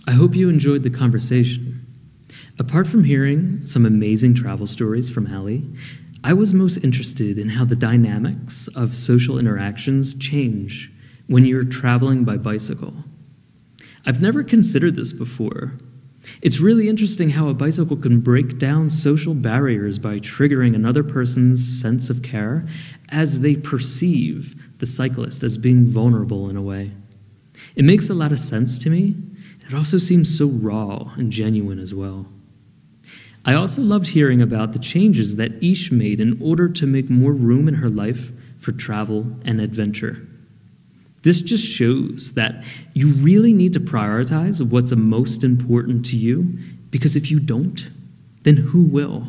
I 0.06 0.12
hope 0.12 0.34
you 0.34 0.48
enjoyed 0.48 0.82
the 0.82 0.90
conversation. 0.90 1.86
Apart 2.58 2.88
from 2.88 3.04
hearing 3.04 3.64
some 3.64 3.86
amazing 3.86 4.34
travel 4.34 4.66
stories 4.66 5.08
from 5.08 5.32
Alee, 5.32 5.64
I 6.24 6.32
was 6.32 6.52
most 6.52 6.78
interested 6.78 7.38
in 7.38 7.50
how 7.50 7.64
the 7.64 7.76
dynamics 7.76 8.68
of 8.74 8.96
social 8.96 9.38
interactions 9.38 10.14
change 10.14 10.92
when 11.28 11.44
you're 11.44 11.64
traveling 11.64 12.24
by 12.24 12.36
bicycle. 12.36 12.94
I've 14.04 14.20
never 14.20 14.42
considered 14.42 14.96
this 14.96 15.12
before. 15.12 15.74
It's 16.40 16.58
really 16.58 16.88
interesting 16.88 17.30
how 17.30 17.48
a 17.48 17.54
bicycle 17.54 17.96
can 17.96 18.20
break 18.20 18.58
down 18.58 18.88
social 18.90 19.34
barriers 19.34 20.00
by 20.00 20.18
triggering 20.18 20.74
another 20.74 21.04
person's 21.04 21.80
sense 21.80 22.10
of 22.10 22.22
care 22.22 22.66
as 23.10 23.40
they 23.40 23.54
perceive 23.54 24.60
the 24.78 24.86
cyclist 24.86 25.44
as 25.44 25.58
being 25.58 25.86
vulnerable 25.86 26.50
in 26.50 26.56
a 26.56 26.62
way. 26.62 26.92
It 27.76 27.84
makes 27.84 28.10
a 28.10 28.14
lot 28.14 28.32
of 28.32 28.40
sense 28.40 28.78
to 28.78 28.90
me. 28.90 29.16
It 29.72 29.76
also 29.76 29.96
seems 29.96 30.36
so 30.36 30.48
raw 30.48 31.14
and 31.16 31.32
genuine 31.32 31.78
as 31.78 31.94
well. 31.94 32.26
I 33.46 33.54
also 33.54 33.80
loved 33.80 34.08
hearing 34.08 34.42
about 34.42 34.74
the 34.74 34.78
changes 34.78 35.36
that 35.36 35.62
Ish 35.64 35.90
made 35.90 36.20
in 36.20 36.38
order 36.42 36.68
to 36.68 36.86
make 36.86 37.08
more 37.08 37.32
room 37.32 37.68
in 37.68 37.76
her 37.76 37.88
life 37.88 38.32
for 38.60 38.72
travel 38.72 39.34
and 39.46 39.62
adventure. 39.62 40.28
This 41.22 41.40
just 41.40 41.66
shows 41.66 42.34
that 42.34 42.62
you 42.92 43.14
really 43.14 43.54
need 43.54 43.72
to 43.72 43.80
prioritize 43.80 44.62
what's 44.62 44.94
most 44.94 45.42
important 45.42 46.04
to 46.06 46.18
you 46.18 46.58
because 46.90 47.16
if 47.16 47.30
you 47.30 47.40
don't, 47.40 47.88
then 48.42 48.58
who 48.58 48.82
will? 48.82 49.26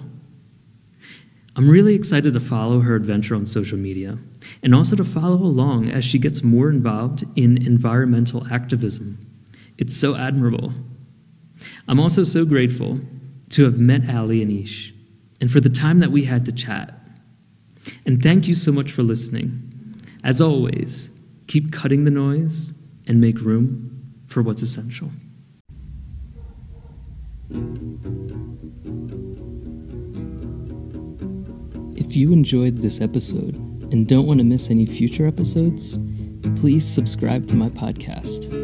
I'm 1.56 1.70
really 1.70 1.96
excited 1.96 2.34
to 2.34 2.42
follow 2.42 2.82
her 2.82 2.96
adventure 2.96 3.36
on 3.36 3.46
social 3.46 3.78
media 3.78 4.18
and 4.62 4.76
also 4.76 4.98
to 4.98 5.06
follow 5.06 5.38
along 5.38 5.90
as 5.90 6.04
she 6.04 6.20
gets 6.20 6.44
more 6.44 6.70
involved 6.70 7.24
in 7.38 7.66
environmental 7.66 8.46
activism. 8.52 9.30
It's 9.78 9.98
so 9.98 10.16
admirable. 10.16 10.74
I'm 11.88 12.00
also 12.00 12.24
so 12.24 12.46
grateful 12.46 13.00
to 13.50 13.64
have 13.66 13.80
met 13.80 14.10
Alee 14.10 14.42
and 14.42 14.52
Ish 14.52 14.94
and 15.42 15.52
for 15.52 15.60
the 15.60 15.70
time 15.70 16.00
that 16.00 16.12
we 16.12 16.24
had 16.24 16.46
to 16.46 16.52
chat. 16.52 16.98
And 18.06 18.22
thank 18.22 18.48
you 18.48 18.56
so 18.56 18.72
much 18.72 18.92
for 18.92 19.04
listening. 19.04 19.60
As 20.24 20.40
always, 20.40 21.12
keep 21.48 21.72
cutting 21.72 22.06
the 22.06 22.12
noise 22.12 22.74
and 23.08 23.20
make 23.20 23.42
room 23.42 23.90
for 24.28 24.42
what's 24.42 24.62
essential. 24.62 25.10
If 31.96 32.16
you 32.16 32.32
enjoyed 32.32 32.78
this 32.78 33.02
episode 33.02 33.56
and 33.92 34.08
don't 34.08 34.26
want 34.26 34.40
to 34.40 34.44
miss 34.46 34.70
any 34.70 34.86
future 34.86 35.28
episodes, 35.28 36.00
please 36.56 36.86
subscribe 36.86 37.48
to 37.50 37.56
my 37.56 37.70
podcast. 37.70 38.63